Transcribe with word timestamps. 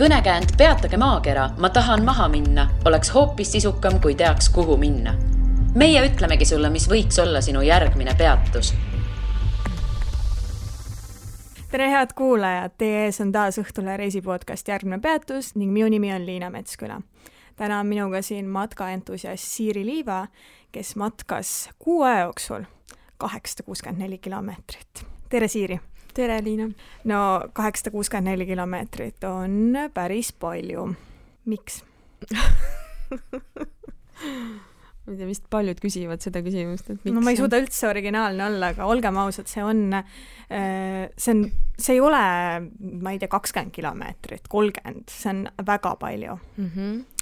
kõnekäänd 0.00 0.54
Peatage 0.56 0.96
maakera, 0.96 1.50
ma 1.60 1.68
tahan 1.68 2.04
maha 2.04 2.28
minna, 2.32 2.70
oleks 2.88 3.10
hoopis 3.12 3.52
sisukam, 3.52 3.98
kui 4.00 4.14
teaks, 4.14 4.48
kuhu 4.48 4.76
minna. 4.80 5.12
meie 5.74 6.00
ütlemegi 6.06 6.44
sulle, 6.44 6.70
mis 6.70 6.88
võiks 6.88 7.20
olla 7.22 7.40
sinu 7.40 7.60
järgmine 7.60 8.14
peatus 8.18 8.72
tere, 11.70 11.90
head 11.90 12.14
kuulajad, 12.16 12.72
teie 12.78 13.04
ees 13.04 13.20
on 13.20 13.32
taas 13.32 13.60
Õhtulehe 13.60 13.96
reisipodcast 14.00 14.68
Järgmine 14.68 14.98
peatus 15.04 15.52
ning 15.54 15.72
minu 15.72 15.92
nimi 15.92 16.14
on 16.14 16.26
Liina 16.26 16.50
Metsküla. 16.50 17.00
täna 17.56 17.80
on 17.80 17.86
minuga 17.86 18.22
siin 18.22 18.48
matkaentusiast 18.48 19.44
Siiri 19.44 19.84
Liiva, 19.86 20.26
kes 20.72 20.96
matkas 20.96 21.70
kuu 21.78 22.02
aja 22.02 22.24
jooksul 22.24 22.64
kaheksasada 23.18 23.62
kuuskümmend 23.62 24.02
neli 24.02 24.18
kilomeetrit. 24.18 25.06
tere, 25.28 25.48
Siiri! 25.48 25.80
Tere, 26.14 26.40
Liina! 26.44 26.70
no 27.10 27.20
kaheksasada 27.52 27.94
kuuskümmend 27.94 28.32
neli 28.32 28.46
kilomeetrit 28.48 29.24
on 29.28 29.76
päris 29.94 30.32
palju. 30.32 30.94
miks 31.50 31.82
ma 35.10 35.14
ei 35.14 35.18
tea, 35.18 35.28
vist 35.28 35.46
paljud 35.50 35.80
küsivad 35.82 36.22
seda 36.22 36.42
küsimust, 36.44 36.90
et 36.92 37.00
miks. 37.02 37.14
no 37.16 37.22
ma 37.24 37.32
ei 37.32 37.38
suuda 37.40 37.58
üldse 37.60 37.88
originaalne 37.90 38.44
olla, 38.46 38.70
aga 38.74 38.86
olgem 38.90 39.18
ausad, 39.22 39.48
see 39.50 39.64
on, 39.64 39.82
äh, 39.96 41.08
see 41.16 41.34
on, 41.34 41.44
see 41.80 41.96
ei 41.96 42.02
ole, 42.04 42.22
ma 43.02 43.14
ei 43.14 43.20
tea, 43.22 43.30
kakskümmend 43.32 43.74
kilomeetrit, 43.74 44.46
kolmkümmend, 44.52 45.08
see 45.10 45.32
on 45.32 45.44
väga 45.66 45.94
palju 46.00 46.36
mm. 46.36 46.70
-hmm. 46.74 47.19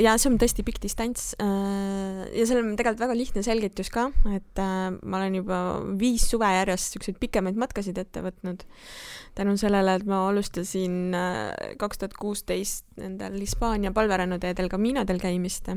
Ja 0.00 0.14
see 0.16 0.30
on 0.30 0.38
tõesti 0.40 0.64
pikk 0.66 0.80
distants 0.84 1.34
äh, 1.42 2.22
ja 2.32 2.46
sellel 2.48 2.70
on 2.70 2.78
tegelikult 2.78 3.04
väga 3.04 3.18
lihtne 3.18 3.44
selgitus 3.46 3.92
ka, 3.92 4.08
et 4.32 4.62
ma 4.62 5.20
olen 5.20 5.40
juba 5.42 5.60
viis 6.00 6.24
suve 6.30 6.48
järjest 6.48 6.96
niisuguseid 6.96 7.20
pikemaid 7.20 7.60
matkasid 7.60 7.98
ette 8.00 8.24
võtnud. 8.24 8.64
Tänu 9.36 9.52
sellele, 9.60 9.98
et 9.98 10.06
ma 10.08 10.22
alustasin 10.30 11.12
kaks 11.76 12.00
tuhat 12.00 12.14
kuusteist 12.16 12.86
nendel 12.96 13.36
Hispaania 13.40 13.92
palverännuteedel 13.92 14.70
Caminodel 14.72 15.20
käimist. 15.20 15.68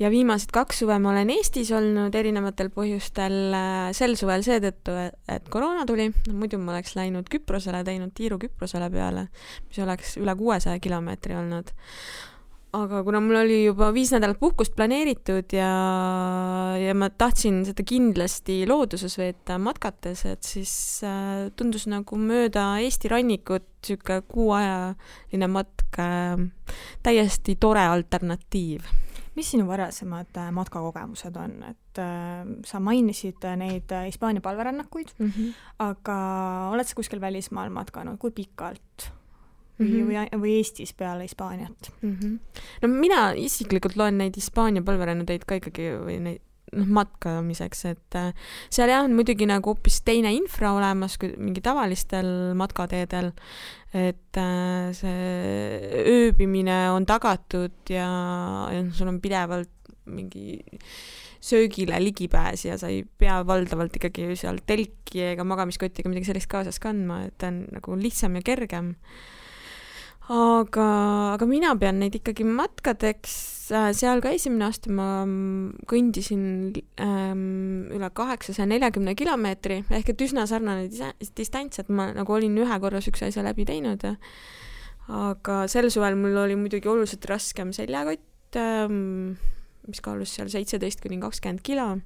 Ja 0.00 0.10
viimased 0.10 0.52
kaks 0.54 0.80
suve 0.80 0.96
ma 0.98 1.10
olen 1.12 1.30
Eestis 1.34 1.70
olnud 1.76 2.14
erinevatel 2.16 2.70
põhjustel, 2.72 3.36
äh, 3.56 3.90
sel 3.96 4.16
suvel 4.16 4.44
seetõttu, 4.46 4.94
et 5.28 5.48
koroona 5.52 5.84
tuli, 5.88 6.08
muidu 6.32 6.60
ma 6.62 6.76
oleks 6.76 6.96
läinud 6.96 7.28
Küprosele, 7.32 7.82
teinud 7.84 8.14
tiiru 8.16 8.38
Küprosele 8.40 8.90
peale, 8.92 9.28
mis 9.68 9.80
oleks 9.84 10.16
üle 10.20 10.34
kuuesaja 10.38 10.80
kilomeetri 10.80 11.36
olnud. 11.36 11.74
Aga 12.76 13.02
kuna 13.06 13.20
mul 13.22 13.40
oli 13.40 13.58
juba 13.64 13.90
viis 13.94 14.12
nädalat 14.14 14.38
puhkust 14.38 14.76
planeeritud 14.78 15.54
ja, 15.56 15.70
ja 16.78 16.94
ma 16.94 17.10
tahtsin 17.10 17.64
seda 17.66 17.84
kindlasti 17.86 18.62
looduses 18.70 19.16
veeta 19.18 19.58
matkates, 19.62 20.24
et 20.30 20.46
siis 20.46 20.72
äh, 21.06 21.48
tundus 21.58 21.88
nagu 21.90 22.18
mööda 22.20 22.72
Eesti 22.84 23.10
rannikut 23.10 23.66
niisugune 23.80 24.22
kuuajaline 24.28 25.50
matk 25.50 25.98
äh, 25.98 26.40
täiesti 27.02 27.56
tore 27.60 27.86
alternatiiv 27.90 28.86
mis 29.34 29.50
sinu 29.54 29.66
varasemad 29.68 30.36
äh, 30.36 30.50
matkakogemused 30.54 31.36
on, 31.42 31.62
et 31.70 32.02
äh, 32.02 32.44
sa 32.66 32.80
mainisid 32.82 33.44
äh, 33.46 33.56
neid 33.58 33.92
äh, 33.94 34.06
Hispaania 34.06 34.40
palverännakuid 34.44 35.14
mm, 35.18 35.32
-hmm. 35.36 35.54
aga 35.78 36.18
oled 36.72 36.86
sa 36.86 36.94
kuskil 36.94 37.20
välismaal 37.20 37.70
matkanud, 37.70 38.18
kui 38.18 38.30
pikalt? 38.30 39.10
Või 39.80 39.88
mm, 39.88 39.96
-hmm. 39.96 40.28
või, 40.36 40.42
või 40.44 40.52
Eestis 40.60 40.92
peale 40.94 41.24
Hispaaniat 41.24 41.90
mm? 42.02 42.14
-hmm. 42.20 42.38
no 42.82 42.92
mina 42.92 43.32
isiklikult 43.32 43.96
loen 43.96 44.20
neid 44.20 44.36
Hispaania 44.36 44.84
palverännuteid 44.84 45.48
ka 45.48 45.60
ikkagi 45.60 45.90
või 46.04 46.20
neid 46.28 46.46
noh, 46.76 46.86
matkamiseks, 47.00 47.84
et 47.90 48.18
äh, 48.18 48.30
seal 48.72 48.92
jah, 48.92 49.04
on 49.06 49.14
muidugi 49.16 49.48
nagu 49.48 49.72
hoopis 49.72 50.00
teine 50.06 50.32
infra 50.36 50.74
olemas 50.76 51.16
kui 51.20 51.32
mingi 51.38 51.62
tavalistel 51.64 52.54
matkateedel, 52.58 53.32
et 53.96 54.38
äh, 54.38 54.90
see 54.96 56.04
ööbimine 56.14 56.78
on 56.94 57.08
tagatud 57.08 57.90
ja, 57.90 58.10
ja 58.70 58.84
sul 58.94 59.10
on 59.10 59.20
pidevalt 59.22 59.72
mingi 60.10 60.60
söögile 61.40 61.96
ligipääs 62.02 62.66
ja 62.66 62.76
sa 62.78 62.90
ei 62.92 63.02
pea 63.18 63.40
valdavalt 63.46 63.94
ikkagi 63.96 64.34
seal 64.36 64.60
telki 64.68 65.22
ega 65.32 65.44
magamiskotti 65.48 66.02
ega 66.02 66.12
midagi 66.12 66.28
sellist 66.28 66.50
kaasas 66.52 66.80
kandma, 66.82 67.24
et 67.28 67.36
ta 67.40 67.48
on 67.48 67.62
nagu 67.72 67.96
lihtsam 67.96 68.36
ja 68.36 68.44
kergem 68.44 68.94
aga, 70.30 70.86
aga 71.34 71.46
mina 71.50 71.72
pean 71.78 71.98
neid 72.02 72.14
ikkagi 72.20 72.44
matkadeks, 72.46 73.34
äh, 73.74 73.90
seal 73.96 74.22
ka 74.22 74.30
esimene 74.36 74.68
aasta 74.68 74.92
ma 74.94 75.08
mm, 75.24 75.86
kõndisin 75.90 76.44
ähm, 77.02 77.90
üle 77.96 78.10
kaheksasaja 78.14 78.68
neljakümne 78.70 79.16
kilomeetri. 79.18 79.82
Ehk 79.90 80.12
et 80.14 80.24
üsna 80.26 80.46
sarnane 80.50 80.88
distants, 81.36 81.82
et 81.82 81.90
ma 81.90 82.10
nagu 82.14 82.36
olin 82.36 82.58
ühe 82.62 82.80
korra 82.82 83.02
siukse 83.02 83.30
asja 83.30 83.44
läbi 83.46 83.66
teinud. 83.68 84.06
aga 85.10 85.64
sel 85.66 85.90
suvel 85.90 86.14
mul 86.14 86.36
oli 86.38 86.54
muidugi 86.54 86.86
oluliselt 86.86 87.24
raskem 87.26 87.72
seljakott 87.74 88.54
ähm,, 88.60 89.34
mis 89.88 89.98
kaalus 90.04 90.36
seal 90.36 90.50
seitseteist 90.52 91.02
kuni 91.02 91.18
kakskümmend 91.18 91.64
kilo 91.66 91.96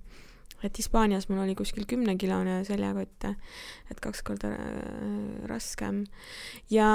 et 0.64 0.78
Hispaanias 0.78 1.28
mul 1.28 1.42
oli 1.44 1.54
kuskil 1.58 1.86
kümnekilone 1.88 2.62
seljakott, 2.64 3.28
et 3.90 4.00
kaks 4.00 4.22
korda 4.24 4.54
äh, 4.54 5.46
raskem. 5.50 6.04
ja 6.72 6.88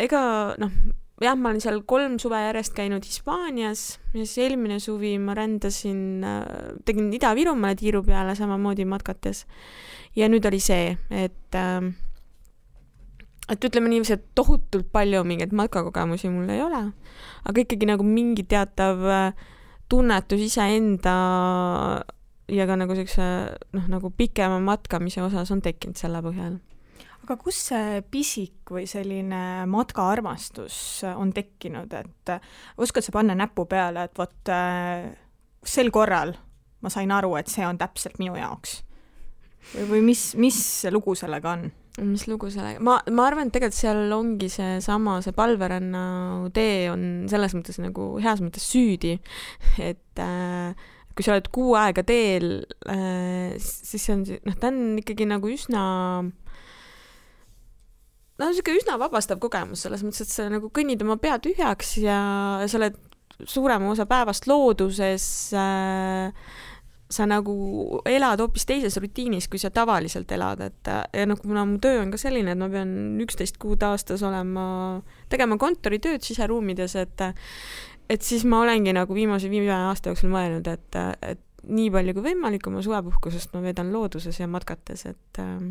ega 0.00 0.22
noh, 0.60 0.72
jah, 1.20 1.36
ma 1.36 1.50
olen 1.50 1.60
seal 1.62 1.82
kolm 1.88 2.18
suve 2.22 2.40
järjest 2.40 2.74
käinud 2.76 3.04
Hispaanias 3.04 3.84
ja 4.14 4.22
siis 4.24 4.38
eelmine 4.46 4.80
suvi 4.80 5.16
ma 5.20 5.36
rändasin, 5.36 6.24
äh, 6.24 6.44
tegin 6.88 7.12
Ida-Virumaale 7.16 7.76
tiiru 7.80 8.04
peale 8.06 8.36
samamoodi 8.38 8.86
matkates. 8.88 9.46
ja 10.16 10.28
nüüd 10.28 10.46
oli 10.48 10.60
see, 10.62 10.96
et 11.10 11.58
äh, 11.58 11.90
et 13.50 13.64
ütleme 13.66 13.90
niiviisi, 13.90 14.14
et 14.14 14.28
tohutult 14.38 14.92
palju 14.94 15.24
mingeid 15.26 15.52
matkakogemusi 15.52 16.30
mul 16.30 16.48
ei 16.54 16.62
ole, 16.62 16.84
aga 17.44 17.64
ikkagi 17.64 17.88
nagu 17.90 18.06
mingi 18.06 18.46
teatav 18.46 19.02
tunnetus 19.90 20.44
iseenda 20.46 21.16
ja 22.50 22.66
ka 22.68 22.76
nagu 22.78 22.96
siukse 22.98 23.22
noh, 23.76 23.86
nagu 23.92 24.10
pikema 24.16 24.60
matkamise 24.64 25.22
osas 25.24 25.50
on 25.54 25.62
tekkinud 25.64 25.98
selle 26.00 26.22
põhjal. 26.24 26.58
aga 27.24 27.36
kus 27.40 27.62
see 27.70 28.02
pisik 28.10 28.72
või 28.74 28.86
selline 28.90 29.66
matkaarmastus 29.70 30.76
on 31.14 31.34
tekkinud, 31.36 31.92
et 31.94 32.36
oskad 32.80 33.06
sa 33.06 33.14
panna 33.14 33.36
näpu 33.38 33.66
peale, 33.70 34.08
et 34.08 34.18
vot 34.18 34.54
äh, 34.54 35.10
sel 35.64 35.92
korral 35.94 36.34
ma 36.80 36.92
sain 36.92 37.10
aru, 37.12 37.34
et 37.40 37.50
see 37.52 37.66
on 37.66 37.78
täpselt 37.80 38.20
minu 38.20 38.36
jaoks? 38.38 38.80
või, 39.74 40.00
mis, 40.04 40.32
mis 40.40 40.58
lugu 40.92 41.14
sellega 41.18 41.52
on? 41.52 41.66
mis 42.06 42.24
lugu 42.30 42.48
sellega, 42.52 42.80
ma, 42.86 42.96
ma 43.12 43.26
arvan, 43.28 43.50
et 43.50 43.54
tegelikult 43.56 43.76
seal 43.76 44.14
ongi 44.14 44.48
seesama, 44.52 45.18
see 45.24 45.34
palveränna 45.36 46.04
tee 46.56 46.86
on 46.88 47.02
selles 47.28 47.54
mõttes 47.56 47.80
nagu 47.82 48.14
heas 48.22 48.40
mõttes 48.44 48.64
süüdi, 48.70 49.18
et 49.82 50.22
äh, 50.22 50.88
kui 51.20 51.26
sa 51.26 51.36
oled 51.36 51.50
kuu 51.52 51.74
aega 51.76 52.04
teel 52.08 52.62
äh,, 52.88 53.52
siis 53.60 54.06
see 54.08 54.14
on, 54.16 54.24
noh, 54.48 54.56
ta 54.56 54.70
on 54.72 54.96
ikkagi 55.02 55.28
nagu 55.28 55.52
üsna 55.52 55.82
no 58.40 58.48
niisugune 58.48 58.80
üsna 58.80 58.96
vabastav 59.00 59.36
kogemus 59.42 59.84
selles 59.84 60.00
mõttes, 60.06 60.24
et 60.24 60.32
sa 60.32 60.48
nagu 60.48 60.72
kõnnid 60.72 61.04
oma 61.04 61.20
pea 61.20 61.36
tühjaks 61.44 61.98
ja 62.00 62.18
sa 62.64 62.80
oled 62.80 62.96
suurema 63.44 63.92
osa 63.92 64.08
päevast 64.08 64.48
looduses 64.48 65.26
äh,, 65.56 66.32
sa 67.10 67.26
nagu 67.26 68.00
elad 68.06 68.40
hoopis 68.40 68.64
teises 68.68 68.96
rutiinis, 69.02 69.48
kui 69.50 69.58
sa 69.58 69.72
tavaliselt 69.74 70.30
elad, 70.32 70.62
et 70.62 70.90
ja 70.90 71.26
noh, 71.26 71.38
kuna 71.42 71.64
mu 71.66 71.80
töö 71.82 71.98
on 72.04 72.12
ka 72.14 72.20
selline, 72.22 72.54
et 72.54 72.60
ma 72.60 72.70
pean 72.70 73.18
üksteist 73.24 73.58
kuud 73.60 73.82
aastas 73.82 74.22
olema, 74.26 74.64
tegema 75.32 75.58
kontoritööd 75.60 76.22
siseruumides, 76.26 76.94
et 77.02 77.24
et 78.10 78.26
siis 78.26 78.44
ma 78.48 78.62
olengi 78.64 78.94
nagu 78.96 79.14
viimase 79.14 79.50
viie 79.50 79.70
aasta 79.74 80.10
jooksul 80.10 80.32
mõelnud, 80.32 80.66
et, 80.70 80.98
et 81.22 81.44
nii 81.70 81.90
palju 81.92 82.16
kui 82.16 82.26
võimalik 82.30 82.66
oma 82.70 82.82
suvepuhkusest 82.84 83.54
ma 83.54 83.62
veedan 83.64 83.92
looduses 83.94 84.40
ja 84.40 84.48
matkates, 84.50 85.06
et 85.10 85.42
äh, 85.42 85.70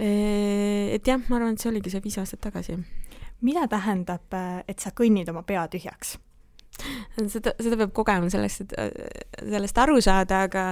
et 0.00 1.06
jah, 1.06 1.20
ma 1.28 1.36
arvan, 1.36 1.54
et 1.54 1.62
see 1.62 1.70
oligi 1.70 1.92
see 1.92 2.02
viis 2.04 2.18
aastat 2.22 2.40
tagasi. 2.48 2.78
mida 3.40 3.66
tähendab, 3.68 4.34
et 4.68 4.80
sa 4.80 4.92
kõnnid 4.96 5.30
oma 5.32 5.42
pea 5.46 5.66
tühjaks? 5.68 6.18
seda, 7.28 7.52
seda 7.60 7.76
peab 7.76 7.92
kogema 7.92 8.30
selleks, 8.32 8.60
et 8.64 8.74
sellest 9.40 9.78
aru 9.78 9.98
saada, 10.00 10.44
aga 10.48 10.64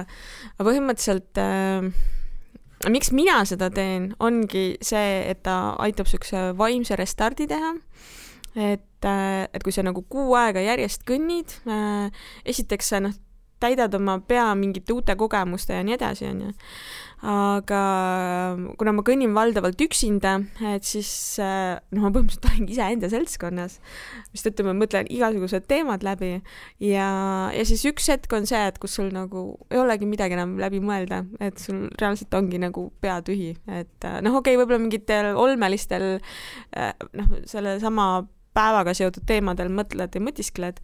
põhimõtteliselt 0.57 1.37
äh, 1.41 1.91
miks 2.89 3.11
mina 3.13 3.43
seda 3.45 3.69
teen, 3.69 4.13
ongi 4.19 4.79
see, 4.81 5.29
et 5.29 5.43
ta 5.45 5.75
aitab 5.83 6.09
niisuguse 6.09 6.49
vaimse 6.57 6.97
restardi 6.97 7.47
teha 7.51 7.75
äh, 7.75 8.18
et 8.59 9.63
kui 9.63 9.73
sa 9.75 9.85
nagu 9.85 10.03
kuu 10.11 10.35
aega 10.39 10.63
järjest 10.65 11.05
kõnnid, 11.07 11.55
äh, 11.69 12.09
esiteks 12.49 12.93
sa 12.93 13.03
noh, 13.03 13.15
täidad 13.59 13.93
oma 13.97 14.19
pea 14.23 14.47
mingite 14.55 14.93
uute 14.95 15.15
kogemuste 15.19 15.75
ja 15.75 15.83
nii 15.83 15.95
edasi, 15.97 16.27
onju. 16.29 16.53
aga 17.29 17.79
kuna 18.79 18.93
ma 18.95 19.03
kõnnin 19.03 19.33
valdavalt 19.35 19.81
üksinda, 19.83 20.37
et 20.71 20.87
siis 20.87 21.09
noh, 21.41 22.05
ma 22.05 22.11
põhimõtteliselt 22.15 22.47
olengi 22.47 22.77
iseenda 22.77 23.09
seltskonnas, 23.11 23.75
mistõttu 24.31 24.63
ma 24.63 24.75
mõtlen 24.77 25.09
igasugused 25.11 25.67
teemad 25.67 26.05
läbi 26.07 26.31
ja, 26.37 27.09
ja 27.51 27.67
siis 27.67 27.83
üks 27.91 28.07
hetk 28.13 28.37
on 28.39 28.47
see, 28.47 28.63
et 28.71 28.79
kus 28.79 28.95
sul 28.95 29.11
nagu 29.11 29.49
ei 29.67 29.83
olegi 29.83 30.07
midagi 30.07 30.39
enam 30.39 30.55
läbi 30.63 30.79
mõelda, 30.79 31.25
et 31.43 31.59
sul 31.59 31.89
reaalselt 31.99 32.39
ongi 32.39 32.63
nagu 32.63 32.87
pea 33.03 33.19
tühi, 33.27 33.51
et 33.67 34.11
noh, 34.23 34.39
okei 34.39 34.55
okay,, 34.55 34.63
võib-olla 34.63 34.79
mingitel 34.87 35.33
olmelistel 35.35 36.13
noh, 36.15 37.39
sellesama 37.51 38.11
päevaga 38.55 38.93
seotud 38.97 39.25
teemadel 39.29 39.71
mõtled 39.73 40.15
ja 40.15 40.21
mõtiskled, 40.23 40.79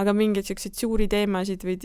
aga 0.00 0.14
mingeid 0.16 0.48
siukseid 0.48 0.78
suuri 0.78 1.08
teemasid 1.12 1.66
või 1.66 1.76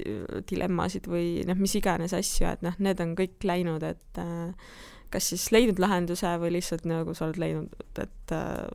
dilemmasid 0.49 1.09
või 1.11 1.43
noh, 1.47 1.59
mis 1.59 1.75
iganes 1.79 2.15
asju, 2.15 2.47
et 2.53 2.63
noh, 2.65 2.77
need 2.83 3.01
on 3.03 3.15
kõik 3.19 3.43
läinud, 3.47 3.83
et 3.83 4.21
äh, 4.23 4.71
kas 5.13 5.29
siis 5.33 5.49
leidnud 5.55 5.81
lahenduse 5.83 6.31
või 6.41 6.55
lihtsalt 6.57 6.87
nagu 6.87 7.15
sa 7.17 7.27
oled 7.27 7.39
leidnud, 7.41 7.75
et 8.03 8.35
äh, 8.35 8.65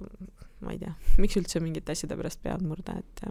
ma 0.62 0.72
ei 0.74 0.78
tea, 0.80 0.92
miks 1.22 1.36
üldse 1.40 1.60
mingite 1.62 1.94
asjade 1.94 2.16
pärast 2.18 2.40
pead 2.42 2.62
murda, 2.64 2.94
et 3.00 3.22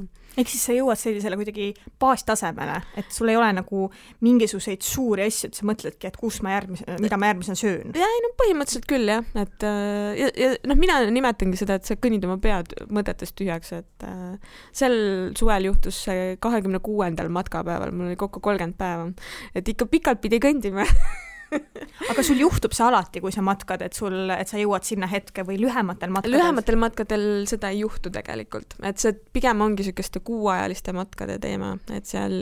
ehk 0.41 0.51
siis 0.51 0.65
sa 0.67 0.75
jõuad 0.75 0.99
sellisele 0.99 1.37
kuidagi 1.39 1.69
baastasemele, 2.01 2.77
et 2.99 3.11
sul 3.13 3.31
ei 3.31 3.39
ole 3.39 3.49
nagu 3.55 3.87
mingisuguseid 4.25 4.83
suuri 4.85 5.25
asju, 5.27 5.49
et 5.49 5.59
sa 5.59 5.67
mõtledki, 5.67 6.09
et 6.09 6.19
kus 6.19 6.41
ma 6.45 6.55
järgmise, 6.57 6.97
mida 7.03 7.19
ma 7.21 7.31
järgmisena 7.31 7.59
söön? 7.59 7.95
jaa, 7.97 8.11
ei 8.17 8.23
no 8.25 8.33
põhimõtteliselt 8.41 8.87
küll 8.91 9.13
jah, 9.13 9.25
et 9.45 9.67
äh, 9.67 10.11
ja, 10.19 10.29
ja 10.43 10.51
noh, 10.71 10.79
mina 10.79 10.99
nimetangi 11.07 11.59
seda, 11.61 11.79
et 11.79 11.87
sa 11.87 11.97
kõnnid 11.99 12.27
oma 12.27 12.37
pead 12.43 12.75
mõtetest 12.91 13.37
tühjaks, 13.39 13.73
et 13.79 14.07
äh, 14.07 14.53
sel 14.75 14.97
suvel 15.39 15.71
juhtus 15.71 16.03
see 16.07 16.37
kahekümne 16.43 16.83
kuuendal 16.83 17.31
matkapäeval, 17.33 17.95
mul 17.95 18.11
oli 18.11 18.19
kokku 18.19 18.43
kolmkümmend 18.43 18.79
päeva, 18.79 19.09
et 19.55 19.67
ikka 19.71 19.87
pikalt 19.91 20.23
pidi 20.23 20.41
kõndima 20.43 20.85
aga 22.11 22.23
sul 22.25 22.39
juhtub 22.41 22.73
see 22.75 22.85
alati, 22.85 23.21
kui 23.23 23.33
sa 23.33 23.43
matkad, 23.45 23.83
et 23.85 23.97
sul, 23.97 24.31
et 24.33 24.49
sa 24.49 24.59
jõuad 24.59 24.85
sinna 24.87 25.09
hetke 25.11 25.45
või 25.47 25.59
lühematel 25.61 26.13
matkadel? 26.13 26.37
lühematel 26.37 26.79
matkadel 26.81 27.25
seda 27.49 27.71
ei 27.73 27.81
juhtu 27.83 28.11
tegelikult, 28.13 28.77
et 28.87 29.01
see 29.01 29.15
pigem 29.35 29.63
ongi 29.65 29.83
niisuguste 29.83 30.21
kuuajaliste 30.25 30.95
matkade 30.95 31.37
teema, 31.43 31.73
et 31.93 32.09
seal 32.09 32.37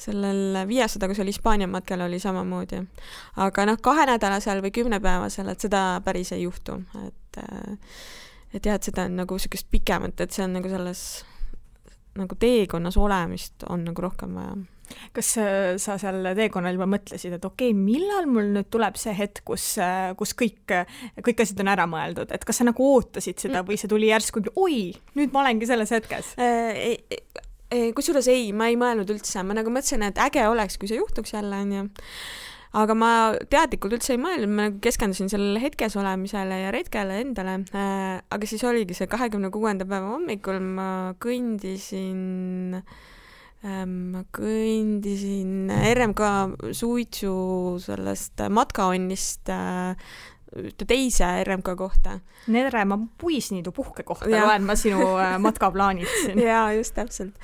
sellel 0.00 0.62
viiesada, 0.68 1.08
kui 1.08 1.18
see 1.18 1.26
oli 1.26 1.34
Hispaania 1.34 1.70
matkal, 1.70 2.04
oli 2.06 2.20
samamoodi. 2.22 2.82
aga 3.46 3.66
noh, 3.70 3.80
kahenädalasel 3.82 4.62
või 4.64 4.74
kümnepäevasel, 4.80 5.50
et 5.52 5.66
seda 5.66 5.86
päris 6.04 6.34
ei 6.36 6.46
juhtu, 6.46 6.80
et 7.06 7.42
et 8.54 8.64
jah, 8.64 8.78
et 8.78 8.86
seda 8.86 9.04
on 9.08 9.18
nagu 9.18 9.36
niisugust 9.36 9.66
pikemat, 9.72 10.20
et 10.22 10.32
see 10.32 10.44
on 10.46 10.54
nagu 10.56 10.70
selles 10.70 11.02
nagu 12.16 12.38
teekonnas 12.40 12.96
olemist 12.96 13.66
on 13.68 13.84
nagu 13.84 14.00
rohkem 14.00 14.38
vaja 14.38 14.54
kas 15.16 15.32
äh, 15.42 15.74
sa 15.82 15.96
seal 16.00 16.32
teekonnal 16.38 16.76
juba 16.76 16.88
mõtlesid, 16.96 17.36
et 17.38 17.48
okei 17.48 17.72
okay,, 17.72 17.78
millal 17.78 18.28
mul 18.30 18.52
nüüd 18.56 18.70
tuleb 18.72 18.98
see 19.00 19.14
hetk, 19.16 19.42
kus, 19.48 19.68
äh, 19.82 20.12
kus 20.18 20.34
kõik, 20.38 20.76
kõik 21.24 21.42
asjad 21.44 21.62
on 21.64 21.72
ära 21.72 21.88
mõeldud, 21.90 22.32
et 22.34 22.46
kas 22.46 22.62
sa 22.62 22.68
nagu 22.68 22.90
ootasid 22.96 23.42
seda 23.42 23.64
või 23.66 23.80
see 23.80 23.90
tuli 23.90 24.10
järsku, 24.12 24.44
oi, 24.60 24.90
nüüd 25.18 25.34
ma 25.34 25.44
olengi 25.44 25.68
selles 25.68 25.94
hetkes 25.94 26.34
äh,? 26.40 26.96
kusjuures 27.96 28.28
ei, 28.30 28.52
ma 28.54 28.68
ei 28.70 28.76
mõelnud 28.78 29.10
üldse, 29.10 29.42
ma 29.42 29.56
nagu 29.56 29.72
mõtlesin, 29.74 30.04
et 30.06 30.20
äge 30.22 30.44
oleks, 30.48 30.78
kui 30.78 30.90
see 30.90 31.00
juhtuks 31.00 31.34
jälle, 31.34 31.64
onju. 31.64 31.88
Aga 32.76 32.94
ma 32.98 33.10
teadlikult 33.50 33.96
üldse 33.96 34.12
ei 34.14 34.20
mõelnud, 34.20 34.52
ma 34.52 34.68
nagu 34.68 34.80
keskendusin 34.84 35.30
sellele 35.32 35.62
hetkes 35.62 35.96
olemisele 35.96 36.60
ja 36.60 36.72
retkele 36.74 37.20
endale. 37.24 37.58
Äh,. 37.72 38.20
aga 38.30 38.48
siis 38.48 38.64
oligi 38.68 38.94
see 38.98 39.08
kahekümne 39.10 39.50
kuuenda 39.54 39.86
päeva 39.88 40.12
hommikul. 40.12 40.60
Ma 40.60 40.88
kõndisin 41.22 42.76
äh, 42.76 42.96
ma 43.64 44.22
kõndisin 44.36 45.70
RMK 45.72 46.72
suitsu 46.76 47.34
sellest 47.82 48.42
matkaonnist 48.52 49.50
äh, 49.50 49.96
ühte 50.56 50.86
teise 50.88 51.28
RMK 51.42 51.74
kohta. 51.78 52.18
Neremaa 52.52 53.00
puisniidu 53.18 53.72
puhkekohta 53.76 54.30
loen 54.30 54.66
ma 54.68 54.76
sinu 54.78 55.16
äh, 55.18 55.36
matkaplaanist 55.46 56.22
siin. 56.26 56.42
jaa, 56.44 56.68
just 56.76 56.94
täpselt. 56.98 57.34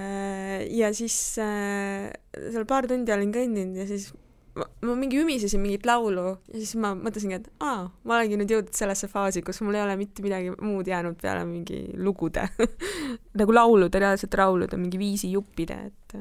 Äh, 0.00 0.64
ja 0.74 0.90
siis 0.96 1.16
seal 1.36 2.66
paar 2.68 2.88
tundi 2.90 3.14
olin 3.14 3.32
kõndinud 3.34 3.78
ja 3.78 3.86
siis 3.88 4.10
ma, 4.58 4.94
mingi 4.94 5.18
ümisesin 5.22 5.62
mingit 5.62 5.86
laulu 5.88 6.26
ja 6.30 6.54
siis 6.60 6.74
ma 6.80 6.92
mõtlesingi, 6.98 7.40
et 7.40 7.50
aa, 7.64 7.88
ma 8.06 8.18
olengi 8.18 8.38
nüüd 8.40 8.54
jõudnud 8.54 8.76
sellesse 8.76 9.08
faasi, 9.10 9.42
kus 9.46 9.60
mul 9.64 9.78
ei 9.78 9.84
ole 9.84 9.96
mitte 10.00 10.24
midagi 10.24 10.54
muud 10.62 10.88
jäänud 10.90 11.18
peale 11.20 11.44
mingi 11.48 11.82
lugude 11.98 12.46
nagu 13.40 13.56
laulude, 13.56 14.02
reaalselt 14.02 14.38
laulude, 14.38 14.78
mingi 14.80 15.00
viisi 15.00 15.32
juppide, 15.34 15.80
et. 15.90 16.18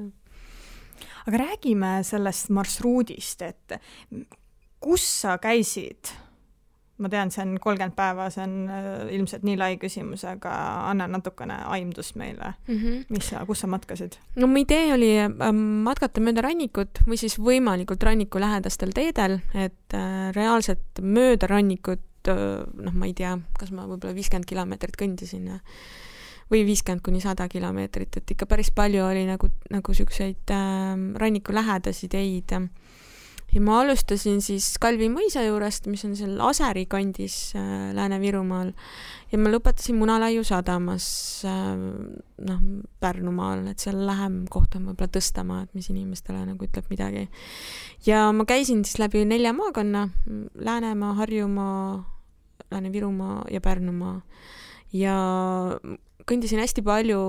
aga 1.27 1.43
räägime 1.45 1.95
sellest 2.07 2.51
marsruudist, 2.53 3.45
et 3.45 3.77
kus 4.83 5.05
sa 5.21 5.37
käisid 5.41 6.11
ma 7.01 7.09
tean, 7.09 7.31
see 7.33 7.41
on 7.41 7.55
kolmkümmend 7.61 7.95
päeva, 7.97 8.27
see 8.33 8.43
on 8.45 8.53
äh, 8.69 8.85
ilmselt 9.15 9.45
nii 9.47 9.57
lai 9.57 9.71
küsimus, 9.81 10.25
aga 10.29 10.51
anna 10.91 11.07
natukene 11.09 11.57
aimdust 11.73 12.15
meile 12.19 12.53
mm, 12.67 12.77
-hmm. 12.77 13.03
mis 13.09 13.31
sa, 13.31 13.41
kus 13.49 13.63
sa 13.63 13.67
matkasid? 13.71 14.19
no 14.35 14.47
mu 14.47 14.61
idee 14.61 14.93
oli 14.93 15.11
ähm, 15.23 15.63
matkata 15.87 16.21
mööda 16.21 16.45
rannikut 16.45 17.01
või 17.07 17.17
siis 17.17 17.39
võimalikult 17.39 18.03
ranniku 18.03 18.39
lähedastel 18.39 18.93
teedel, 18.93 19.39
et 19.53 19.97
äh, 19.97 20.29
reaalselt 20.37 21.01
mööda 21.01 21.49
rannikut 21.49 22.29
äh, 22.29 22.61
noh, 22.61 22.93
ma 22.93 23.09
ei 23.09 23.17
tea, 23.17 23.37
kas 23.59 23.73
ma 23.73 23.87
võib-olla 23.89 24.13
viiskümmend 24.13 24.49
kilomeetrit 24.49 24.97
kõndisin 24.99 25.49
ja 25.49 25.59
või 26.51 26.61
viiskümmend 26.67 27.01
kuni 27.01 27.21
sada 27.23 27.47
kilomeetrit, 27.49 28.17
et 28.19 28.31
ikka 28.35 28.45
päris 28.45 28.69
palju 28.75 29.01
oli 29.05 29.25
nagu, 29.25 29.49
nagu 29.73 29.93
siukseid 29.97 30.53
äh, 30.53 30.93
ranniku 31.17 31.57
lähedasi 31.57 32.07
teid 32.07 32.53
ja 33.53 33.61
ma 33.61 33.79
alustasin 33.81 34.41
siis 34.43 34.71
Kalvi 34.81 35.09
mõisa 35.13 35.43
juurest, 35.45 35.87
mis 35.91 36.03
on 36.07 36.15
seal 36.17 36.39
Aseri 36.43 36.85
kandis 36.89 37.53
äh, 37.57 37.91
Lääne-Virumaal 37.95 38.71
ja 39.31 39.39
ma 39.41 39.51
lõpetasin 39.53 39.97
Munalaiu 39.99 40.43
sadamas 40.47 41.05
äh, 41.47 41.73
noh, 42.49 42.63
Pärnumaal, 43.03 43.67
et 43.71 43.83
seal 43.83 44.01
lähem 44.07 44.43
koht 44.51 44.77
on 44.79 44.89
võib-olla 44.89 45.11
Tõstamaa, 45.13 45.63
et 45.67 45.77
mis 45.77 45.89
inimestele 45.93 46.43
nagu 46.47 46.67
ütleb 46.67 46.89
midagi. 46.93 47.27
ja 48.07 48.25
ma 48.33 48.47
käisin 48.49 48.83
siis 48.87 48.99
läbi 49.01 49.25
nelja 49.29 49.53
maakonna, 49.53 50.07
Läänemaa, 50.55 51.13
Harjumaa, 51.21 52.03
Lääne-Virumaa 52.71 53.43
ja 53.51 53.61
Pärnumaa 53.61 54.21
ja 54.93 55.17
kõndisin 56.29 56.61
hästi 56.61 56.83
palju 56.85 57.19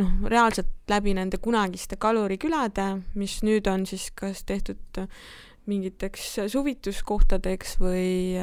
noh, 0.00 0.12
reaalselt 0.30 0.70
läbi 0.90 1.14
nende 1.16 1.38
kunagiste 1.42 1.98
kalurikülade, 2.00 2.86
mis 3.18 3.40
nüüd 3.46 3.68
on 3.70 3.86
siis 3.88 4.10
kas 4.16 4.44
tehtud 4.46 5.06
mingiteks 5.70 6.26
suvituskohtadeks 6.52 7.78
või, 7.80 8.38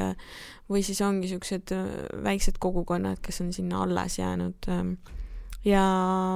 või 0.70 0.84
siis 0.86 1.00
ongi 1.04 1.26
niisugused 1.26 1.74
äh, 1.76 1.90
väiksed 2.24 2.58
kogukonnad, 2.62 3.20
kes 3.22 3.42
on 3.44 3.52
sinna 3.54 3.82
alles 3.84 4.18
jäänud. 4.18 4.70
Ähm, 4.72 4.94
ja, 5.66 5.84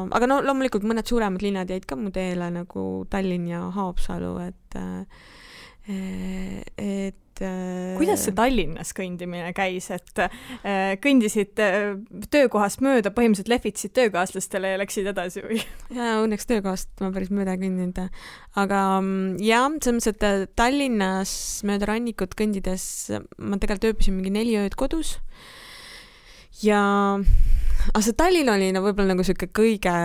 aga 0.06 0.30
no 0.30 0.40
loomulikult 0.44 0.86
mõned 0.86 1.08
suuremad 1.08 1.42
linnad 1.42 1.72
jäid 1.72 1.88
ka 1.88 1.98
mu 1.98 2.12
teele 2.14 2.50
nagu 2.54 2.86
Tallinn 3.10 3.50
ja 3.50 3.66
Haapsalu, 3.74 4.36
et 4.46 4.78
äh, 4.78 5.26
et 5.86 7.22
et 7.36 7.96
kuidas 7.98 8.22
see 8.24 8.34
Tallinnas 8.36 8.92
kõndimine 8.96 9.50
käis, 9.56 9.88
et 9.94 10.22
äh, 10.24 10.94
kõndisid 11.02 11.52
töökohast 12.32 12.82
mööda, 12.84 13.12
põhimõtteliselt 13.14 13.50
lehvitasid 13.52 13.94
töökaaslastele 13.96 14.72
ja 14.72 14.80
läksid 14.80 15.10
edasi 15.12 15.44
või? 15.44 15.60
jaa, 15.96 16.22
õnneks 16.24 16.48
töökohast 16.48 16.90
ma 17.04 17.12
päris 17.14 17.32
mööda 17.34 17.56
ei 17.56 17.62
kõndinud. 17.66 18.00
aga 18.62 18.82
mm, 19.00 19.36
jah, 19.44 19.68
selles 19.82 20.08
mõttes, 20.08 20.46
et 20.46 20.56
Tallinnas 20.58 21.36
mööda 21.68 21.90
rannikut 21.92 22.36
kõndides 22.38 22.88
ma 23.36 23.60
tegelikult 23.60 23.90
ööbisin 23.92 24.18
mingi 24.18 24.34
neli 24.38 24.56
ööd 24.60 24.76
kodus 24.78 25.16
ja 26.64 26.80
aga 27.92 28.04
see 28.04 28.16
Tallinn 28.16 28.50
oli 28.52 28.72
no 28.74 28.82
võib-olla 28.84 29.12
nagu 29.12 29.24
niisugune 29.24 29.52
kõige 29.56 29.96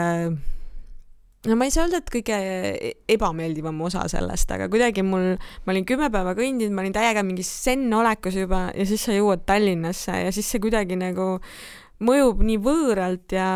no 1.48 1.58
ma 1.58 1.66
ei 1.66 1.74
saa 1.74 1.88
öelda, 1.88 2.02
et 2.02 2.12
kõige 2.14 2.38
ebameeldivam 3.10 3.80
osa 3.88 4.06
sellest, 4.12 4.52
aga 4.54 4.70
kuidagi 4.72 5.04
mul, 5.06 5.36
ma 5.66 5.74
olin 5.74 5.88
kümme 5.90 6.12
päeva 6.14 6.36
kõndinud, 6.38 6.74
ma 6.76 6.86
olin 6.86 6.96
täiega 6.96 7.24
mingis 7.26 7.50
zen-olekus 7.66 8.38
juba 8.38 8.68
ja 8.78 8.88
siis 8.90 9.06
sa 9.08 9.16
jõuad 9.16 9.46
Tallinnasse 9.50 10.20
ja 10.28 10.34
siis 10.36 10.52
see 10.52 10.62
kuidagi 10.64 11.00
nagu 11.02 11.34
mõjub 12.02 12.42
nii 12.46 12.60
võõralt 12.62 13.34
ja, 13.36 13.50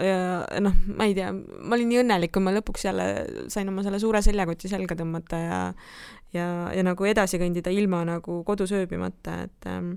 ja 0.00 0.60
noh, 0.64 0.76
ma 0.96 1.08
ei 1.08 1.16
tea, 1.16 1.32
ma 1.32 1.76
olin 1.76 1.90
nii 1.92 2.02
õnnelik, 2.02 2.32
kui 2.32 2.44
ma 2.44 2.54
lõpuks 2.56 2.86
jälle 2.88 3.08
sain 3.52 3.68
oma 3.68 3.84
selle 3.84 4.00
suure 4.00 4.22
seljakoti 4.24 4.70
selga 4.72 4.96
tõmmata 4.98 5.40
ja 5.42 5.58
ja, 6.36 6.46
ja 6.76 6.84
nagu 6.84 7.08
edasi 7.08 7.40
kõndida 7.40 7.72
ilma 7.72 8.02
nagu 8.04 8.42
kodus 8.44 8.72
ööbimata, 8.76 9.42
et 9.48 9.68
ähm, 9.70 9.94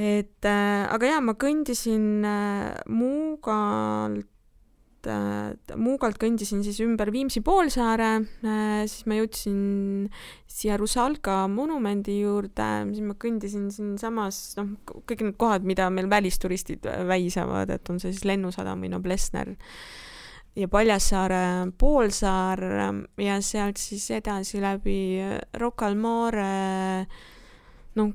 et 0.00 0.46
äh, 0.48 0.86
aga 0.88 1.10
jaa, 1.10 1.20
ma 1.24 1.34
kõndisin 1.36 2.24
äh, 2.24 2.78
Muugalt 2.88 4.29
et 5.08 5.72
Muugalt 5.80 6.18
kõndisin 6.20 6.64
siis 6.66 6.80
ümber 6.84 7.12
Viimsi 7.14 7.40
poolsaare, 7.46 8.10
äh, 8.44 8.82
siis 8.90 9.06
ma 9.08 9.20
jõudsin 9.20 10.10
siia 10.50 10.76
Rusalka 10.80 11.44
monumendi 11.48 12.18
juurde, 12.20 12.68
siis 12.90 13.06
ma 13.06 13.16
kõndisin 13.20 13.70
siinsamas, 13.72 14.42
noh, 14.58 14.74
kõik 15.08 15.24
need 15.24 15.38
kohad, 15.40 15.64
mida 15.64 15.88
meil 15.94 16.10
välisturistid 16.10 16.84
väisavad, 17.08 17.70
et 17.70 17.90
on 17.92 18.02
see 18.02 18.12
siis 18.12 18.26
Lennusadam 18.28 18.84
või 18.84 18.92
Noblessner 18.92 19.56
ja 20.58 20.68
Paljassaare 20.68 21.70
poolsaar 21.78 22.62
ja 23.22 23.40
sealt 23.44 23.78
siis 23.78 24.10
edasi 24.18 24.60
läbi 24.62 25.00
Rocca 25.60 25.88
al 25.88 25.98
Mare, 26.00 27.06
noh, 27.94 28.14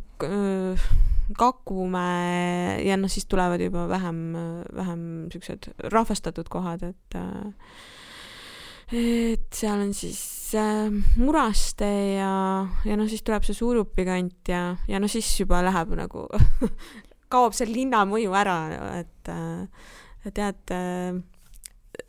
Kakumäe 1.34 2.82
ja 2.86 2.98
noh, 3.01 3.10
siis 3.10 3.25
tulevad 3.25 3.62
juba 3.62 3.88
vähem, 3.89 4.20
vähem 4.75 5.03
niisugused 5.25 5.72
rahvastatud 5.94 6.50
kohad, 6.53 6.86
et 6.86 7.20
et 8.94 9.48
seal 9.55 9.82
on 9.82 9.94
siis 9.98 10.22
äh, 10.53 10.94
Muraste 11.17 11.89
ja, 12.20 12.34
ja 12.86 12.98
noh, 13.00 13.10
siis 13.10 13.25
tuleb 13.25 13.46
see 13.48 13.58
Surupi 13.58 14.05
kant 14.05 14.51
ja, 14.51 14.75
ja 14.88 15.01
no 15.01 15.10
siis 15.10 15.32
juba 15.39 15.63
läheb 15.65 15.96
nagu 15.98 16.27
kaob 17.34 17.55
see 17.58 17.65
linna 17.72 18.03
mõju 18.05 18.36
ära, 18.38 18.60
et 19.01 19.32
äh, 19.34 19.88
tead 20.29 20.75
äh, 20.75 21.17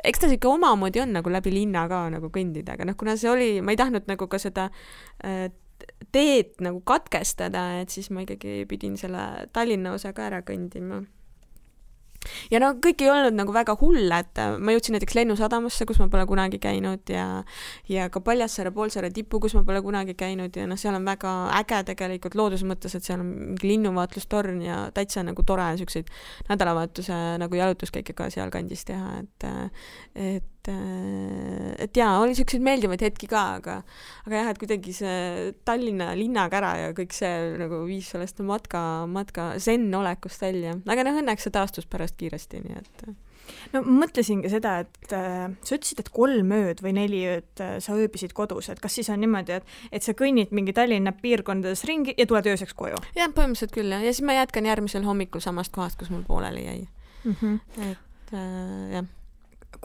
eks 0.05 0.21
ta 0.21 0.29
sihuke 0.31 0.51
omamoodi 0.51 1.01
on 1.03 1.15
nagu 1.17 1.33
läbi 1.33 1.53
linna 1.55 1.87
ka 1.91 2.07
nagu 2.13 2.31
kõndida, 2.33 2.77
aga 2.77 2.89
noh, 2.89 2.97
kuna 2.99 3.17
see 3.17 3.31
oli, 3.31 3.49
ma 3.65 3.75
ei 3.75 3.81
tahtnud 3.81 4.11
nagu 4.11 4.29
ka 4.31 4.41
seda 4.43 4.69
äh, 5.25 5.49
teed 6.13 6.57
nagu 6.65 6.81
katkestada, 6.87 7.67
et 7.83 7.93
siis 7.93 8.09
ma 8.15 8.25
ikkagi 8.25 8.65
pidin 8.71 8.97
selle 9.01 9.49
Tallinna 9.53 9.97
osa 9.97 10.15
ka 10.17 10.31
ära 10.31 10.43
kõndima. 10.47 11.05
ja 12.51 12.59
no 12.59 12.73
kõik 12.83 13.05
ei 13.05 13.11
olnud 13.13 13.37
nagu 13.39 13.53
väga 13.55 13.77
hull, 13.79 14.11
et 14.17 14.41
ma 14.59 14.75
jõudsin 14.75 14.97
näiteks 14.97 15.15
Lennusadamasse, 15.19 15.87
kus 15.87 16.01
ma 16.03 16.09
pole 16.11 16.25
kunagi 16.27 16.59
käinud 16.63 17.13
ja 17.13 17.45
ja 17.89 18.09
ka 18.11 18.23
Paljassaare 18.25 18.73
poolsaare 18.75 19.13
tippu, 19.15 19.41
kus 19.45 19.55
ma 19.55 19.63
pole 19.69 19.83
kunagi 19.85 20.17
käinud 20.19 20.57
ja 20.57 20.67
noh, 20.67 20.81
seal 20.81 20.97
on 20.99 21.07
väga 21.07 21.35
äge 21.61 21.83
tegelikult 21.93 22.35
looduse 22.35 22.67
mõttes, 22.67 22.97
et 22.97 23.07
seal 23.07 23.23
on 23.23 23.31
mingi 23.53 23.71
linnuvaatlustorn 23.75 24.63
ja 24.65 24.81
täitsa 24.97 25.23
nagu 25.27 25.45
tore 25.47 25.69
siukseid 25.79 26.11
nädalavahetuse 26.49 27.23
nagu 27.43 27.63
jalutuskäike 27.63 28.17
ka 28.17 28.31
sealkandis 28.33 28.85
teha, 28.89 29.21
et 29.23 29.51
et 30.17 30.53
et, 30.69 31.83
et 31.87 31.99
jaa, 31.99 32.17
oli 32.23 32.37
siukseid 32.37 32.65
meeldivaid 32.65 33.03
hetki 33.07 33.29
ka, 33.31 33.43
aga, 33.61 33.77
aga 34.27 34.41
jah, 34.41 34.51
et 34.53 34.61
kuidagi 34.61 34.95
see 34.97 35.53
Tallinna 35.67 36.13
linnakära 36.19 36.73
ja 36.85 36.97
kõik 36.97 37.15
see 37.17 37.53
nagu 37.61 37.85
viis 37.89 38.11
sellest 38.13 38.43
matka, 38.47 38.81
matka 39.11 39.55
zen-olekust 39.63 40.43
välja, 40.43 40.77
aga 40.87 41.07
noh, 41.07 41.23
õnneks 41.23 41.47
see 41.47 41.55
taastus 41.55 41.89
pärast 41.91 42.19
kiiresti, 42.21 42.63
nii 42.65 42.79
et. 42.81 43.07
no 43.75 43.83
mõtlesingi 43.87 44.51
seda, 44.53 44.79
et 44.85 45.15
äh, 45.17 45.45
sa 45.63 45.79
ütlesid, 45.79 46.03
et 46.03 46.13
kolm 46.15 46.55
ööd 46.57 46.83
või 46.85 46.97
neli 46.99 47.23
ööd 47.31 47.65
äh, 47.65 47.77
sa 47.83 47.97
ööbisid 47.99 48.35
kodus, 48.37 48.71
et 48.73 48.83
kas 48.83 48.99
siis 48.99 49.11
on 49.13 49.23
niimoodi, 49.23 49.61
et, 49.61 49.77
et 49.93 50.07
sa 50.07 50.17
kõnnid 50.19 50.55
mingi 50.57 50.75
Tallinna 50.77 51.15
piirkondades 51.21 51.87
ringi 51.89 52.17
ja 52.19 52.29
tuled 52.29 52.51
ööseks 52.55 52.77
koju? 52.79 52.99
jah, 53.19 53.31
põhimõtteliselt 53.31 53.77
küll 53.77 53.95
jah, 53.95 54.03
ja 54.05 54.15
siis 54.15 54.27
ma 54.27 54.39
jätkan 54.41 54.69
järgmisel 54.69 55.07
hommikul 55.07 55.45
samast 55.45 55.75
kohast, 55.77 56.01
kus 56.01 56.13
mul 56.15 56.27
pooleli 56.27 56.67
jäi 56.67 56.81
mm. 56.83 57.37
-hmm. 57.41 57.61
et 57.93 58.35
äh, 58.35 58.91
jah 58.97 59.15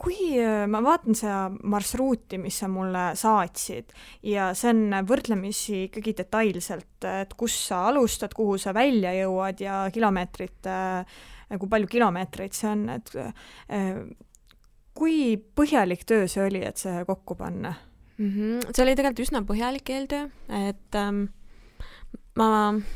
kui 0.00 0.32
äh, 0.40 0.64
ma 0.70 0.80
vaatan 0.84 1.16
seda 1.18 1.68
marsruuti, 1.68 2.38
mis 2.42 2.58
sa 2.62 2.68
mulle 2.70 3.10
saatsid 3.18 3.92
ja 4.28 4.50
see 4.56 4.72
on 4.72 4.96
võrdlemisi 5.08 5.86
ikkagi 5.88 6.16
detailselt, 6.22 7.06
et 7.08 7.36
kus 7.38 7.56
sa 7.68 7.86
alustad, 7.90 8.34
kuhu 8.36 8.58
sa 8.60 8.74
välja 8.76 9.14
jõuad 9.16 9.62
ja 9.62 9.84
kilomeetrit, 9.94 10.68
äh, 10.70 11.22
kui 11.58 11.70
palju 11.70 11.90
kilomeetreid 11.92 12.56
see 12.56 12.70
on, 12.72 12.88
et 12.96 13.14
äh, 13.20 13.96
kui 14.96 15.36
põhjalik 15.56 16.06
töö 16.08 16.28
see 16.30 16.46
oli, 16.46 16.64
et 16.66 16.80
see 16.80 17.04
kokku 17.08 17.36
panna 17.38 17.74
mm? 18.18 18.30
-hmm. 18.30 18.72
see 18.72 18.84
oli 18.84 18.96
tegelikult 18.96 19.26
üsna 19.26 19.44
põhjalik 19.48 19.90
eeltöö, 19.90 20.28
et 20.68 20.98
ähm, 20.98 21.24
ma, 22.40 22.48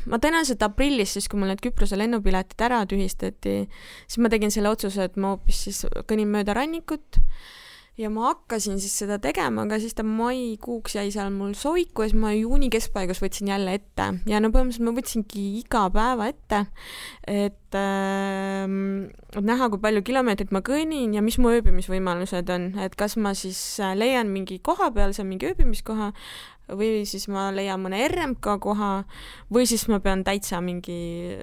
ma 0.09 0.19
tõenäoliselt 0.21 0.63
aprillis, 0.65 1.13
siis 1.15 1.29
kui 1.29 1.39
mul 1.39 1.51
need 1.51 1.61
Küprose 1.63 1.99
lennupiletid 1.99 2.63
ära 2.67 2.81
tühistati, 2.89 3.59
siis 4.05 4.21
ma 4.23 4.31
tegin 4.33 4.53
selle 4.53 4.71
otsuse, 4.73 5.09
et 5.09 5.19
ma 5.19 5.35
hoopis 5.35 5.63
siis 5.67 5.83
kõnnin 6.09 6.31
mööda 6.33 6.57
rannikut 6.57 7.21
ja 7.97 8.09
ma 8.13 8.27
hakkasin 8.29 8.77
siis 8.81 8.93
seda 9.01 9.17
tegema, 9.21 9.63
aga 9.65 9.79
siis 9.81 9.95
ta 9.97 10.03
maikuuks 10.05 10.97
jäi 10.99 11.07
seal 11.13 11.31
mul 11.33 11.55
soiku 11.57 12.05
ja 12.05 12.11
siis 12.11 12.19
ma 12.21 12.33
juuni 12.35 12.69
keskpaigas 12.73 13.21
võtsin 13.23 13.49
jälle 13.49 13.73
ette. 13.79 14.09
Ja 14.29 14.41
no 14.43 14.51
põhimõtteliselt 14.53 14.85
ma 14.85 14.93
võtsingi 14.97 15.45
iga 15.61 15.85
päeva 15.93 16.27
ette, 16.29 16.59
et 17.27 17.79
äh, 17.79 18.67
näha, 19.49 19.69
kui 19.73 19.81
palju 19.81 20.03
kilomeetrit 20.05 20.53
ma 20.53 20.61
kõnnin 20.65 21.15
ja 21.17 21.25
mis 21.25 21.39
mu 21.41 21.55
ööbimisvõimalused 21.55 22.53
on, 22.53 22.69
et 22.85 22.99
kas 22.99 23.17
ma 23.17 23.33
siis 23.37 23.59
leian 23.97 24.29
mingi 24.33 24.59
kohapealse 24.61 25.25
mingi 25.25 25.49
ööbimiskoha 25.49 26.11
või 26.77 27.05
siis 27.07 27.27
ma 27.31 27.47
leian 27.55 27.81
mõne 27.81 28.03
RMK 28.09 28.57
koha 28.61 28.91
või 29.53 29.67
siis 29.69 29.87
ma 29.89 30.01
pean 30.03 30.25
täitsa 30.27 30.59
mingi 30.61 31.37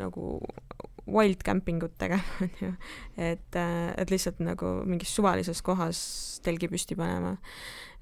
nagu 0.00 0.38
wild 1.12 1.42
camping 1.46 1.82
ut 1.84 1.96
tegema, 2.00 2.24
onju. 2.46 2.72
et, 3.20 3.58
et 3.58 4.12
lihtsalt 4.12 4.40
nagu 4.44 4.78
mingis 4.88 5.12
suvalises 5.16 5.62
kohas 5.66 6.02
telgi 6.44 6.70
püsti 6.70 6.96
panema. 6.98 7.36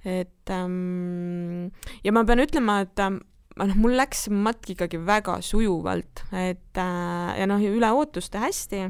et 0.04 0.52
ähm, 0.54 1.70
ja 2.04 2.14
ma 2.14 2.24
pean 2.28 2.44
ütlema, 2.44 2.80
et 2.86 3.02
ähm, 3.02 3.20
noh, 3.58 3.78
mul 3.78 3.96
läks 3.98 4.28
matk 4.30 4.74
ikkagi 4.74 5.00
väga 5.02 5.40
sujuvalt, 5.44 6.26
et 6.32 6.82
äh, 6.82 7.32
ja 7.40 7.48
noh, 7.50 7.62
üle 7.62 7.94
ootuste 7.96 8.42
hästi 8.42 8.86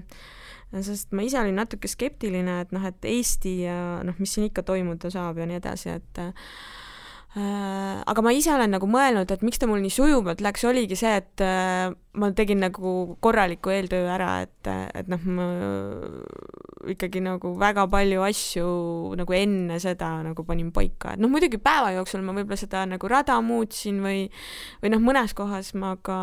sest 0.85 1.15
ma 1.17 1.25
ise 1.25 1.39
olin 1.41 1.57
natuke 1.57 1.89
skeptiline, 1.89 2.59
et 2.61 2.75
noh, 2.77 2.83
et 2.85 3.07
Eesti 3.09 3.55
ja 3.63 4.03
noh, 4.05 4.19
mis 4.21 4.35
siin 4.37 4.51
ikka 4.51 4.67
toimuda 4.69 5.09
saab 5.09 5.41
ja 5.41 5.47
nii 5.49 5.63
edasi, 5.63 5.95
et 5.97 6.21
Äh, 6.21 6.88
aga 7.39 8.23
ma 8.25 8.33
ise 8.35 8.51
olen 8.55 8.73
nagu 8.75 8.89
mõelnud, 8.91 9.31
et 9.31 9.43
miks 9.47 9.61
ta 9.61 9.69
mul 9.69 9.83
nii 9.85 9.93
sujuvalt 9.93 10.43
läks, 10.45 10.65
oligi 10.69 10.97
see, 10.99 11.13
et 11.21 11.45
äh, 11.45 11.91
ma 12.19 12.31
tegin 12.37 12.63
nagu 12.65 12.95
korraliku 13.25 13.73
eeltöö 13.75 14.09
ära, 14.11 14.31
et, 14.47 14.71
et 14.99 15.11
noh, 15.13 15.23
ma 15.37 15.47
ikkagi 16.89 17.23
nagu 17.25 17.53
väga 17.61 17.87
palju 17.91 18.25
asju 18.27 18.67
nagu 19.21 19.39
enne 19.39 19.79
seda 19.83 20.17
nagu 20.27 20.45
panin 20.49 20.73
paika, 20.75 21.15
et 21.15 21.23
noh, 21.23 21.31
muidugi 21.33 21.61
päeva 21.63 21.93
jooksul 21.99 22.25
ma 22.27 22.35
võib-olla 22.37 22.61
seda 22.61 22.85
nagu 22.89 23.13
rada 23.13 23.39
muutsin 23.45 24.03
või, 24.05 24.27
või 24.83 24.95
noh, 24.95 25.05
mõnes 25.05 25.37
kohas 25.37 25.75
ma 25.79 25.97
ka 26.03 26.19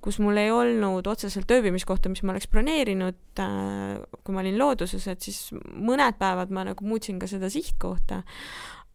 kus 0.00 0.16
mul 0.16 0.38
ei 0.40 0.48
olnud 0.48 1.04
otseselt 1.10 1.50
ööbimiskohta, 1.52 2.08
mis 2.08 2.22
ma 2.24 2.32
oleks 2.32 2.48
broneerinud, 2.48 3.18
äh, 3.42 3.98
kui 4.24 4.32
ma 4.32 4.40
olin 4.40 4.56
looduses, 4.56 5.04
et 5.12 5.26
siis 5.26 5.50
mõned 5.52 6.16
päevad 6.20 6.52
ma 6.54 6.64
nagu 6.70 6.86
muutsin 6.88 7.20
ka 7.20 7.28
seda 7.28 7.50
sihtkohta 7.52 8.22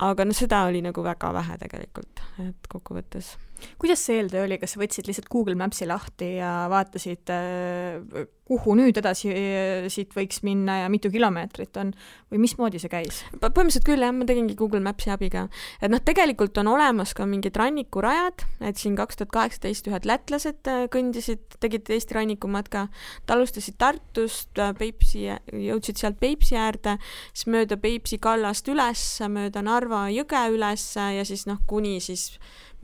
aga 0.03 0.25
noh, 0.27 0.35
seda 0.35 0.65
oli 0.67 0.81
nagu 0.83 1.03
väga 1.05 1.31
vähe 1.35 1.57
tegelikult, 1.61 2.23
et 2.43 2.69
kokkuvõttes. 2.71 3.35
kuidas 3.79 4.01
see 4.03 4.19
eeltöö 4.19 4.43
oli, 4.47 4.57
kas 4.59 4.75
sa 4.75 4.81
võtsid 4.81 5.07
lihtsalt 5.07 5.29
Google 5.31 5.55
Maps'i 5.59 5.87
lahti 5.87 6.35
ja 6.39 6.65
vaatasid, 6.71 7.31
äh, 7.31 8.25
kuhu 8.45 8.75
nüüd 8.77 8.97
edasi 9.01 9.31
äh, 9.33 9.87
siit 9.89 10.13
võiks 10.13 10.43
minna 10.45 10.83
ja 10.83 10.89
mitu 10.93 11.09
kilomeetrit 11.13 11.77
on 11.81 11.93
või 12.29 12.43
mismoodi 12.43 12.81
see 12.81 12.91
käis? 12.91 13.23
põhimõtteliselt 13.33 13.87
küll 13.87 14.05
jah, 14.05 14.13
ma 14.13 14.27
tegingi 14.29 14.57
Google 14.57 14.83
Maps'i 14.85 15.09
abiga. 15.13 15.47
et 15.81 15.89
noh, 15.89 16.01
tegelikult 16.05 16.57
on 16.61 16.69
olemas 16.75 17.15
ka 17.17 17.25
mingid 17.29 17.57
rannikurajad, 17.57 18.45
et 18.69 18.81
siin 18.81 18.97
kaks 18.99 19.21
tuhat 19.21 19.33
kaheksateist 19.33 19.89
ühed 19.89 20.05
lätlased 20.09 20.69
äh, 20.69 20.85
kõndisid, 20.93 21.57
tegid 21.63 21.89
Eesti 21.89 22.19
rannikumatka, 22.19 22.85
nad 23.23 23.35
alustasid 23.37 23.79
Tartust, 23.81 24.53
Peipsi, 24.77 25.25
jõudsid 25.49 26.01
sealt 26.01 26.21
Peipsi 26.21 26.59
äärde, 26.59 26.99
siis 27.33 27.49
mööda 27.49 27.79
Peipsi 27.81 28.21
kallast 28.21 28.69
üles, 28.69 29.07
mööda 29.31 29.65
Narva 29.65 30.05
jõge 30.13 30.45
üles 30.53 30.85
ja 30.95 31.25
siis 31.25 31.47
noh, 31.49 31.63
kuni 31.65 31.97
siis 32.03 32.35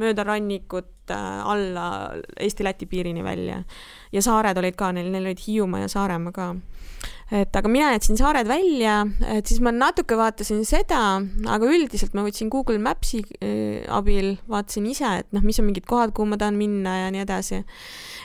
mööda 0.01 0.25
rannikut 0.25 0.85
äh, 0.85 1.00
alla 1.13 2.11
Eesti-Läti 2.39 2.85
piirini 2.85 3.23
välja. 3.23 3.63
ja 4.11 4.21
saared 4.21 4.57
olid 4.57 4.75
ka 4.75 4.91
neil, 4.91 5.11
neil 5.11 5.25
olid 5.25 5.43
Hiiumaa 5.47 5.79
ja 5.79 5.87
Saaremaa 5.87 6.31
ka 6.31 6.55
et 7.31 7.55
aga 7.55 7.69
mina 7.71 7.93
jätsin 7.93 8.17
saared 8.19 8.47
välja, 8.49 9.05
et 9.31 9.47
siis 9.47 9.61
ma 9.63 9.71
natuke 9.71 10.17
vaatasin 10.19 10.65
seda, 10.67 11.21
aga 11.47 11.69
üldiselt 11.71 12.15
ma 12.17 12.25
võtsin 12.25 12.49
Google 12.51 12.81
Maps'i 12.83 13.21
äh, 13.23 13.85
abil, 13.87 14.33
vaatasin 14.51 14.89
ise, 14.91 15.13
et 15.21 15.29
noh, 15.31 15.43
mis 15.45 15.59
on 15.61 15.69
mingid 15.69 15.87
kohad, 15.87 16.11
kuhu 16.15 16.27
ma 16.27 16.39
tahan 16.41 16.59
minna 16.59 16.97
ja 17.05 17.13
nii 17.13 17.23
edasi. 17.23 17.61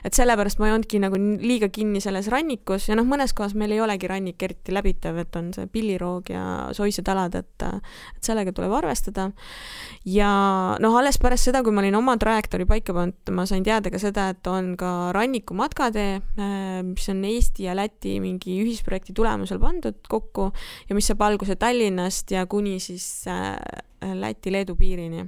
et 0.06 0.14
sellepärast 0.14 0.60
ma 0.60 0.68
ei 0.68 0.74
olnudki 0.74 1.00
nagu 1.02 1.18
liiga 1.18 1.68
kinni 1.72 2.02
selles 2.02 2.28
rannikus 2.30 2.88
ja 2.90 2.96
noh, 2.98 3.06
mõnes 3.06 3.32
kohas 3.34 3.54
meil 3.58 3.72
ei 3.74 3.80
olegi 3.82 4.10
rannik 4.10 4.42
eriti 4.42 4.74
läbitav, 4.74 5.16
et 5.22 5.38
on 5.38 5.52
see 5.54 5.70
pilliroog 5.70 6.30
ja 6.30 6.42
soised 6.76 7.06
alad, 7.10 7.38
et 7.38 7.66
et 7.66 8.26
sellega 8.26 8.52
tuleb 8.54 8.74
arvestada. 8.74 9.30
ja 10.04 10.30
noh, 10.82 10.98
alles 10.98 11.18
pärast 11.22 11.48
seda, 11.48 11.62
kui 11.62 11.74
ma 11.74 11.84
olin 11.84 11.98
oma 11.98 12.16
trajektoori 12.18 12.66
paika 12.66 12.94
pannud, 12.96 13.34
ma 13.34 13.46
sain 13.46 13.64
teada 13.66 13.90
ka 13.90 14.02
seda, 14.02 14.28
et 14.34 14.50
on 14.50 14.74
ka 14.78 15.12
ranniku 15.14 15.54
matkatee, 15.58 16.18
äh, 16.18 16.82
mis 16.86 17.08
on 17.12 17.24
Eesti 17.24 17.70
ja 17.70 17.78
Läti 17.78 18.18
mingi 18.20 18.60
ühisprojekt, 18.66 18.96
projekti 18.96 19.14
tulemusel 19.16 19.60
pandud 19.60 19.98
kokku 20.08 20.50
ja 20.88 20.96
mis 20.96 21.06
saab 21.10 21.26
alguse 21.26 21.56
Tallinnast 21.56 22.30
ja 22.30 22.46
kuni 22.46 22.78
siis 22.80 23.26
äh, 23.28 23.56
Läti-Leedu 24.00 24.76
piirini. 24.76 25.26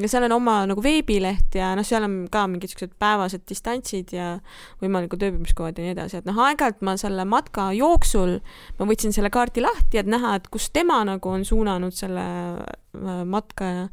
ja 0.00 0.08
seal 0.08 0.24
on 0.24 0.32
oma 0.32 0.62
nagu 0.64 0.80
veebileht 0.80 1.54
ja 1.54 1.74
noh, 1.76 1.84
seal 1.84 2.06
on 2.06 2.14
ka 2.32 2.46
mingid 2.48 2.72
siuksed 2.72 2.94
päevased 2.98 3.42
distantsid 3.48 4.14
ja 4.16 4.38
võimalikud 4.80 5.20
ööbimiskohad 5.26 5.76
ja 5.76 5.84
nii 5.84 5.92
edasi, 5.92 6.20
et 6.20 6.28
noh, 6.28 6.38
aeg-ajalt 6.40 6.80
ma 6.86 6.94
selle 7.00 7.26
matka 7.28 7.68
jooksul, 7.76 8.38
ma 8.78 8.88
võtsin 8.88 9.12
selle 9.12 9.28
kaardi 9.34 9.60
lahti, 9.60 10.00
et 10.00 10.08
näha, 10.08 10.38
et 10.38 10.48
kus 10.48 10.70
tema 10.72 11.02
nagu 11.04 11.34
on 11.34 11.44
suunanud 11.44 11.96
selle 11.96 12.24
äh, 12.56 13.22
matka 13.28 13.70
ja 13.70 13.86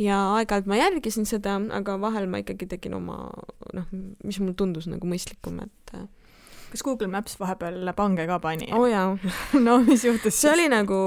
ja 0.00 0.18
aeg-ajalt 0.38 0.70
ma 0.70 0.80
järgisin 0.80 1.28
seda, 1.28 1.58
aga 1.76 1.98
vahel 2.00 2.30
ma 2.30 2.40
ikkagi 2.40 2.70
tegin 2.70 2.96
oma 2.96 3.26
noh, 3.76 3.88
mis 4.24 4.40
mulle 4.40 4.56
tundus 4.58 4.88
nagu 4.90 5.06
mõistlikum, 5.08 5.60
et 5.66 5.98
kas 6.74 6.82
Google 6.82 7.08
Maps 7.12 7.38
vahepeal 7.38 7.86
pange 7.96 8.26
ka 8.26 8.40
pani? 8.42 8.68
oo 8.74 8.84
oh, 8.84 8.90
jaa 8.90 9.14
no 9.66 9.78
mis 9.86 10.04
juhtus 10.06 10.40
see 10.40 10.50
oli 10.50 10.68
nagu, 10.72 11.00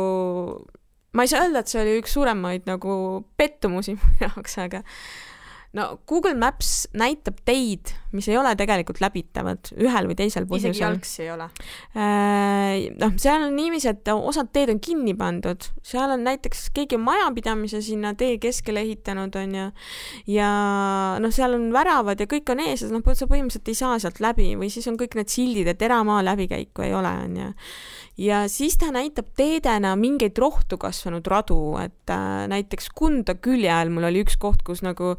ma 1.13 1.27
ei 1.27 1.31
saa 1.31 1.43
öelda, 1.45 1.63
et 1.63 1.71
see 1.71 1.83
oli 1.83 1.97
üks 2.01 2.15
suuremaid 2.15 2.67
nagu 2.69 2.97
pettumusi 3.39 3.97
mu 3.99 4.13
jaoks, 4.23 4.57
aga 4.63 4.83
no 5.77 5.87
Google 6.09 6.35
Maps 6.37 6.87
näitab 6.97 7.39
teid, 7.47 7.93
mis 8.15 8.27
ei 8.31 8.37
ole 8.39 8.53
tegelikult 8.57 8.99
läbitavad 9.03 9.71
ühel 9.77 10.09
või 10.09 10.17
teisel 10.17 10.47
põhjusel. 10.49 10.73
isegi 10.73 10.83
jalgsi 10.83 11.23
ei 11.25 11.31
ole? 11.33 11.47
Äh, 11.93 12.87
noh, 12.97 13.13
seal 13.21 13.47
on 13.47 13.55
niiviisi, 13.57 13.91
et 13.91 14.11
osad 14.13 14.51
teed 14.55 14.71
on 14.73 14.81
kinni 14.83 15.13
pandud, 15.17 15.69
seal 15.85 16.15
on 16.15 16.25
näiteks 16.27 16.67
keegi 16.75 16.99
majapidamise 17.01 17.81
sinna 17.85 18.13
tee 18.17 18.39
keskele 18.41 18.83
ehitanud, 18.87 19.35
on 19.37 19.57
ju, 19.59 19.67
ja 20.37 20.49
noh, 21.21 21.35
seal 21.35 21.57
on 21.59 21.69
väravad 21.75 22.23
ja 22.23 22.29
kõik 22.29 22.53
on 22.53 22.63
ees, 22.65 22.85
et 22.85 22.93
noh, 22.93 23.05
sa 23.07 23.29
põhimõtteliselt 23.29 23.71
ei 23.71 23.77
saa 23.77 24.01
sealt 24.01 24.21
läbi 24.23 24.51
või 24.59 24.71
siis 24.73 24.87
on 24.89 24.97
kõik 24.99 25.15
need 25.19 25.31
sildid, 25.31 25.69
et 25.71 25.87
eramaa 25.87 26.23
läbikäiku 26.25 26.87
ei 26.87 26.97
ole, 26.97 27.13
on 27.27 27.39
ju 27.43 27.47
ja 27.47 27.53
siis 28.49 28.77
ta 28.81 28.89
näitab 28.93 29.29
teedena 29.37 29.93
mingeid 29.99 30.37
rohtu 30.41 30.79
kasvanud 30.81 31.27
radu, 31.29 31.59
et 31.81 32.09
äh, 32.09 32.47
näiteks 32.49 32.89
Kunda 32.97 33.35
külje 33.37 33.69
all 33.73 33.93
mul 33.93 34.09
oli 34.09 34.23
üks 34.25 34.39
koht, 34.41 34.63
kus 34.65 34.81
nagu 34.85 35.15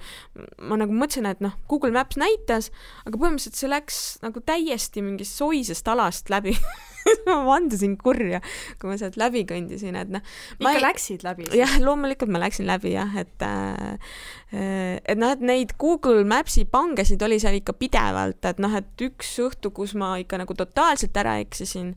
ma 0.59 0.79
nagu 0.81 0.95
mõtlesin, 0.95 1.29
et 1.31 1.43
noh, 1.45 1.55
Google 1.71 1.95
Maps 1.95 2.19
näitas, 2.19 2.73
aga 3.07 3.15
põhimõtteliselt 3.15 3.61
see 3.61 3.71
läks 3.71 4.01
nagu 4.25 4.43
täiesti 4.43 5.05
mingist 5.05 5.39
soisest 5.39 5.89
alast 5.89 6.33
läbi 6.33 6.57
ma 7.29 7.39
vandusin 7.47 7.97
kurja, 8.01 8.41
kui 8.81 8.91
ma 8.91 8.99
sealt 9.01 9.19
läbi 9.21 9.45
kõndisin, 9.49 9.97
et 9.99 10.13
noh. 10.13 10.25
ikka 10.59 10.75
ei... 10.77 10.85
läksid 10.85 11.27
läbi? 11.27 11.49
jah, 11.59 11.79
loomulikult 11.83 12.33
ma 12.33 12.43
läksin 12.43 12.69
läbi 12.69 12.95
jah, 12.95 13.15
et 13.21 13.47
äh, 13.47 14.17
et 14.49 15.19
noh, 15.21 15.35
et 15.35 15.43
neid 15.45 15.75
Google 15.81 16.25
Maps'i 16.29 16.65
pangesid 16.69 17.23
oli 17.27 17.37
seal 17.43 17.59
ikka 17.59 17.75
pidevalt, 17.77 18.41
et 18.49 18.63
noh, 18.63 18.73
et 18.79 19.05
üks 19.09 19.35
õhtu, 19.45 19.73
kus 19.77 19.93
ma 19.99 20.15
ikka 20.23 20.41
nagu 20.41 20.57
totaalselt 20.57 21.17
ära 21.21 21.37
eksisin, 21.43 21.93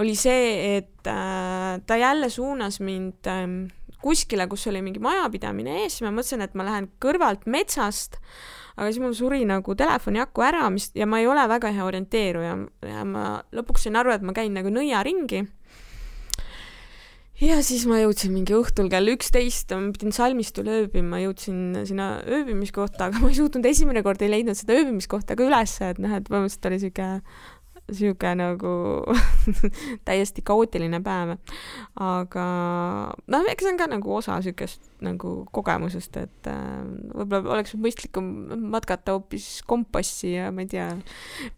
oli 0.00 0.12
see, 0.18 0.76
et 0.76 1.10
äh, 1.10 1.72
ta 1.86 2.00
jälle 2.00 2.28
suunas 2.32 2.80
mind 2.84 3.30
äh, 3.32 3.48
kuskile, 4.02 4.46
kus 4.50 4.66
oli 4.70 4.82
mingi 4.84 5.02
majapidamine 5.02 5.80
ees, 5.82 5.96
siis 5.96 6.06
ma 6.06 6.12
mõtlesin, 6.14 6.44
et 6.44 6.54
ma 6.58 6.68
lähen 6.68 6.90
kõrvalt 7.02 7.48
metsast 7.50 8.20
aga 8.76 8.90
siis 8.90 9.02
mul 9.02 9.14
suri 9.16 9.44
nagu 9.48 9.74
telefoni 9.78 10.20
aku 10.20 10.44
ära, 10.44 10.68
mis, 10.72 10.90
ja 10.96 11.08
ma 11.08 11.22
ei 11.22 11.28
ole 11.30 11.46
väga 11.48 11.72
hea 11.72 11.84
orienteeruja 11.86 12.56
ja 12.84 13.04
ma 13.08 13.26
lõpuks 13.56 13.86
sain 13.86 13.96
aru, 13.96 14.12
et 14.12 14.26
ma 14.26 14.36
käin 14.36 14.52
nagu 14.56 14.72
nõiaringi. 14.72 15.46
ja 17.40 17.56
siis 17.64 17.86
ma 17.88 18.02
jõudsin 18.02 18.32
mingi 18.36 18.56
õhtul 18.56 18.90
kell 18.92 19.12
üksteist, 19.12 19.72
ma 19.72 19.92
pidin 19.96 20.12
salmistul 20.12 20.68
ööbima, 20.72 21.20
jõudsin 21.24 21.82
sinna 21.88 22.20
ööbimiskohta, 22.24 23.08
aga 23.08 23.20
ma 23.22 23.32
ei 23.32 23.40
suutnud, 23.40 23.64
esimene 23.68 24.04
kord 24.04 24.24
ei 24.24 24.32
leidnud 24.32 24.56
seda 24.56 24.76
ööbimiskohta 24.76 25.36
ka 25.36 25.48
ülesse, 25.48 25.92
et 25.94 26.00
noh, 26.02 26.12
et 26.16 26.28
põhimõtteliselt 26.28 26.70
oli 26.70 26.82
sihuke 26.84 27.10
sihuke 27.92 28.32
nagu 28.38 28.72
täiesti 30.08 30.42
kaootiline 30.46 31.00
päev. 31.04 31.36
aga 32.02 32.46
noh, 33.14 33.48
eks 33.52 33.64
see 33.64 33.72
on 33.72 33.78
ka 33.80 33.88
nagu 33.90 34.14
osa 34.18 34.38
siukest 34.44 34.90
nagu 35.04 35.44
kogemusest, 35.54 36.16
et 36.22 36.48
äh, 36.50 36.80
võib-olla 37.12 37.58
oleks 37.58 37.76
mõistlikum 37.78 38.26
matkata 38.72 39.16
hoopis 39.16 39.60
kompassi 39.68 40.32
ja 40.32 40.48
ma 40.54 40.64
ei 40.64 40.70
tea, 40.72 40.88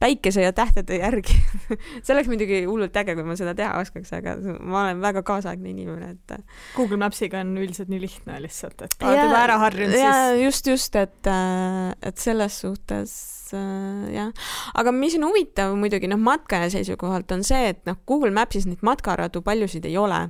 päikese 0.03 0.43
ja 0.43 0.53
tähtede 0.57 0.99
järgi 0.99 1.39
see 2.03 2.15
oleks 2.17 2.31
muidugi 2.31 2.65
hullult 2.67 2.97
äge, 2.99 3.15
kui 3.17 3.27
ma 3.27 3.39
seda 3.39 3.55
teha 3.59 3.79
oskaks, 3.83 4.13
aga 4.19 4.37
ma 4.59 4.85
olen 4.85 5.03
väga 5.05 5.25
kaasaegne 5.27 5.73
inimene, 5.73 6.13
et 6.19 6.37
äh, 6.37 6.63
Google 6.77 7.01
Maps'iga 7.05 7.45
on 7.45 7.57
üldiselt 7.63 7.93
nii 7.93 8.03
lihtne 8.05 8.41
lihtsalt, 8.45 8.83
et 8.85 8.99
oled 9.01 9.23
juba 9.23 9.43
ära 9.47 9.61
harjunud, 9.65 9.97
siis 9.97 10.45
just, 10.45 10.73
just, 10.75 10.99
et, 10.99 11.21
äh, 11.31 11.93
et 12.11 12.21
selles 12.21 12.61
suhtes 12.67 13.38
jah, 13.53 14.33
aga 14.79 14.93
mis 14.95 15.17
on 15.19 15.29
huvitav 15.29 15.75
muidugi 15.79 16.11
noh, 16.11 16.21
matkaja 16.21 16.71
seisukohalt 16.75 17.33
on 17.35 17.45
see, 17.47 17.73
et 17.73 17.81
noh, 17.89 17.99
Google 18.09 18.33
Maps'is 18.35 18.67
neid 18.69 18.83
matkaradu 18.87 19.43
paljusid 19.47 19.87
ei 19.89 19.97
ole. 20.01 20.21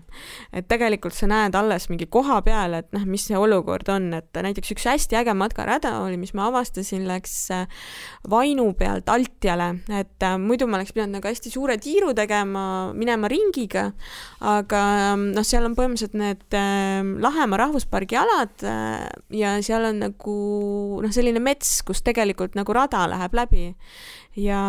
et 0.52 0.68
tegelikult 0.68 1.14
sa 1.16 1.28
näed 1.30 1.56
alles 1.58 1.88
mingi 1.90 2.06
koha 2.10 2.40
peal, 2.46 2.74
et 2.78 2.88
noh, 2.94 3.04
mis 3.08 3.26
see 3.28 3.38
olukord 3.38 3.88
on, 3.92 4.10
et 4.18 4.42
näiteks 4.48 4.72
üks 4.74 4.86
hästi 4.88 5.18
äge 5.20 5.34
matkarada 5.38 5.98
oli, 6.02 6.18
mis 6.20 6.34
ma 6.36 6.48
avastasin, 6.48 7.06
läks 7.08 7.34
äh, 7.54 7.66
Vainu 8.30 8.70
pealt 8.78 9.08
Altjale, 9.12 9.70
et 9.88 10.24
äh, 10.24 10.38
muidu 10.40 10.68
ma 10.68 10.78
oleks 10.80 10.94
pidanud 10.96 11.18
nagu 11.18 11.30
hästi 11.30 11.52
suure 11.52 11.78
tiiru 11.82 12.14
tegema, 12.16 12.92
minema 12.96 13.30
ringiga, 13.30 13.88
aga 14.44 14.82
ähm, 15.12 15.28
noh, 15.36 15.46
seal 15.46 15.66
on 15.66 15.76
põhimõtteliselt 15.78 16.16
need 16.18 16.58
äh, 16.58 17.02
Lahemaa 17.22 17.62
rahvuspargi 17.64 18.18
alad 18.20 18.66
äh, 18.66 19.08
ja 19.34 19.56
seal 19.64 19.88
on 19.90 20.02
nagu 20.06 20.38
noh, 21.04 21.12
selline 21.14 21.42
mets, 21.42 21.80
kus 21.86 22.02
tegelikult 22.06 22.56
nagu 22.58 22.74
rada 22.76 23.04
läheb 23.10 23.34
läbi 23.34 23.64
ja, 24.36 24.60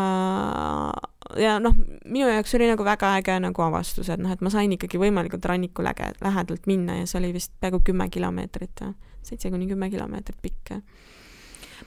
ja 1.38 1.58
noh, 1.60 1.76
minu 2.06 2.30
jaoks 2.30 2.56
oli 2.58 2.70
nagu 2.72 2.86
väga 2.86 3.14
äge 3.20 3.40
nagu 3.44 3.66
avastus, 3.66 4.10
et 4.10 4.22
noh, 4.22 4.32
et 4.34 4.42
ma 4.42 4.54
sain 4.54 4.72
ikkagi 4.76 5.02
võimalikult 5.02 5.46
ranniku 5.46 5.86
läge, 5.86 6.14
lähedalt 6.24 6.70
minna 6.70 7.00
ja 7.02 7.10
see 7.10 7.22
oli 7.22 7.34
vist 7.36 7.54
peaaegu 7.60 7.84
kümme 7.92 8.10
kilomeetrit, 8.10 8.86
seitse 9.24 9.52
kuni 9.54 9.70
kümme 9.70 9.92
kilomeetrit 9.94 10.42
pikk 10.42 10.80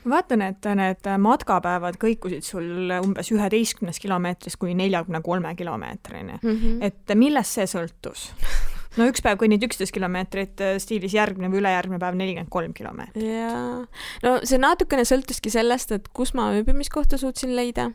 ma 0.02 0.16
vaatan, 0.16 0.42
et 0.46 0.66
need 0.78 1.08
matkapäevad 1.22 1.98
kõikusid 2.02 2.46
sul 2.46 2.92
umbes 2.96 3.30
üheteistkümnest 3.34 4.02
kilomeetrist 4.02 4.58
kuni 4.60 4.74
neljakümne 4.78 5.22
kolme 5.22 5.54
kilomeetrini 5.54 6.38
mm. 6.42 6.56
-hmm. 6.56 6.78
et 6.80 7.16
millest 7.18 7.58
see 7.58 7.68
sõltus 7.70 8.30
no 8.98 9.08
üks 9.10 9.22
päev 9.24 9.38
kõnnid 9.40 9.64
üksteist 9.66 9.94
kilomeetrit 9.94 10.62
äh, 10.64 10.74
stiilis 10.82 11.14
järgmine 11.16 11.50
või 11.52 11.62
ülejärgmine 11.62 12.00
päev 12.02 12.18
nelikümmend 12.18 12.52
kolm 12.52 12.74
kilomeetrit. 12.76 13.24
jaa, 13.24 13.80
no 14.24 14.34
see 14.48 14.60
natukene 14.60 15.06
sõltuski 15.08 15.52
sellest, 15.52 15.94
et 15.96 16.10
kus 16.16 16.34
ma 16.38 16.50
ööbimiskohta 16.56 17.20
suutsin 17.20 17.54
leida. 17.56 17.90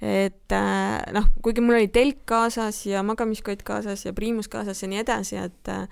et 0.00 0.54
äh, 0.54 1.00
noh, 1.16 1.28
kuigi 1.42 1.64
mul 1.64 1.80
oli 1.80 1.90
telk 1.92 2.24
kaasas 2.28 2.84
ja 2.86 3.02
magamiskott 3.06 3.64
kaasas 3.66 4.06
ja 4.06 4.14
priimus 4.16 4.50
kaasas 4.52 4.82
ja 4.82 4.90
nii 4.92 5.02
edasi, 5.04 5.40
et 5.48 5.72
äh, 5.72 5.86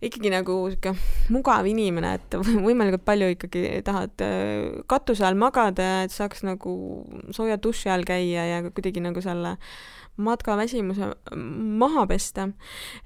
ikkagi 0.00 0.32
nagu 0.32 0.56
sihuke 0.72 0.94
mugav 1.34 1.68
inimene, 1.68 2.14
et 2.18 2.36
võimalikult 2.66 3.04
palju 3.06 3.32
ikkagi 3.36 3.64
tahad 3.86 4.26
katuse 4.90 5.26
all 5.26 5.38
magada, 5.40 5.90
et 6.06 6.14
saaks 6.14 6.44
nagu 6.46 6.74
sooja 7.36 7.60
duši 7.60 7.92
all 7.92 8.06
käia 8.08 8.46
ja 8.48 8.62
kuidagi 8.70 9.02
nagu 9.04 9.22
selle 9.24 9.58
matkaväsimuse 10.20 11.12
maha 11.80 12.06
pesta. 12.06 12.48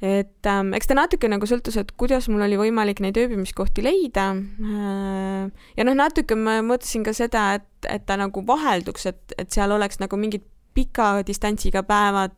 et 0.02 0.46
ähm, 0.46 0.72
eks 0.74 0.88
ta 0.90 0.96
natuke 0.98 1.28
nagu 1.30 1.46
sõltus, 1.46 1.76
et 1.80 1.92
kuidas 2.00 2.28
mul 2.28 2.44
oli 2.46 2.58
võimalik 2.58 3.02
neid 3.04 3.18
ööbimiskohti 3.20 3.84
leida 3.84 4.30
äh,. 4.34 5.52
ja 5.76 5.86
noh, 5.86 5.96
natuke 5.98 6.38
ma 6.38 6.60
mõtlesin 6.66 7.04
ka 7.06 7.14
seda, 7.16 7.46
et, 7.60 7.68
et 7.90 8.06
ta 8.06 8.18
nagu 8.20 8.44
vahelduks, 8.46 9.06
et, 9.10 9.36
et 9.38 9.50
seal 9.54 9.74
oleks 9.74 10.00
nagu 10.02 10.18
mingid 10.20 10.46
pika 10.74 11.22
distantsiga 11.26 11.84
päevad 11.86 12.34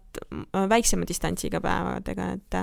väiksema 0.68 1.04
distantsiga 1.08 1.60
päevadega, 1.60 2.28
et 2.36 2.58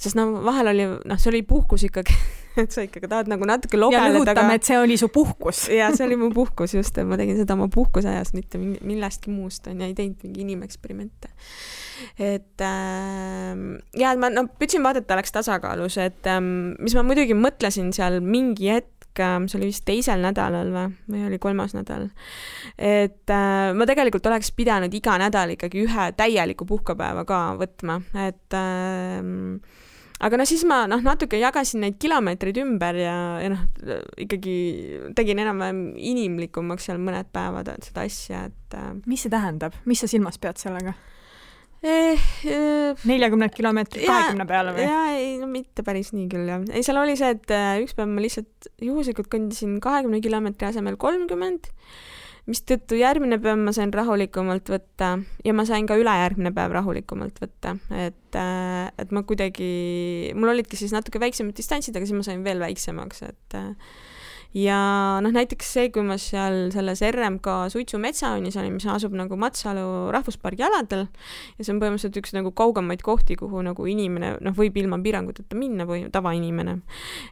sest 0.00 0.16
no 0.16 0.30
vahel 0.44 0.72
oli, 0.72 0.86
noh, 1.04 1.20
see 1.20 1.32
oli 1.32 1.42
puhkus 1.48 1.84
ikkagi 1.88 2.16
et 2.62 2.72
sa 2.74 2.84
ikkagi 2.84 3.08
tahad 3.10 3.30
nagu 3.30 3.46
natuke 3.48 3.78
lobeleda. 3.78 4.10
ja 4.10 4.14
rõhutame, 4.14 4.56
et 4.58 4.66
see 4.66 4.78
oli 4.80 4.96
su 5.00 5.10
puhkus. 5.12 5.66
ja 5.80 5.90
see 5.94 6.06
oli 6.06 6.18
mu 6.20 6.30
puhkus 6.34 6.74
just, 6.74 6.98
et 6.98 7.08
ma 7.08 7.18
tegin 7.20 7.38
seda 7.38 7.56
oma 7.56 7.68
puhkuse 7.72 8.10
ajas, 8.10 8.32
mitte 8.36 8.60
millestki 8.60 9.32
muust 9.34 9.68
onju, 9.70 9.86
ei 9.86 9.96
teinud 9.98 10.24
mingi 10.26 10.44
inimeksperimente. 10.46 11.32
et 12.16 12.64
äh, 12.64 13.64
ja 14.00 14.14
ma 14.20 14.32
no 14.32 14.46
püüdsin 14.60 14.84
vaadata, 14.86 15.18
oleks 15.18 15.36
tasakaalus, 15.36 15.98
et 16.00 16.30
ähm, 16.30 16.72
mis 16.80 16.96
ma 16.96 17.04
muidugi 17.06 17.36
mõtlesin 17.36 17.92
seal 17.96 18.20
mingi 18.24 18.72
hetk, 18.72 18.99
see 19.48 19.58
oli 19.60 19.70
vist 19.70 19.84
teisel 19.88 20.22
nädalal 20.24 20.72
või, 20.74 20.86
või 21.10 21.26
oli 21.28 21.40
kolmas 21.42 21.74
nädal. 21.76 22.08
et 22.76 23.34
äh, 23.34 23.70
ma 23.76 23.88
tegelikult 23.88 24.26
oleks 24.30 24.52
pidanud 24.56 24.94
iga 24.94 25.18
nädal 25.20 25.56
ikkagi 25.56 25.84
ühe 25.86 26.10
täieliku 26.16 26.66
puhkepäeva 26.68 27.26
ka 27.28 27.42
võtma, 27.60 28.00
et 28.26 28.58
äh, 28.58 29.20
aga 30.20 30.40
no 30.40 30.46
siis 30.48 30.64
ma 30.68 30.82
noh, 30.90 31.02
natuke 31.04 31.40
jagasin 31.40 31.84
neid 31.86 32.00
kilomeetreid 32.02 32.60
ümber 32.62 32.98
ja, 33.00 33.16
ja 33.42 33.52
noh, 33.52 33.64
ikkagi 34.20 34.56
tegin 35.16 35.40
enam-vähem 35.44 35.84
inimlikumaks 35.96 36.90
seal 36.90 37.00
mõned 37.02 37.30
päevad 37.32 37.72
seda 37.86 38.04
asja, 38.08 38.46
et 38.50 38.76
äh, 38.78 38.92
mis 39.06 39.24
see 39.24 39.32
tähendab, 39.32 39.78
mis 39.88 40.02
sa 40.02 40.10
silmas 40.10 40.40
pead 40.42 40.60
sellega? 40.60 40.96
Eh,. 41.82 42.28
Eh, 42.44 43.02
neljakümnelt 43.08 43.56
kilomeetrit 43.56 44.06
kahekümne 44.06 44.46
peale 44.48 44.74
või? 44.76 44.86
jaa, 44.86 45.10
ei 45.16 45.34
no 45.40 45.48
mitte 45.50 45.84
päris 45.86 46.12
nii 46.16 46.28
küll 46.32 46.48
jah. 46.50 46.64
ei, 46.72 46.84
seal 46.86 47.00
oli 47.00 47.16
see, 47.20 47.32
et 47.36 47.52
äh, 47.56 47.74
üks 47.84 47.96
päev 47.98 48.10
ma 48.12 48.24
lihtsalt 48.24 48.70
juhuslikult 48.84 49.30
kõndisin 49.32 49.78
kahekümne 49.84 50.22
kilomeetri 50.24 50.70
asemel 50.70 50.98
kolmkümmend 51.00 51.70
mistõttu 52.50 52.98
järgmine 52.98 53.38
päev 53.42 53.58
ma 53.60 53.72
sain 53.76 53.92
rahulikumalt 53.94 54.70
võtta 54.72 55.10
ja 55.44 55.56
ma 55.56 55.66
sain 55.68 55.88
ka 55.88 55.98
ülejärgmine 56.00 56.52
päev 56.56 56.74
rahulikumalt 56.76 57.40
võtta, 57.42 57.76
et, 57.94 58.38
äh, 58.38 58.86
et 59.00 59.12
ma 59.14 59.24
kuidagi, 59.28 59.72
mul 60.36 60.54
olidki 60.54 60.78
siis 60.80 60.94
natuke 60.96 61.22
väiksemad 61.22 61.56
distantsid, 61.56 61.96
aga 61.96 62.08
siis 62.08 62.18
ma 62.18 62.26
sain 62.26 62.44
veel 62.46 62.62
väiksemaks, 62.62 63.22
et 63.28 63.58
äh, 63.58 63.92
ja 64.56 64.78
noh, 65.22 65.30
näiteks 65.30 65.68
see, 65.76 65.90
kui 65.94 66.02
ma 66.06 66.16
seal 66.18 66.72
selles 66.74 67.02
RMK 67.06 67.70
suitsumetsaönnis 67.70 68.56
olin, 68.58 68.74
mis 68.80 68.86
asub 68.90 69.14
nagu 69.14 69.38
Matsalu 69.38 70.10
rahvuspargi 70.14 70.64
aladel 70.66 71.04
ja 71.06 71.62
see 71.62 71.70
on 71.74 71.78
põhimõtteliselt 71.82 72.18
üks 72.18 72.34
nagu 72.34 72.50
kaugemaid 72.58 73.04
kohti, 73.06 73.36
kuhu 73.38 73.62
nagu 73.66 73.86
inimene 73.86 74.32
noh, 74.42 74.56
võib 74.56 74.78
ilma 74.82 74.98
piiranguteta 75.02 75.58
minna 75.58 75.86
või 75.86 76.02
tavainimene. 76.10 76.80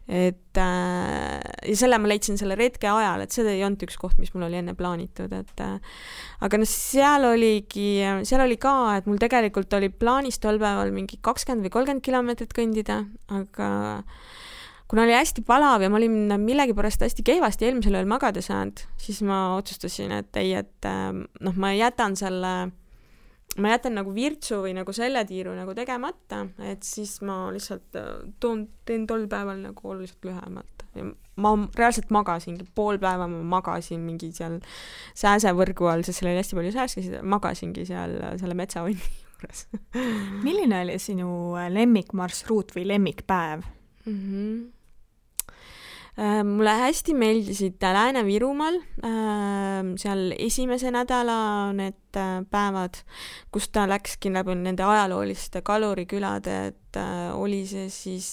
et 0.06 0.62
äh, 0.62 1.42
ja 1.66 1.76
selle 1.78 1.98
ma 1.98 2.10
leidsin 2.12 2.38
selle 2.38 2.58
retke 2.58 2.90
ajal, 2.92 3.26
et 3.26 3.34
see 3.34 3.46
ei 3.50 3.64
olnud 3.66 3.82
üks 3.88 3.98
koht, 3.98 4.18
mis 4.22 4.30
mul 4.34 4.46
oli 4.46 4.62
enne 4.62 4.76
plaanitud, 4.78 5.34
et 5.34 5.64
äh, 5.64 6.02
aga 6.46 6.62
noh, 6.62 6.70
seal 6.70 7.26
oligi, 7.32 7.90
seal 8.28 8.46
oli 8.46 8.60
ka, 8.62 8.76
et 9.00 9.10
mul 9.10 9.18
tegelikult 9.18 9.74
oli 9.74 9.90
plaanis 9.90 10.38
tol 10.38 10.62
päeval 10.62 10.94
mingi 10.94 11.18
kakskümmend 11.18 11.66
või 11.66 11.74
kolmkümmend 11.80 12.06
kilomeetrit 12.06 12.54
kõndida, 12.54 13.02
aga 13.34 13.70
kuna 14.88 15.02
oli 15.04 15.12
hästi 15.12 15.44
palav 15.46 15.82
ja 15.82 15.90
ma 15.90 15.96
olin 16.00 16.32
millegipärast 16.40 17.04
hästi 17.04 17.24
kehvasti 17.26 17.68
eelmisel 17.68 17.98
ööl 18.00 18.08
magada 18.08 18.42
saanud, 18.44 18.80
siis 19.00 19.20
ma 19.26 19.56
otsustasin, 19.58 20.14
et 20.16 20.36
ei, 20.40 20.54
et 20.62 20.88
ähm, 20.88 21.26
noh, 21.44 21.56
ma 21.60 21.74
jätan 21.76 22.16
selle, 22.16 22.52
ma 23.60 23.74
jätan 23.74 23.98
nagu 24.00 24.14
virtsu 24.16 24.62
või 24.64 24.72
nagu 24.78 24.94
selle 24.96 25.24
tiiru 25.28 25.52
nagu 25.56 25.74
tegemata, 25.76 26.46
et 26.64 26.88
siis 26.88 27.18
ma 27.26 27.50
lihtsalt 27.52 28.00
äh, 28.00 28.08
toon, 28.40 28.64
teen 28.88 29.04
tol 29.10 29.28
päeval 29.28 29.60
nagu 29.60 29.92
oluliselt 29.92 30.24
lühemalt. 30.24 30.74
ma 31.38 31.52
reaalselt 31.76 32.08
magasingi, 32.10 32.64
pool 32.74 32.96
päeva 32.98 33.28
ma 33.30 33.42
magasin 33.60 34.00
mingi 34.02 34.32
seal 34.34 34.56
sääsevõrgu 35.14 35.86
all, 35.86 36.02
sest 36.02 36.22
seal 36.22 36.32
oli 36.32 36.40
hästi 36.40 36.56
palju 36.58 36.72
sääskesid, 36.74 37.18
magasingi 37.22 37.84
seal 37.86 38.16
selle 38.40 38.56
metsaonni 38.56 38.96
juures 39.28 39.68
milline 40.42 40.80
oli 40.80 40.96
sinu 40.98 41.28
lemmikmarsruut 41.76 42.74
või 42.74 42.88
lemmikpäev 42.88 43.62
mm? 44.08 44.16
-hmm 44.16 44.58
Äh, 44.68 44.77
mulle 46.18 46.72
hästi 46.80 47.14
meeldisid 47.14 47.82
Lääne-Virumaal 47.82 48.80
äh, 49.06 49.92
seal 50.00 50.32
esimese 50.38 50.90
nädala 50.90 51.70
need 51.76 52.18
äh, 52.18 52.40
päevad, 52.50 52.98
kus 53.54 53.68
ta 53.70 53.86
läkski 53.90 54.32
läbi 54.34 54.56
nende 54.58 54.82
ajalooliste 54.82 55.62
kalurikülade, 55.62 56.58
et 56.72 56.98
oli 57.38 57.62
see 57.70 57.86
siis 57.92 58.28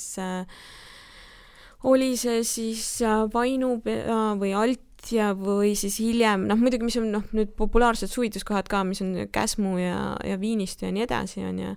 oli 1.86 2.16
see 2.18 2.42
siis 2.48 2.88
Vainupea 3.34 4.34
või 4.42 4.56
Alt 4.58 4.95
ja, 5.14 5.32
või 5.38 5.74
siis 5.78 5.98
hiljem, 6.02 6.46
noh 6.50 6.60
muidugi, 6.60 6.86
mis 6.88 6.98
on 7.00 7.10
noh, 7.14 7.26
nüüd 7.36 7.54
populaarsed 7.58 8.12
suvituskohad 8.12 8.70
ka, 8.72 8.84
mis 8.88 9.02
on 9.06 9.14
Käsmu 9.34 9.76
ja, 9.80 10.00
ja 10.26 10.38
Viinistu 10.42 10.88
ja 10.88 10.94
nii 10.96 11.06
edasi, 11.06 11.44
on 11.46 11.60
ju. 11.62 11.74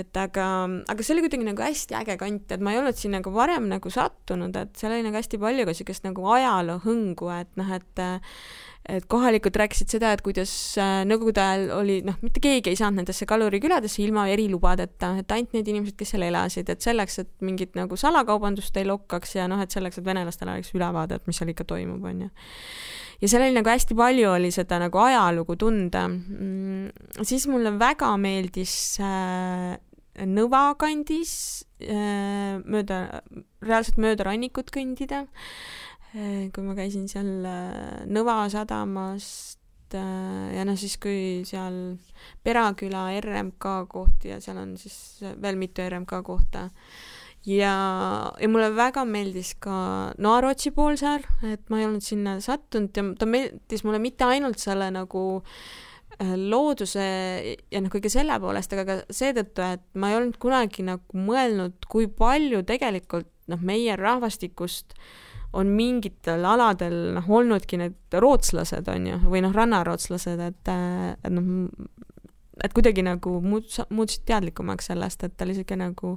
et 0.00 0.20
aga, 0.20 0.46
aga 0.90 1.06
see 1.06 1.16
oli 1.16 1.24
kuidagi 1.26 1.48
nagu 1.48 1.64
hästi 1.64 1.98
äge 2.00 2.18
kant, 2.20 2.50
et 2.54 2.64
ma 2.64 2.74
ei 2.74 2.80
olnud 2.82 2.98
siin 2.98 3.16
nagu 3.16 3.32
varem 3.34 3.70
nagu 3.70 3.92
sattunud, 3.92 4.56
et 4.56 4.74
seal 4.80 4.96
oli 4.96 5.06
nagu 5.06 5.18
hästi 5.20 5.40
palju 5.40 5.66
ka 5.66 5.74
niisugust 5.74 6.06
nagu 6.08 6.26
ajaloohõngu, 6.36 7.32
et 7.40 7.56
noh, 7.60 7.72
et 7.78 8.04
et 8.88 9.04
kohalikud 9.10 9.56
rääkisid 9.60 9.92
seda, 9.92 10.12
et 10.14 10.22
kuidas 10.24 10.52
äh, 10.80 11.02
nõukogude 11.08 11.42
ajal 11.42 11.66
oli 11.76 11.98
noh, 12.06 12.16
mitte 12.24 12.40
keegi 12.42 12.72
ei 12.72 12.78
saanud 12.78 13.02
nendesse 13.02 13.26
kaluriküladesse 13.28 14.00
ilma 14.04 14.26
erilubadeta, 14.32 15.12
et 15.20 15.34
ainult 15.36 15.52
need 15.56 15.68
inimesed, 15.68 15.96
kes 16.00 16.14
seal 16.14 16.24
elasid, 16.26 16.70
et 16.72 16.84
selleks, 16.84 17.20
et 17.22 17.30
mingit 17.44 17.76
nagu 17.78 17.98
salakaubandust 18.00 18.76
ei 18.80 18.88
lokkaks 18.88 19.36
ja 19.36 19.46
noh, 19.50 19.60
et 19.62 19.74
selleks, 19.74 20.00
et 20.00 20.06
venelastel 20.06 20.50
oleks 20.52 20.72
ülevaade, 20.74 21.20
et 21.20 21.28
mis 21.30 21.40
seal 21.40 21.52
ikka 21.52 21.68
toimub, 21.74 22.08
on 22.08 22.24
ju 22.26 22.30
ja 23.20 23.28
seal 23.28 23.44
oli 23.44 23.58
nagu 23.58 23.68
hästi 23.68 23.96
palju 23.98 24.30
oli 24.32 24.48
seda 24.54 24.78
nagu 24.80 25.02
ajalugu 25.04 25.58
tunda 25.60 26.06
mm,. 26.08 27.20
siis 27.28 27.46
mulle 27.52 27.76
väga 27.78 28.14
meeldis 28.20 28.74
äh, 29.04 29.76
Nõva 30.20 30.74
kandis 30.76 31.62
äh, 31.80 32.58
mööda, 32.60 33.22
reaalselt 33.64 34.00
mööda 34.02 34.26
rannikut 34.26 34.72
kõndida 34.74 35.22
Eh, 35.22 35.79
kui 36.10 36.64
ma 36.66 36.74
käisin 36.74 37.06
seal 37.10 37.44
eh, 37.46 38.02
Nõva 38.10 38.42
sadamast 38.50 39.94
eh, 39.94 40.46
ja 40.56 40.66
noh, 40.66 40.78
siis 40.78 40.96
kui 41.02 41.42
seal 41.46 41.76
Peraküla 42.44 43.06
RMK 43.20 43.74
koht 43.90 44.26
ja 44.26 44.40
seal 44.42 44.58
on 44.62 44.74
siis 44.80 45.22
veel 45.42 45.58
mitu 45.60 45.86
RMK 45.86 46.22
kohta. 46.26 46.68
ja, 47.46 47.74
ja 48.40 48.48
mulle 48.50 48.72
väga 48.74 49.04
meeldis 49.06 49.54
ka 49.62 50.10
Naarotsi 50.18 50.74
poolsaar, 50.76 51.22
et 51.46 51.62
ma 51.70 51.80
ei 51.80 51.86
olnud 51.86 52.04
sinna 52.04 52.40
sattunud 52.42 52.90
ja 52.96 53.06
ta 53.18 53.30
meeldis 53.30 53.86
mulle 53.86 54.02
mitte 54.02 54.26
ainult 54.26 54.58
selle 54.58 54.90
nagu 54.90 55.44
looduse 56.20 57.04
ja 57.70 57.80
noh, 57.80 57.88
kõige 57.88 58.10
selle 58.12 58.34
poolest, 58.42 58.74
aga 58.74 58.84
ka 58.84 59.14
seetõttu, 59.14 59.62
et 59.62 59.86
ma 59.94 60.10
ei 60.10 60.18
olnud 60.18 60.36
kunagi 60.42 60.82
nagu 60.84 61.16
mõelnud, 61.16 61.86
kui 61.88 62.10
palju 62.12 62.60
tegelikult 62.68 63.30
noh, 63.48 63.62
meie 63.64 63.94
rahvastikust 63.96 64.92
äh, 64.98 65.29
on 65.52 65.70
mingitel 65.74 66.44
aladel 66.46 66.96
noh, 67.16 67.30
olnudki 67.30 67.78
need 67.80 68.18
rootslased, 68.22 68.86
on 68.92 69.08
ju, 69.10 69.18
või 69.32 69.42
noh, 69.44 69.54
rannarootslased, 69.54 70.42
et, 70.46 70.70
et 70.70 71.34
noh, 71.34 71.66
et 72.64 72.74
kuidagi 72.76 73.04
nagu 73.04 73.36
muut-, 73.42 73.80
muutusid 73.90 74.26
teadlikumaks 74.28 74.90
sellest, 74.92 75.24
et 75.24 75.36
ta 75.36 75.46
oli 75.46 75.56
niisugune 75.56 75.90
nagu 75.90 76.14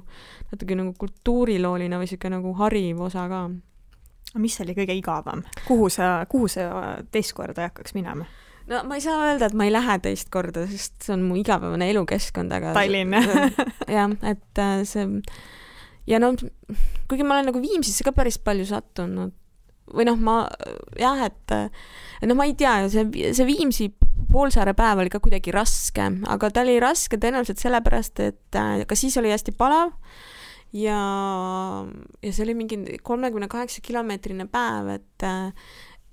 natuke 0.52 0.78
nagu 0.78 0.94
kultuurilooline 1.00 1.98
või 1.98 2.08
niisugune 2.08 2.38
nagu 2.38 2.54
hariv 2.60 3.02
osa 3.08 3.26
ka. 3.30 3.44
mis 4.38 4.60
oli 4.60 4.74
kõige 4.76 4.96
igavam? 4.98 5.44
kuhu 5.66 5.88
sa, 5.90 6.26
kuhu 6.28 6.48
sa 6.48 6.70
teist 7.10 7.34
korda 7.34 7.64
ei 7.64 7.70
hakkaks 7.72 7.94
minema? 7.94 8.28
no 8.70 8.84
ma 8.88 8.98
ei 8.98 9.04
saa 9.04 9.30
öelda, 9.30 9.48
et 9.48 9.56
ma 9.56 9.66
ei 9.66 9.72
lähe 9.72 9.98
teist 10.04 10.30
korda, 10.32 10.66
sest 10.70 11.08
see 11.08 11.16
on 11.16 11.26
mu 11.26 11.40
igapäevane 11.40 11.90
elukeskkond, 11.90 12.52
aga 12.52 12.74
Tallinn 12.76 13.16
jah, 13.98 14.16
et 14.22 14.62
äh, 14.62 14.80
see 14.88 15.08
ja 16.10 16.20
no 16.22 16.34
kuigi 17.08 17.24
ma 17.26 17.38
olen 17.38 17.50
nagu 17.50 17.62
Viimsisse 17.62 18.04
ka 18.06 18.14
päris 18.16 18.38
palju 18.42 18.66
sattunud. 18.68 19.34
Või 19.94 20.06
noh, 20.08 20.16
ma 20.16 20.38
jah, 20.96 21.26
et 21.26 21.52
noh, 22.24 22.36
ma 22.38 22.46
ei 22.48 22.54
tea, 22.56 22.86
see, 22.88 23.32
see 23.36 23.44
Viimsi 23.44 23.90
poolsaare 24.32 24.72
päev 24.76 25.02
oli 25.02 25.12
ka 25.12 25.20
kuidagi 25.22 25.52
raske, 25.52 26.06
aga 26.32 26.48
ta 26.50 26.62
oli 26.64 26.78
raske 26.80 27.18
tõenäoliselt 27.20 27.60
sellepärast, 27.60 28.22
et 28.24 28.60
ka 28.88 28.96
siis 28.96 29.18
oli 29.20 29.34
hästi 29.34 29.52
palav 29.58 29.92
ja, 30.74 30.98
ja 32.24 32.32
see 32.32 32.46
oli 32.46 32.56
mingi 32.58 32.80
kolmekümne 33.04 33.48
kaheksa 33.52 33.84
kilomeetrine 33.84 34.48
päev, 34.50 34.90
et 34.96 35.28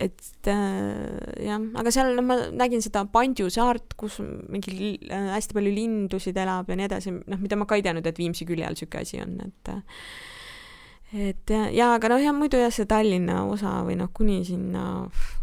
et 0.02 0.50
äh, 0.50 1.46
jah, 1.46 1.62
aga 1.78 1.94
seal 1.94 2.16
noh, 2.18 2.26
ma 2.26 2.38
nägin 2.58 2.84
seda 2.84 3.04
Pandju 3.12 3.52
saart, 3.54 3.96
kus 4.00 4.20
mingi 4.22 4.96
äh, 5.08 5.32
hästi 5.36 5.58
palju 5.58 5.74
lindusid 5.76 6.38
elab 6.42 6.72
ja 6.72 6.78
nii 6.80 6.90
edasi, 6.90 7.14
noh, 7.22 7.42
mida 7.42 7.60
ma 7.60 7.68
ka 7.70 7.78
ei 7.78 7.86
teadnud, 7.86 8.08
et 8.10 8.22
Viimsi 8.22 8.48
külje 8.50 8.66
all 8.68 8.78
niisugune 8.78 9.06
asi 9.06 9.22
on, 9.22 9.38
et 9.46 9.74
äh, 9.74 10.06
et 11.12 11.50
ja, 11.50 11.66
ja 11.76 11.90
aga 11.98 12.08
noh, 12.14 12.22
ja 12.24 12.32
muidu 12.32 12.60
jah, 12.62 12.72
see 12.72 12.88
Tallinna 12.88 13.42
osa 13.52 13.82
või 13.84 13.98
noh, 14.00 14.08
kuni 14.16 14.38
sinna, 14.48 14.84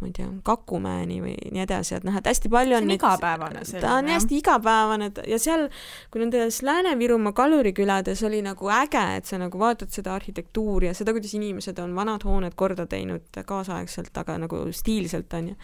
ma 0.01 0.07
ei 0.09 0.15
tea, 0.17 0.29
Kakumäeni 0.45 1.19
või 1.21 1.35
nii 1.53 1.61
edasi, 1.61 1.99
et 1.99 2.07
noh, 2.09 2.15
et 2.17 2.31
hästi 2.31 2.49
palju 2.53 2.79
on 2.79 2.87
see 2.87 2.89
on 2.89 2.95
igapäevane 2.95 3.65
selline. 3.69 3.83
ta 3.85 3.97
on 4.01 4.09
hästi 4.09 4.39
igapäevane 4.41 5.11
ja 5.29 5.39
seal, 5.43 5.67
kui 6.09 6.23
nendes 6.23 6.63
Lääne-Virumaa 6.65 7.35
kalurikülades 7.37 8.23
oli 8.25 8.41
nagu 8.47 8.71
äge, 8.73 9.03
et 9.19 9.29
sa 9.29 9.41
nagu 9.43 9.61
vaatad 9.61 9.93
seda 9.93 10.15
arhitektuuri 10.17 10.89
ja 10.89 10.95
seda, 10.97 11.13
kuidas 11.13 11.37
inimesed 11.37 11.83
on 11.85 11.93
vanad 11.99 12.25
hooned 12.25 12.57
korda 12.57 12.89
teinud 12.89 13.29
kaasaegselt, 13.37 14.17
aga 14.25 14.39
nagu 14.47 14.65
stiilselt, 14.73 15.37
on 15.37 15.53
ju. 15.53 15.59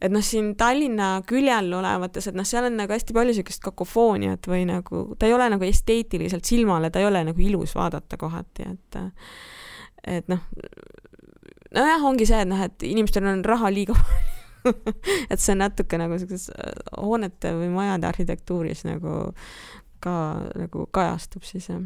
et 0.00 0.14
noh, 0.14 0.24
siin 0.24 0.54
Tallinna 0.56 1.18
külje 1.28 1.52
all 1.52 1.80
olevates, 1.82 2.30
et 2.32 2.40
noh, 2.40 2.48
seal 2.48 2.70
on 2.70 2.80
nagu 2.80 2.96
hästi 2.96 3.12
palju 3.12 3.34
niisugust 3.34 3.60
kakofooniat 3.68 4.48
või 4.48 4.64
nagu, 4.72 5.04
ta 5.20 5.28
ei 5.28 5.36
ole 5.36 5.52
nagu 5.52 5.68
esteetiliselt 5.68 6.48
silmale, 6.48 6.88
ta 6.88 7.04
ei 7.04 7.12
ole 7.12 7.26
nagu 7.28 7.44
ilus 7.44 7.76
vaadata 7.76 8.16
kohati, 8.16 8.72
et 8.72 9.02
et 10.06 10.28
noh, 10.28 10.40
nojah, 11.74 12.04
ongi 12.04 12.26
see, 12.28 12.40
et 12.44 12.48
noh, 12.48 12.60
et 12.60 12.86
inimestel 12.86 13.26
on 13.28 13.44
raha 13.44 13.70
liiga 13.72 13.96
palju 13.98 14.34
et 15.30 15.40
see 15.40 15.52
on 15.52 15.60
natuke 15.60 15.98
nagu 16.00 16.18
siukses 16.20 16.48
äh, 16.54 16.72
hoonete 16.96 17.52
või 17.58 17.70
majade 17.74 18.08
arhitektuuris 18.08 18.84
nagu 18.88 19.32
ka 20.04 20.14
nagu 20.56 20.86
kajastub 20.94 21.44
siis 21.48 21.68
jah. 21.70 21.82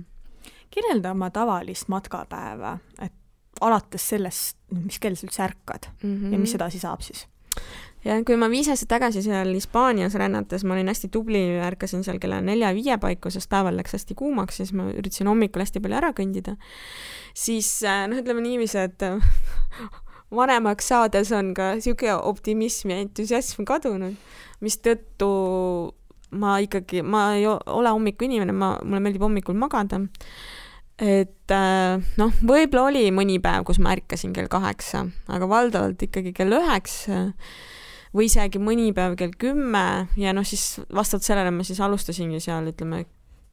kirjelda 0.74 1.12
oma 1.14 1.30
tavalist 1.34 1.88
matkapäeva, 1.92 2.76
et 3.02 3.14
alates 3.64 4.04
sellest, 4.12 4.58
mis 4.74 5.00
kell 5.02 5.18
sa 5.18 5.26
üldse 5.26 5.42
ärkad 5.42 5.90
mm 6.02 6.14
-hmm. 6.14 6.32
ja 6.32 6.38
mis 6.38 6.52
mhm. 6.52 6.62
edasi 6.62 6.78
saab 6.78 7.02
siis? 7.02 7.26
Ja 8.04 8.18
kui 8.24 8.36
ma 8.40 8.48
viis 8.50 8.68
aastat 8.70 8.92
tagasi 8.94 9.22
seal 9.26 9.50
Hispaanias 9.54 10.14
rännates, 10.18 10.64
ma 10.64 10.76
olin 10.76 10.88
hästi 10.88 11.10
tubli, 11.12 11.42
ärkasin 11.64 12.04
seal 12.06 12.20
kella 12.22 12.40
nelja-viie 12.44 12.98
paiku, 13.02 13.30
sest 13.34 13.50
päeval 13.50 13.76
läks 13.80 13.96
hästi 13.98 14.16
kuumaks, 14.18 14.62
siis 14.62 14.74
ma 14.76 14.90
üritasin 14.92 15.30
hommikul 15.30 15.64
hästi 15.64 15.82
palju 15.84 15.98
ära 16.00 16.14
kõndida 16.16 16.56
siis 17.38 17.70
äh, 17.86 18.06
noh, 18.10 18.20
ütleme 18.22 18.42
niiviisi, 18.44 18.80
et 18.82 19.04
vanemaks 20.38 20.90
saades 20.92 21.32
on 21.36 21.52
ka 21.56 21.72
niisugune 21.78 22.18
optimism 22.30 22.92
ja 22.92 23.00
entusiasm 23.04 23.66
kadunud, 23.68 24.16
mistõttu 24.64 25.30
ma 26.38 26.58
ikkagi, 26.60 27.02
ma 27.02 27.30
ei 27.38 27.46
ole 27.48 27.92
hommikuinimene, 27.94 28.52
ma, 28.52 28.74
mulle 28.84 29.00
meeldib 29.04 29.24
hommikul 29.24 29.56
magada. 29.56 30.02
Et 30.98 31.54
äh, 31.54 32.04
noh, 32.18 32.32
võib-olla 32.42 32.88
oli 32.90 33.08
mõni 33.14 33.38
päev, 33.42 33.66
kus 33.68 33.78
ma 33.82 33.94
ärkasin 33.94 34.34
kell 34.36 34.50
kaheksa, 34.50 35.04
aga 35.30 35.48
valdavalt 35.50 36.02
ikkagi 36.08 36.34
kell 36.36 36.58
üheksa 36.58 37.28
või 38.16 38.26
isegi 38.26 38.60
mõni 38.62 38.90
päev 38.96 39.14
kell 39.20 39.34
kümme 39.38 40.08
ja 40.18 40.34
noh, 40.34 40.46
siis 40.46 40.80
vastavalt 40.94 41.26
sellele 41.26 41.52
ma 41.54 41.66
siis 41.66 41.80
alustasingi 41.84 42.40
seal, 42.42 42.70
ütleme, 42.72 43.04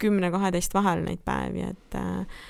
kümne-kaheteist 0.01 0.73
vahel 0.75 1.05
neid 1.05 1.21
päevi, 1.27 1.69
et 1.71 1.97
äh, 1.99 2.45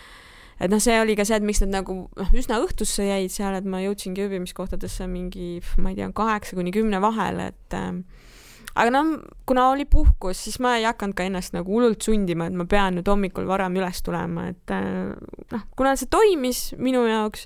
et 0.59 0.71
noh, 0.71 0.79
see 0.79 0.95
oli 1.01 1.17
ka 1.19 1.25
see, 1.27 1.37
et 1.37 1.45
miks 1.45 1.59
nad 1.65 1.73
nagu 1.81 1.97
noh, 2.07 2.29
üsna 2.37 2.61
õhtusse 2.63 3.03
jäid 3.03 3.33
seal, 3.33 3.57
et 3.57 3.67
ma 3.67 3.81
jõudsingi 3.83 4.23
ööbimiskohtadesse 4.23 5.07
mingi, 5.11 5.59
ma 5.81 5.91
ei 5.91 5.99
tea, 5.99 6.07
kaheksa 6.15 6.55
kuni 6.55 6.71
kümne 6.75 7.01
vahel, 7.03 7.41
et 7.49 7.75
äh, 7.75 7.91
aga 8.75 8.91
noh, 8.91 9.11
kuna 9.47 9.69
oli 9.71 9.85
puhkus, 9.87 10.41
siis 10.45 10.57
ma 10.63 10.73
ei 10.75 10.83
hakanud 10.83 11.15
ka 11.15 11.25
ennast 11.29 11.53
nagu 11.55 11.71
hullult 11.71 12.03
sundima, 12.03 12.49
et 12.49 12.57
ma 12.59 12.65
pean 12.69 12.97
nüüd 12.97 13.07
hommikul 13.07 13.47
varem 13.47 13.77
üles 13.79 14.01
tulema, 14.03 14.49
et 14.51 14.73
äh, 14.75 15.13
noh, 15.53 15.63
kuna 15.79 15.93
see 15.99 16.09
toimis 16.11 16.61
minu 16.75 17.05
jaoks 17.07 17.45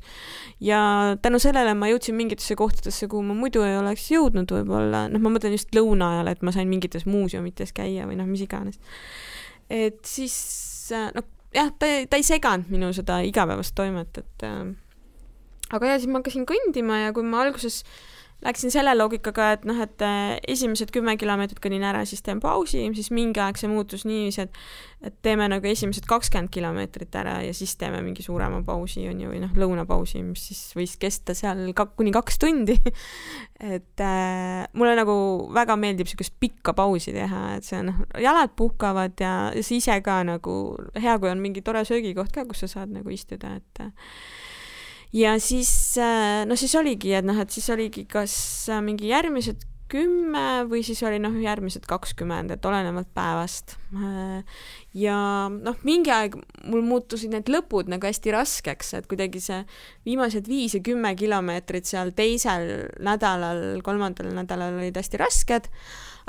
ja 0.66 0.82
tänu 1.22 1.42
sellele 1.42 1.76
ma 1.78 1.92
jõudsin 1.92 2.18
mingitesse 2.18 2.58
kohtadesse, 2.60 3.10
kuhu 3.12 3.22
ma 3.30 3.38
muidu 3.38 3.62
ei 3.66 3.78
oleks 3.78 4.10
jõudnud 4.10 4.50
võib-olla, 4.58 5.06
noh, 5.14 5.22
ma 5.22 5.34
mõtlen 5.36 5.54
just 5.54 5.74
lõuna 5.78 6.16
ajal, 6.16 6.34
et 6.34 6.46
ma 6.46 6.56
sain 6.56 6.70
mingites 6.72 7.06
muuseumites 7.10 7.76
käia 7.78 8.10
või 8.10 8.18
noh, 8.18 8.30
mis 8.30 8.46
iganes. 8.48 8.82
et 9.70 10.02
siis 10.10 10.36
noh, 11.14 11.30
jah, 11.54 11.70
ta, 11.78 11.94
ta 12.10 12.18
ei 12.18 12.26
seganud 12.26 12.74
minu 12.74 12.90
seda 12.98 13.22
igapäevast 13.28 13.78
toimet, 13.78 14.24
et 14.24 14.50
äh, 14.50 14.64
aga 15.78 15.94
ja 15.94 16.02
siis 16.02 16.10
ma 16.10 16.24
hakkasin 16.24 16.50
kõndima 16.50 17.04
ja 17.06 17.14
kui 17.14 17.22
ma 17.28 17.46
alguses 17.46 17.84
äh, 17.86 18.08
läksin 18.46 18.72
selle 18.72 18.94
loogikaga, 18.96 19.52
et 19.58 19.66
noh, 19.68 19.80
et 19.84 20.06
äh, 20.06 20.38
esimesed 20.48 20.94
kümme 20.96 21.16
kilomeetrit 21.20 21.60
kõnnin 21.64 21.84
ära, 21.88 22.06
siis 22.08 22.24
teen 22.26 22.40
pausi, 22.44 22.86
siis 22.96 23.12
mingi 23.16 23.42
aeg 23.44 23.60
see 23.60 23.72
muutus 23.72 24.06
niiviisi, 24.08 24.48
et 24.48 24.62
et 25.00 25.16
teeme 25.24 25.46
nagu 25.48 25.64
esimesed 25.64 26.04
kakskümmend 26.10 26.52
kilomeetrit 26.52 27.14
ära 27.16 27.38
ja 27.46 27.54
siis 27.56 27.78
teeme 27.80 28.02
mingi 28.04 28.24
suurema 28.24 28.60
pausi, 28.68 29.06
on 29.08 29.22
ju, 29.24 29.30
või 29.32 29.40
noh, 29.40 29.54
lõunapausi, 29.56 30.20
mis 30.28 30.44
siis 30.50 30.74
võis 30.76 30.98
kesta 31.00 31.36
seal 31.38 31.70
ka 31.76 31.86
kuni 31.96 32.12
kaks 32.16 32.40
tundi. 32.42 32.76
Et 33.60 34.04
äh, 34.04 34.66
mulle 34.76 34.94
nagu 34.96 35.14
väga 35.56 35.76
meeldib 35.80 36.08
niisugust 36.08 36.36
pikka 36.40 36.72
pausi 36.76 37.12
teha, 37.12 37.58
et 37.58 37.68
see 37.68 37.82
noh, 37.84 37.98
jalad 38.16 38.54
puhkavad 38.56 39.20
ja, 39.20 39.34
ja 39.52 39.64
sa 39.68 39.74
ise 39.76 39.98
ka 40.04 40.22
nagu, 40.24 40.54
hea, 40.96 41.18
kui 41.20 41.28
on 41.28 41.42
mingi 41.44 41.64
tore 41.66 41.82
söögikoht 41.88 42.32
ka, 42.32 42.46
kus 42.48 42.64
sa 42.64 42.70
saad 42.72 42.94
nagu 42.96 43.12
istuda, 43.12 43.58
et 43.60 43.84
ja 45.16 45.36
siis, 45.40 45.72
äh, 45.98 46.46
no 46.46 46.58
siis 46.60 46.76
oligi, 46.80 47.14
et 47.18 47.26
noh, 47.26 47.38
et 47.42 47.52
siis 47.54 47.70
oligi 47.74 48.06
kas 48.10 48.34
äh, 48.70 48.82
mingi 48.86 49.10
järgmised 49.10 49.66
kümme 49.90 50.68
või 50.70 50.84
siis 50.86 51.00
oli 51.08 51.18
noh, 51.22 51.34
järgmised 51.42 51.88
kakskümmend, 51.90 52.54
et 52.54 52.66
olenevalt 52.70 53.10
päevast. 53.18 53.74
Äh, 53.98 54.60
ja 54.98 55.18
noh, 55.50 55.80
mingi 55.88 56.14
aeg 56.14 56.38
mul 56.70 56.86
muutusid 56.86 57.34
need 57.34 57.50
lõpud 57.50 57.90
nagu 57.90 58.06
hästi 58.06 58.36
raskeks, 58.36 58.94
et 59.00 59.10
kuidagi 59.10 59.42
see 59.44 59.64
viimased 60.06 60.50
viis 60.50 60.78
ja 60.78 60.84
kümme 60.86 61.16
kilomeetrit 61.18 61.90
seal 61.90 62.14
teisel 62.18 62.70
nädalal, 63.02 63.82
kolmandal 63.86 64.30
nädalal 64.36 64.78
olid 64.78 65.02
hästi 65.02 65.22
rasked 65.22 65.72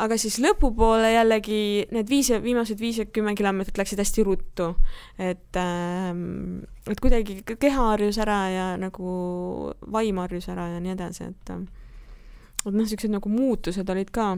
aga 0.00 0.16
siis 0.20 0.38
lõpupoole 0.42 1.12
jällegi 1.12 1.86
need 1.92 2.08
viis, 2.10 2.30
viimased 2.42 2.80
viis 2.80 3.00
ja 3.02 3.06
kümme 3.08 3.34
kilomeetrit 3.38 3.80
läksid 3.80 4.00
hästi 4.00 4.24
ruttu. 4.26 4.70
et 5.18 5.56
ähm,, 5.60 6.62
et 6.88 7.00
kuidagi 7.00 7.42
keha 7.50 7.90
harjus 7.92 8.18
ära 8.22 8.40
ja 8.50 8.70
nagu 8.80 9.74
vaim 9.92 10.22
harjus 10.22 10.48
ära 10.48 10.70
ja 10.74 10.80
nii 10.80 10.96
edasi, 10.96 11.28
et 11.30 11.50
et 11.50 12.72
noh, 12.72 12.72
niisugused 12.76 13.12
nagu 13.12 13.28
muutused 13.32 13.88
olid 13.90 14.10
ka 14.12 14.34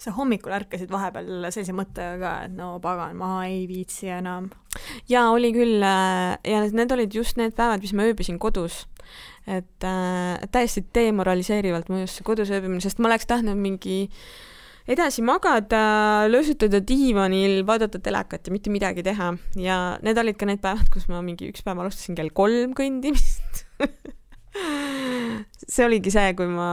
sa 0.00 0.12
hommikul 0.16 0.52
ärkasid 0.52 0.90
vahepeal 0.92 1.48
sellise 1.48 1.74
mõttega 1.76 2.16
ka, 2.20 2.32
et 2.46 2.56
no 2.56 2.74
pagan, 2.84 3.16
ma 3.18 3.30
ei 3.48 3.64
viitsi 3.68 4.10
enam? 4.12 4.50
jaa, 5.08 5.30
oli 5.32 5.52
küll 5.56 5.80
äh, 5.80 6.36
ja 6.44 6.64
need 6.68 6.92
olid 6.92 7.14
just 7.16 7.40
need 7.40 7.56
päevad, 7.56 7.84
mis 7.84 7.94
ma 7.96 8.08
ööbisin 8.08 8.40
kodus. 8.42 8.84
et 9.46 9.86
äh, 9.86 10.42
täiesti 10.52 10.84
demoraliseerivalt 10.94 11.88
mõjus 11.92 12.18
see 12.18 12.26
kodus 12.26 12.52
ööbimine, 12.52 12.82
sest 12.84 13.00
ma 13.00 13.08
oleks 13.10 13.28
tahtnud 13.30 13.56
mingi 13.56 14.04
edasi 14.86 15.24
magada, 15.26 16.26
löösutada 16.30 16.78
diivanil, 16.84 17.64
vaadata 17.66 17.98
telekat 18.02 18.46
ja 18.46 18.54
mitte 18.54 18.70
midagi 18.70 19.02
teha 19.06 19.32
ja 19.58 19.78
need 20.04 20.20
olid 20.22 20.38
ka 20.38 20.50
need 20.50 20.62
päevad, 20.62 20.92
kus 20.92 21.08
ma 21.10 21.24
mingi 21.24 21.48
üks 21.50 21.64
päev 21.66 21.80
alustasin 21.82 22.18
kell 22.18 22.34
kolm 22.36 22.76
kõndimist 22.76 23.64
see 25.68 25.86
oligi 25.86 26.12
see, 26.14 26.34
kui 26.38 26.48
ma, 26.50 26.68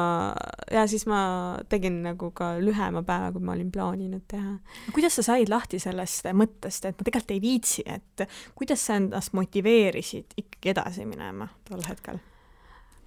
ja 0.71 0.85
siis 0.89 1.05
ma 1.09 1.21
tegin 1.69 2.01
nagu 2.05 2.31
ka 2.35 2.53
lühema 2.61 3.03
päeva, 3.07 3.31
kui 3.35 3.43
ma 3.45 3.55
olin 3.55 3.71
plaaninud 3.73 4.25
teha. 4.31 4.57
kuidas 4.95 5.19
sa 5.19 5.25
said 5.31 5.51
lahti 5.51 5.79
sellest 5.83 6.29
mõttest, 6.33 6.89
et 6.89 6.99
ma 6.99 7.07
tegelikult 7.07 7.35
ei 7.35 7.41
viitsi, 7.43 7.87
et 7.87 8.27
kuidas 8.55 8.85
sa 8.87 8.99
ennast 9.01 9.33
motiveerisid 9.37 10.37
ikkagi 10.37 10.75
edasi 10.75 11.07
minema 11.09 11.49
tol 11.69 11.83
hetkel? 11.87 12.21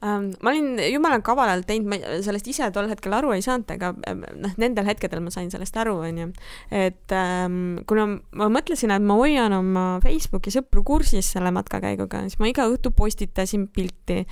Ähm,. 0.07 0.31
ma 0.45 0.53
olin 0.53 0.79
jumala 0.93 1.19
kavalalt 1.27 1.67
teinud, 1.69 1.89
ma 1.91 1.99
sellest 2.25 2.47
ise 2.51 2.69
tol 2.75 2.89
hetkel 2.91 3.17
aru 3.17 3.33
ei 3.35 3.43
saanud, 3.45 3.69
aga 3.75 3.93
ähm, 4.09 4.23
noh, 4.43 4.55
nendel 4.61 4.87
hetkedel 4.89 5.23
ma 5.25 5.33
sain 5.35 5.51
sellest 5.53 5.77
aru, 5.83 5.97
onju. 6.07 6.29
et 6.71 7.15
ähm, 7.17 7.81
kuna 7.89 8.07
ma 8.39 8.51
mõtlesin, 8.53 8.95
et 8.95 9.05
ma 9.05 9.19
hoian 9.19 9.55
oma 9.57 9.87
Facebooki 10.05 10.53
sõpru 10.55 10.85
kursis 10.87 11.33
selle 11.35 11.53
matkakäiguga, 11.57 12.23
siis 12.27 12.41
ma 12.43 12.51
iga 12.51 12.69
õhtu 12.71 12.93
postitasin 12.97 13.67
pilti, 13.75 14.23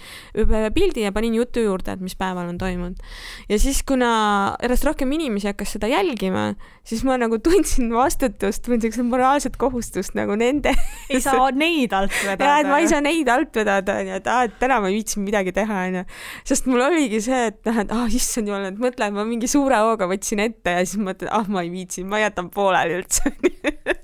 pildi 0.75 1.07
ja 1.07 1.13
panin 1.15 1.37
jutu 1.39 1.65
juurde, 1.65 1.97
et 1.97 2.05
mis 2.05 2.17
päeval 2.19 2.53
on 2.53 2.59
toimunud. 2.61 3.03
ja 3.49 3.59
siis, 3.61 3.83
kuna 3.87 4.55
järjest 4.63 4.89
rohkem 4.89 5.13
inimesi 5.19 5.51
hakkas 5.51 5.75
seda 5.77 5.91
jälgima, 5.91 6.53
siis 6.87 7.05
ma 7.07 7.19
nagu 7.21 7.39
tundsin 7.43 7.93
vastutust 7.95 8.69
või 8.69 8.79
niisugust 8.79 9.09
moraalset 9.09 9.57
kohustust 9.61 10.15
nagu 10.19 10.37
nende 10.39 10.75
ei 11.11 11.21
saa 11.25 11.51
neid 11.55 11.93
alt 11.97 12.13
vedada. 12.23 12.45
jaa, 12.45 12.61
et 12.63 12.71
ma 12.71 12.81
ei 12.83 12.89
saa 12.91 13.03
neid 13.05 13.29
alt 13.33 13.57
vedada, 13.57 13.99
onju, 14.03 14.19
et 14.21 14.31
aa, 14.31 14.45
et 14.49 14.57
täna 14.61 14.81
ma 14.83 14.91
ei 14.91 14.99
viitsinud 14.99 15.27
midagi 15.29 15.55
teha, 15.57 15.64
onju. 15.71 16.05
sest 16.45 16.69
mul 16.71 16.85
oligi 16.87 17.21
see, 17.25 17.41
et 17.51 17.61
noh, 17.69 17.81
et 17.85 17.93
ah 17.95 18.05
oh, 18.05 18.17
issand 18.21 18.51
jumal, 18.51 18.69
et 18.69 18.81
mõtle, 18.81 19.11
ma 19.15 19.27
mingi 19.29 19.51
suure 19.51 19.81
hooga 19.85 20.09
võtsin 20.11 20.43
ette 20.45 20.77
ja 20.79 20.85
siis 20.85 21.01
mõtlen, 21.03 21.33
ah 21.33 21.49
ma 21.49 21.65
ei 21.65 21.73
viitsi, 21.73 22.05
ma 22.09 22.23
jätan 22.23 22.51
pooleli 22.55 23.01
üldse 23.01 23.35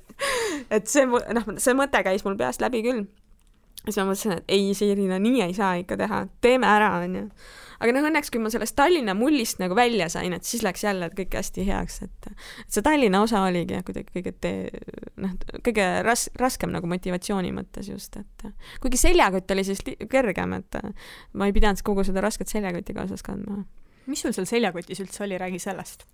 et 0.75 0.90
see, 0.90 1.07
noh, 1.07 1.51
see 1.59 1.77
mõte 1.77 2.03
käis 2.07 2.25
mul 2.27 2.38
peast 2.40 2.62
läbi 2.64 2.83
küll. 2.87 3.07
Siis 3.85 3.99
ma 3.99 4.07
mõtlesin, 4.11 4.37
et 4.38 4.55
ei, 4.57 4.71
Siirina, 4.77 5.19
nii 5.23 5.43
ei 5.47 5.57
saa 5.57 5.75
ikka 5.81 5.99
teha, 6.01 6.23
teeme 6.45 6.69
ära, 6.69 6.93
onju. 7.05 7.27
Aga 7.81 7.95
noh, 7.97 8.05
õnneks 8.11 8.29
kui 8.29 8.43
ma 8.45 8.51
sellest 8.53 8.77
Tallinna 8.77 9.14
mullist 9.16 9.61
nagu 9.62 9.77
välja 9.77 10.11
sain, 10.12 10.35
et 10.37 10.45
siis 10.45 10.61
läks 10.66 10.83
jälle 10.85 11.09
kõik 11.16 11.33
hästi 11.38 11.64
heaks, 11.64 12.03
et 12.05 12.29
see 12.69 12.85
Tallinna 12.85 13.23
osa 13.25 13.40
oligi 13.47 13.73
jah, 13.79 13.85
kuidagi 13.87 14.12
kõige 14.19 14.35
tee, 14.37 14.69
noh, 15.25 15.33
kõige 15.64 15.87
ras-, 16.05 16.29
raskem 16.40 16.75
nagu 16.75 16.90
motivatsiooni 16.93 17.55
mõttes 17.57 17.88
just, 17.88 18.21
et 18.21 18.49
kuigi 18.85 19.01
seljakott 19.01 19.57
oli 19.57 19.64
siis 19.64 19.81
kergem, 20.12 20.59
et 20.61 20.81
ma 21.33 21.49
ei 21.49 21.57
pidanud 21.57 21.81
kogu 21.87 22.05
seda 22.05 22.21
rasket 22.27 22.53
seljakotti 22.53 22.97
kaasas 23.01 23.25
kandma 23.25 23.62
mis 24.11 24.23
sul 24.25 24.35
seal 24.37 24.49
seljakotis 24.49 25.01
üldse 25.05 25.25
oli, 25.27 25.38
räägi 25.40 25.61
sellest. 25.62 26.05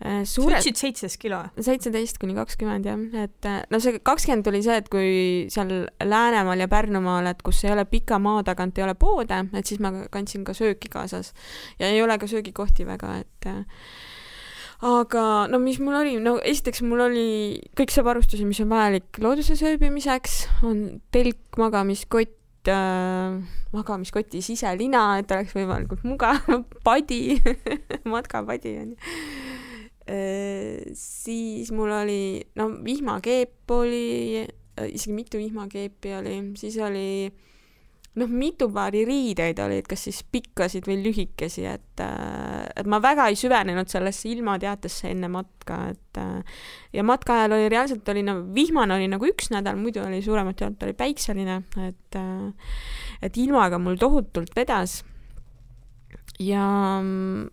Äh, 0.00 0.22
Suure.... 0.24 0.56
sa 0.56 0.62
ütlesid 0.62 0.80
seitseteist 0.80 1.20
kilo? 1.20 1.40
seitseteist 1.60 2.20
kuni 2.20 2.36
kakskümmend 2.38 2.86
jah, 2.88 3.00
et 3.24 3.48
äh, 3.48 3.58
no 3.72 3.80
see 3.82 3.98
kakskümmend 4.04 4.46
tuli 4.46 4.62
see, 4.64 4.78
et 4.80 4.88
kui 4.92 5.10
seal 5.52 5.74
Läänemaal 6.00 6.64
ja 6.64 6.70
Pärnumaal, 6.70 7.32
et 7.32 7.42
kus 7.46 7.64
ei 7.66 7.74
ole 7.74 7.84
pika 7.90 8.20
maa 8.22 8.44
tagant, 8.46 8.78
ei 8.78 8.86
ole 8.86 8.96
poode, 9.00 9.42
et 9.56 9.66
siis 9.66 9.82
ma 9.82 9.92
kandsin 10.12 10.46
ka 10.46 10.56
sööki 10.56 10.92
kaasas. 10.92 11.34
Ja 11.82 11.90
ei 11.90 12.00
ole 12.04 12.16
ka 12.20 12.30
söögikohti 12.30 12.88
väga, 12.88 13.18
et 13.24 13.50
äh, 13.50 13.64
aga 14.80 15.24
no 15.52 15.60
mis 15.60 15.78
mul 15.82 15.98
oli, 16.00 16.16
no 16.22 16.38
esiteks 16.40 16.80
mul 16.88 17.04
oli 17.10 17.30
kõik 17.76 17.92
see 17.92 18.04
varustus, 18.04 18.40
mis 18.48 18.60
on 18.64 18.70
vajalik 18.72 19.20
looduses 19.20 19.60
ööbimiseks, 19.68 20.42
on 20.66 21.00
telk, 21.12 21.42
magamiskott, 21.60 22.39
äh, 22.68 23.40
magamiskoti 23.72 24.42
siselina, 24.44 25.18
et 25.20 25.30
oleks 25.32 25.54
võimalikult 25.56 26.04
mugav, 26.04 26.40
padi 26.86 27.38
matkapadi 28.04 28.76
onju 28.84 28.96
äh,. 30.10 30.90
siis 30.96 31.70
mul 31.72 31.92
oli, 32.02 32.22
no 32.58 32.70
vihmakeep 32.84 33.70
oli, 33.70 34.42
isegi 34.90 35.14
mitu 35.14 35.38
vihmakeepi 35.38 36.16
oli, 36.18 36.40
siis 36.58 36.76
oli 36.82 37.06
äh, 37.30 37.46
noh, 38.18 38.30
mitu 38.30 38.66
paari 38.74 39.04
riideid 39.06 39.60
olid, 39.62 39.86
kas 39.88 40.08
siis 40.08 40.20
pikkasid 40.34 40.86
või 40.88 40.98
lühikesi, 41.04 41.62
et, 41.70 42.02
äh, 42.02 42.64
et 42.74 42.88
ma 42.90 42.98
väga 43.02 43.28
ei 43.30 43.38
süvenenud 43.38 43.90
sellesse 43.90 44.28
ilmateatesse 44.32 45.12
enne 45.12 45.30
matka, 45.30 45.78
et 45.92 46.18
äh, 46.18 46.58
ja 46.96 47.04
matka 47.06 47.38
ajal 47.38 47.54
oli 47.58 47.68
reaalselt 47.70 48.08
oli 48.10 48.24
nagu, 48.26 48.42
vihmane 48.56 48.98
oli 48.98 49.06
nagu 49.12 49.30
üks 49.30 49.52
nädal, 49.54 49.78
muidu 49.78 50.02
oli 50.02 50.18
suuremat 50.26 50.64
jaolt 50.64 50.82
oli 50.86 50.96
päikseline, 50.98 51.60
et, 51.86 52.18
äh, 52.18 52.74
et 53.22 53.38
ilmaga 53.38 53.78
mul 53.78 54.00
tohutult 54.00 54.58
vedas. 54.58 55.00
Ja, 56.40 56.66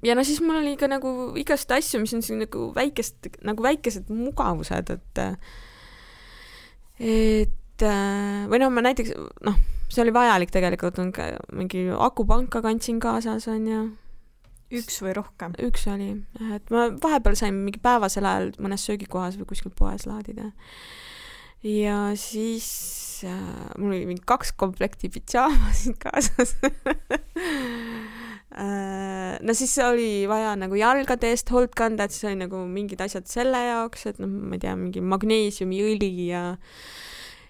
ja 0.02 0.13
no 0.15 0.24
siis 0.24 0.39
mul 0.41 0.62
oli 0.62 0.78
ka 0.80 0.88
nagu 0.89 1.34
igast 1.38 1.70
asju, 1.76 2.00
mis 2.02 2.15
on 2.15 2.24
siin 2.24 2.39
nagu 2.46 2.72
väikest, 2.74 3.30
nagu 3.46 3.65
väikesed 3.65 4.10
mugavused, 4.10 4.93
et 4.96 5.24
et 6.98 7.84
või 8.48 8.62
noh, 8.63 8.72
ma 8.74 8.82
näiteks 8.88 9.12
noh 9.46 9.60
see 9.88 10.04
oli 10.04 10.13
vajalik 10.15 10.52
tegelikult, 10.54 11.00
on 11.02 11.13
ka 11.15 11.30
mingi 11.56 11.88
akupanka 11.93 12.62
kandsin 12.65 13.00
kaasas, 13.04 13.47
onju. 13.52 13.86
üks 14.78 15.00
või 15.04 15.15
rohkem? 15.15 15.56
üks 15.63 15.88
oli, 15.91 16.12
et 16.56 16.73
ma 16.73 16.89
vahepeal 17.04 17.38
sain 17.39 17.56
mingi 17.56 17.80
päevasel 17.84 18.28
ajal 18.28 18.52
mõnes 18.63 18.84
söögikohas 18.88 19.39
või 19.39 19.50
kuskil 19.54 19.73
poes 19.76 20.08
laadida. 20.10 20.52
ja 21.63 21.97
siis 22.19 22.67
äh, 23.28 23.71
mul 23.78 23.95
oli 23.95 24.06
mingi 24.12 24.26
kaks 24.28 24.54
komplekti 24.60 25.10
pidžaamasid 25.13 25.97
kaasas 26.04 26.58
äh, 28.52 29.39
no 29.39 29.56
siis 29.56 29.78
oli 29.84 30.28
vaja 30.30 30.56
nagu 30.60 30.76
jalgade 30.76 31.32
eest 31.32 31.52
hoolt 31.56 31.76
kanda, 31.80 32.06
et 32.06 32.15
siis 32.15 32.28
oli 32.28 32.43
nagu 32.43 32.65
mingid 32.67 33.02
asjad 33.08 33.28
selle 33.32 33.63
jaoks, 33.69 34.10
et 34.12 34.19
noh, 34.19 34.28
ma 34.28 34.60
ei 34.60 34.65
tea, 34.67 34.76
mingi 34.80 35.04
magneesiumiõli 35.15 36.12
ja 36.28 36.43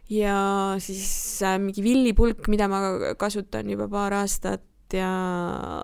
ja 0.10 0.40
siis 0.84 1.42
äh, 1.44 1.58
mingi 1.62 1.84
villipulk, 1.84 2.48
mida 2.52 2.70
ma 2.72 3.14
kasutan 3.20 3.70
juba 3.70 3.90
paar 3.92 4.16
aastat 4.22 4.64
ja, 4.96 5.12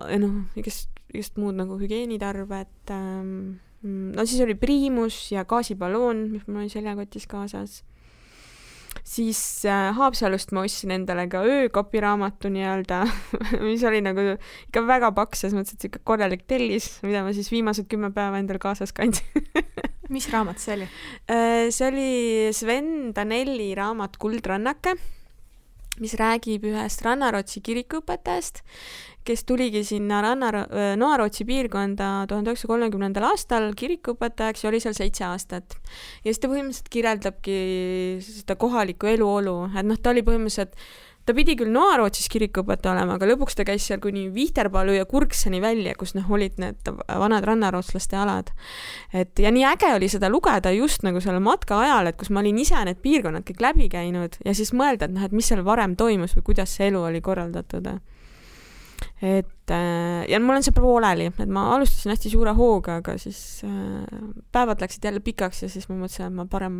ja 0.08 0.18
noh, 0.20 0.44
igast, 0.56 0.90
igast 1.12 1.40
muud 1.40 1.58
nagu 1.58 1.78
hügieenitarvet 1.80 2.94
ähm,. 2.94 3.60
no 3.84 4.24
siis 4.24 4.40
oli 4.40 4.56
priimus 4.56 5.26
ja 5.32 5.44
gaasiballoon, 5.44 6.28
mis 6.32 6.46
mul 6.48 6.64
oli 6.64 6.72
seljakotis 6.72 7.28
kaasas 7.28 7.82
siis 9.04 9.40
äh, 9.68 9.90
Haapsalust 9.96 10.52
ma 10.54 10.64
ostsin 10.64 10.94
endale 10.94 11.26
ka 11.28 11.42
öökopiraamatu 11.44 12.48
nii-öelda 12.54 13.02
mis 13.66 13.84
oli 13.84 14.00
nagu 14.04 14.24
ikka 14.68 14.84
väga 14.86 15.12
paks, 15.16 15.44
selles 15.44 15.58
mõttes, 15.58 15.76
et 15.76 15.84
sihuke 15.84 16.00
korralik 16.06 16.46
tellis, 16.48 16.88
mida 17.04 17.24
ma 17.26 17.34
siis 17.36 17.50
viimased 17.52 17.88
kümme 17.90 18.12
päeva 18.14 18.40
endal 18.40 18.60
kaasas 18.62 18.94
kandsin 18.96 19.44
mis 20.12 20.28
raamat 20.32 20.60
see 20.62 20.76
oli? 20.78 20.88
Äh, 21.30 21.68
see 21.74 21.88
oli 21.88 22.10
Sven 22.56 23.12
Danelli 23.16 23.72
raamat 23.76 24.18
Kuldrannake, 24.20 24.96
mis 26.02 26.16
räägib 26.18 26.66
ühest 26.68 27.04
Rannarootsi 27.06 27.62
kirikuõpetajast, 27.64 28.60
kes 29.24 29.44
tuligi 29.48 29.84
sinna 29.88 30.20
Ranna, 30.24 30.50
Noarootsi 31.00 31.46
piirkonda 31.48 32.26
tuhande 32.28 32.52
üheksasaja 32.52 32.72
kolmekümnendal 32.74 33.30
aastal 33.30 33.70
kirikuõpetajaks 33.78 34.64
ja 34.64 34.70
oli 34.72 34.82
seal 34.84 34.96
seitse 34.98 35.24
aastat. 35.28 35.78
ja 36.24 36.28
siis 36.28 36.42
ta 36.42 36.50
põhimõtteliselt 36.52 36.92
kirjeldabki 36.92 37.56
seda 38.26 38.58
kohalikku 38.60 39.08
eluolu, 39.14 39.56
et 39.72 39.88
noh, 39.88 40.00
ta 40.00 40.12
oli 40.12 40.26
põhimõtteliselt 40.26 40.76
ta 41.24 41.34
pidi 41.36 41.56
küll 41.58 41.72
Noarootsis 41.72 42.28
kirikuõpetaja 42.32 42.94
olema, 42.94 43.16
aga 43.18 43.28
lõpuks 43.30 43.56
ta 43.58 43.66
käis 43.66 43.86
seal 43.88 44.00
kuni 44.02 44.26
Vihterpalu 44.34 44.96
ja 44.98 45.06
Kurkseni 45.08 45.60
välja, 45.64 45.94
kus 45.98 46.14
noh, 46.16 46.28
olid 46.30 46.58
need 46.62 46.90
vanad 47.08 47.46
rannarootslaste 47.48 48.18
alad. 48.20 48.52
et 49.12 49.38
ja 49.38 49.52
nii 49.54 49.64
äge 49.74 49.94
oli 49.96 50.08
seda 50.12 50.30
lugeda 50.32 50.72
just 50.74 51.04
nagu 51.06 51.20
selle 51.24 51.40
matka 51.40 51.80
ajal, 51.80 52.12
et 52.12 52.18
kus 52.20 52.30
ma 52.30 52.44
olin 52.44 52.58
ise 52.58 52.84
need 52.84 53.00
piirkonnad 53.04 53.46
kõik 53.48 53.62
läbi 53.64 53.88
käinud 53.92 54.40
ja 54.44 54.54
siis 54.54 54.74
mõelda, 54.76 55.08
et 55.08 55.16
noh, 55.16 55.24
et 55.24 55.32
mis 55.32 55.48
seal 55.48 55.64
varem 55.64 55.96
toimus 55.96 56.36
või 56.36 56.50
kuidas 56.52 56.76
see 56.76 56.90
elu 56.92 57.06
oli 57.08 57.24
korraldatud 57.24 57.88
et 59.22 59.70
äh, 59.70 60.24
ja 60.28 60.40
mul 60.42 60.58
on 60.58 60.64
see 60.66 60.74
pooleli, 60.74 61.28
et 61.30 61.50
ma 61.52 61.68
alustasin 61.76 62.12
hästi 62.12 62.32
suure 62.32 62.54
hooga, 62.58 62.98
aga 63.00 63.14
siis 63.20 63.38
äh, 63.66 64.02
päevad 64.52 64.82
läksid 64.82 65.06
jälle 65.06 65.22
pikaks 65.24 65.62
ja 65.64 65.70
siis 65.70 65.88
ma 65.88 65.96
mõtlesin, 66.00 66.26
et 66.26 66.36
ma 66.40 66.46
parem, 66.50 66.78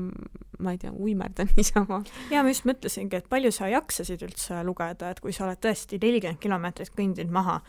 ma 0.59 0.75
ei 0.75 0.81
tea, 0.83 0.92
uimerdan 0.92 1.53
niisama. 1.57 2.03
ja 2.35 2.42
ma 2.42 2.53
just 2.53 2.66
mõtlesingi, 2.68 3.23
et 3.23 3.31
palju 3.31 3.53
sa 3.55 3.70
jaksasid 3.73 4.27
üldse 4.27 4.62
lugeda, 4.66 5.12
et 5.14 5.23
kui 5.23 5.35
sa 5.35 5.47
oled 5.49 5.62
tõesti 5.62 6.01
nelikümmend 6.03 6.42
kilomeetrit 6.42 6.94
kõndinud 6.97 7.35
maha, 7.35 7.61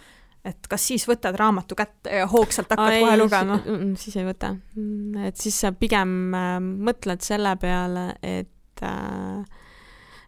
et 0.46 0.70
kas 0.70 0.88
siis 0.92 1.06
võtad 1.10 1.38
raamatu 1.38 1.78
kätte 1.78 2.22
ja 2.22 2.26
hoogsalt 2.30 2.74
hakkad 2.74 2.98
Aa, 2.98 3.04
kohe 3.06 3.20
lugema? 3.22 3.60
siis 4.02 4.18
ei 4.18 4.26
võta. 4.28 4.56
et 5.26 5.38
siis 5.42 5.62
sa 5.62 5.72
pigem 5.78 6.34
äh, 6.34 6.58
mõtled 6.60 7.22
selle 7.26 7.54
peale, 7.62 8.10
et 8.26 8.84
äh, 8.84 9.55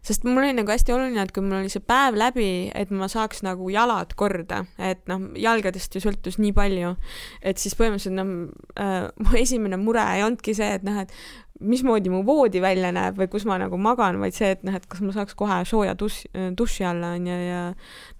sest 0.06 0.24
mul 0.26 0.42
oli 0.42 0.54
nagu 0.56 0.72
hästi 0.72 0.94
oluline, 0.94 1.24
et 1.24 1.32
kui 1.34 1.44
mul 1.44 1.60
oli 1.60 1.72
see 1.72 1.82
päev 1.84 2.18
läbi, 2.18 2.50
et 2.76 2.92
ma 2.94 3.08
saaks 3.10 3.42
nagu 3.46 3.68
jalad 3.72 4.14
korda, 4.18 4.64
et 4.78 5.02
noh, 5.10 5.28
jalgadest 5.38 5.96
ju 5.96 6.02
sõltus 6.04 6.38
nii 6.42 6.54
palju, 6.56 6.94
et 7.42 7.60
siis 7.60 7.76
põhimõtteliselt 7.78 8.16
noh 8.18 8.32
äh,, 8.80 9.10
mu 9.24 9.36
esimene 9.38 9.80
mure 9.80 10.04
ei 10.14 10.24
olnudki 10.26 10.56
see, 10.56 10.70
et 10.78 10.86
noh, 10.86 11.02
et 11.02 11.14
mismoodi 11.58 12.10
mu 12.10 12.22
voodi 12.26 12.60
välja 12.62 12.92
näeb 12.94 13.18
või 13.18 13.26
kus 13.30 13.44
ma 13.48 13.56
nagu 13.58 13.78
magan, 13.82 14.20
vaid 14.22 14.36
see, 14.36 14.52
et 14.54 14.62
noh, 14.66 14.76
et 14.78 14.86
kas 14.86 15.02
ma 15.02 15.12
saaks 15.14 15.34
kohe 15.38 15.58
sooja 15.66 15.96
duši, 15.98 16.30
duši 16.54 16.86
alla 16.86 17.12
onju 17.16 17.34
ja, 17.34 17.46
ja 17.48 17.62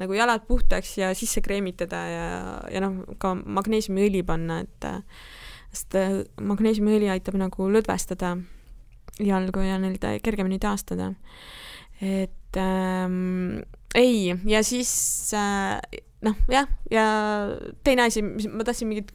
nagu 0.03 0.17
jalad 0.17 0.47
puhtaks 0.49 0.97
ja 0.99 1.13
sisse 1.15 1.43
kreemitada 1.45 2.03
ja, 2.11 2.27
ja 2.73 2.83
noh, 2.83 3.05
ka 3.23 3.37
magneesiumiõli 3.39 4.25
panna, 4.27 4.61
et 4.67 4.89
sest 5.71 5.99
äh, 6.01 6.19
magneesiumiõli 6.43 7.11
aitab 7.13 7.39
nagu 7.39 7.71
lõdvestada 7.71 8.35
jalgu 9.23 9.63
ja 9.67 9.79
neil 9.83 9.99
kergemini 10.23 10.59
taastada 10.63 11.13
et 12.01 12.57
ähm, 12.57 13.61
ei, 13.95 14.35
ja 14.47 14.63
siis 14.67 14.91
äh, 15.35 15.79
noh, 16.25 16.37
jah, 16.51 16.69
ja 16.91 17.05
teine 17.85 18.09
asi, 18.09 18.23
mis 18.23 18.49
ma 18.51 18.65
tahtsin 18.67 18.89
mingit 18.91 19.13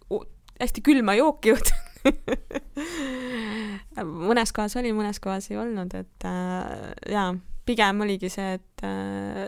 hästi 0.61 0.83
külma 0.85 1.15
jooki 1.17 1.53
juurde 1.53 1.73
mõnes 4.29 4.51
kohas 4.55 4.75
oli, 4.79 4.93
mõnes 4.95 5.19
kohas 5.23 5.49
ei 5.51 5.59
olnud, 5.59 5.93
et 5.95 6.27
äh, 6.27 6.91
jaa, 7.13 7.29
pigem 7.67 8.03
oligi 8.05 8.29
see, 8.31 8.59
et 8.59 8.85
äh, 8.87 9.47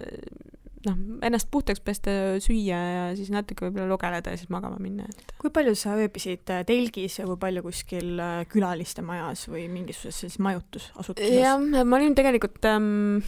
noh, 0.87 0.99
ennast 1.25 1.49
puhtaks 1.53 1.81
pesta, 1.85 2.13
süüa 2.43 2.77
ja 2.79 3.03
siis 3.17 3.31
natuke 3.33 3.67
võib-olla 3.67 3.89
lugeleda 3.89 4.33
ja 4.33 4.39
siis 4.39 4.51
magama 4.53 4.79
minna, 4.81 5.07
et. 5.09 5.33
kui 5.41 5.51
palju 5.53 5.75
sa 5.79 5.95
ööbisid 5.99 6.51
äh, 6.53 6.63
telgis 6.67 7.19
ja 7.19 7.27
kui 7.29 7.39
palju 7.41 7.65
kuskil 7.65 8.15
äh, 8.21 8.37
külaliste 8.51 9.05
majas 9.05 9.47
või 9.51 9.67
mingisuguses 9.71 10.23
sellises 10.23 10.43
majutusasutuses? 10.45 11.35
jah, 11.39 11.59
ma 11.59 11.99
olin 11.99 12.17
tegelikult 12.17 12.69
ähm, 12.69 13.21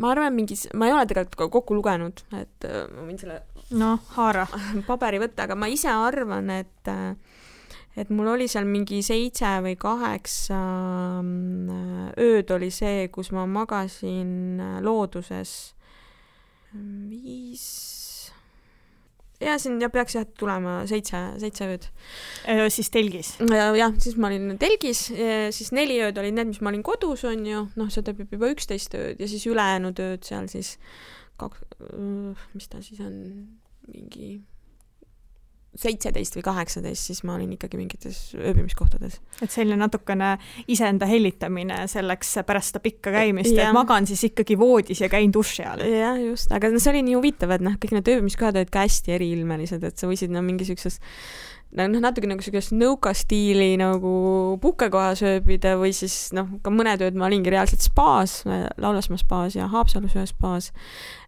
ma 0.00 0.12
arvan, 0.12 0.34
mingis, 0.36 0.66
ma 0.76 0.88
ei 0.88 0.96
ole 0.96 1.06
tegelikult 1.10 1.52
kokku 1.58 1.78
lugenud, 1.78 2.24
et 2.36 2.68
äh, 2.68 2.84
ma 2.92 3.06
võin 3.08 3.20
selle 3.20 3.42
noh, 3.76 4.00
haara 4.16 4.46
paberi 4.90 5.22
võtta, 5.22 5.48
aga 5.48 5.58
ma 5.58 5.70
ise 5.72 5.92
arvan, 5.92 6.52
et 6.54 6.94
et 7.96 8.10
mul 8.12 8.28
oli 8.34 8.44
seal 8.44 8.66
mingi 8.68 8.98
seitse 9.00 9.54
või 9.64 9.72
kaheksa 9.80 10.58
ööd 12.20 12.50
oli 12.52 12.68
see, 12.68 13.06
kus 13.08 13.30
ma 13.32 13.46
magasin 13.48 14.60
looduses 14.84 15.54
viis 17.10 17.66
ja 19.40 19.56
siin 19.60 19.80
ja 19.82 19.90
peaks 19.92 20.16
jah 20.16 20.24
tulema 20.38 20.78
seitse, 20.88 21.18
seitse 21.42 21.68
ööd. 21.68 21.86
siis 22.72 22.90
telgis? 22.92 23.34
jah, 23.42 23.92
siis 24.00 24.16
ma 24.20 24.30
olin 24.30 24.56
telgis, 24.60 25.06
siis 25.56 25.72
neli 25.76 25.98
ööd 26.04 26.18
olid 26.22 26.38
need, 26.38 26.54
mis 26.54 26.62
ma 26.64 26.72
olin 26.72 26.84
kodus, 26.86 27.26
on 27.28 27.44
ju, 27.46 27.66
noh, 27.76 27.92
see 27.92 28.06
teeb 28.06 28.24
juba 28.24 28.50
üksteist 28.54 28.96
ööd 28.96 29.20
ja 29.20 29.28
siis 29.30 29.46
ülejäänud 29.50 30.00
ööd 30.06 30.26
seal 30.26 30.48
siis 30.52 30.76
kaks, 31.40 31.62
mis 32.56 32.70
ta 32.72 32.80
siis 32.84 33.02
on, 33.04 33.16
mingi 33.92 34.38
seitseteist 35.80 36.38
või 36.38 36.44
kaheksateist, 36.46 37.10
siis 37.10 37.22
ma 37.26 37.36
olin 37.36 37.52
ikkagi 37.56 37.78
mingites 37.80 38.20
ööbimiskohtades. 38.36 39.18
et 39.42 39.52
selline 39.52 39.78
natukene 39.80 40.36
iseenda 40.72 41.08
hellitamine 41.10 41.82
selleks 41.90 42.36
pärast 42.46 42.72
seda 42.72 42.82
pikka 42.84 43.12
käimist, 43.14 43.52
et 43.56 43.74
magan 43.76 44.08
siis 44.08 44.24
ikkagi 44.30 44.58
voodis 44.58 45.02
ja 45.04 45.10
käin 45.12 45.32
duši 45.34 45.66
all. 45.68 45.84
jah, 45.86 46.18
just, 46.20 46.52
aga 46.52 46.70
no 46.72 46.82
see 46.82 46.94
oli 46.94 47.04
nii 47.08 47.18
huvitav, 47.18 47.56
et 47.56 47.64
noh, 47.64 47.76
kõik 47.80 47.98
need 47.98 48.14
ööbimiskohad 48.14 48.60
olid 48.60 48.72
ka 48.72 48.86
hästi 48.86 49.16
eriilmelised, 49.18 49.84
et 49.84 49.98
sa 49.98 50.10
võisid 50.10 50.32
no 50.34 50.44
mingi 50.46 50.68
siukses 50.68 51.00
noh, 51.76 52.00
natuke 52.00 52.28
nagu 52.28 52.44
siukest 52.44 52.72
nõukastiili 52.76 53.74
nagu 53.80 54.10
puhkekohas 54.62 55.20
ööbida 55.26 55.74
või 55.80 55.92
siis 55.96 56.30
noh, 56.36 56.48
ka 56.64 56.72
mõned 56.72 57.02
ööd 57.04 57.18
ma 57.18 57.28
olingi 57.28 57.52
reaalselt 57.52 57.84
spaas, 57.84 58.38
Laulasmaa 58.80 59.20
spaas 59.20 59.58
ja 59.58 59.68
Haapsalus 59.72 60.16
ühes 60.16 60.32
spaas. 60.32 60.72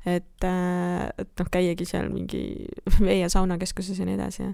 et, 0.08 0.44
äh, 0.46 1.10
et 1.20 1.28
noh, 1.36 1.48
käiagi 1.52 1.84
seal 1.84 2.06
mingi 2.08 2.64
vee- 3.04 3.18
ja 3.18 3.28
saunakeskuses 3.28 3.98
ja 3.98 4.06
nii 4.08 4.16
edasi. 4.16 4.46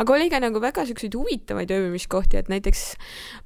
aga 0.00 0.14
oli 0.14 0.30
ka 0.32 0.40
nagu 0.40 0.62
väga 0.62 0.86
siukseid 0.88 1.16
huvitavaid 1.18 1.70
ööbimiskohti, 1.70 2.40
et 2.40 2.48
näiteks 2.48 2.94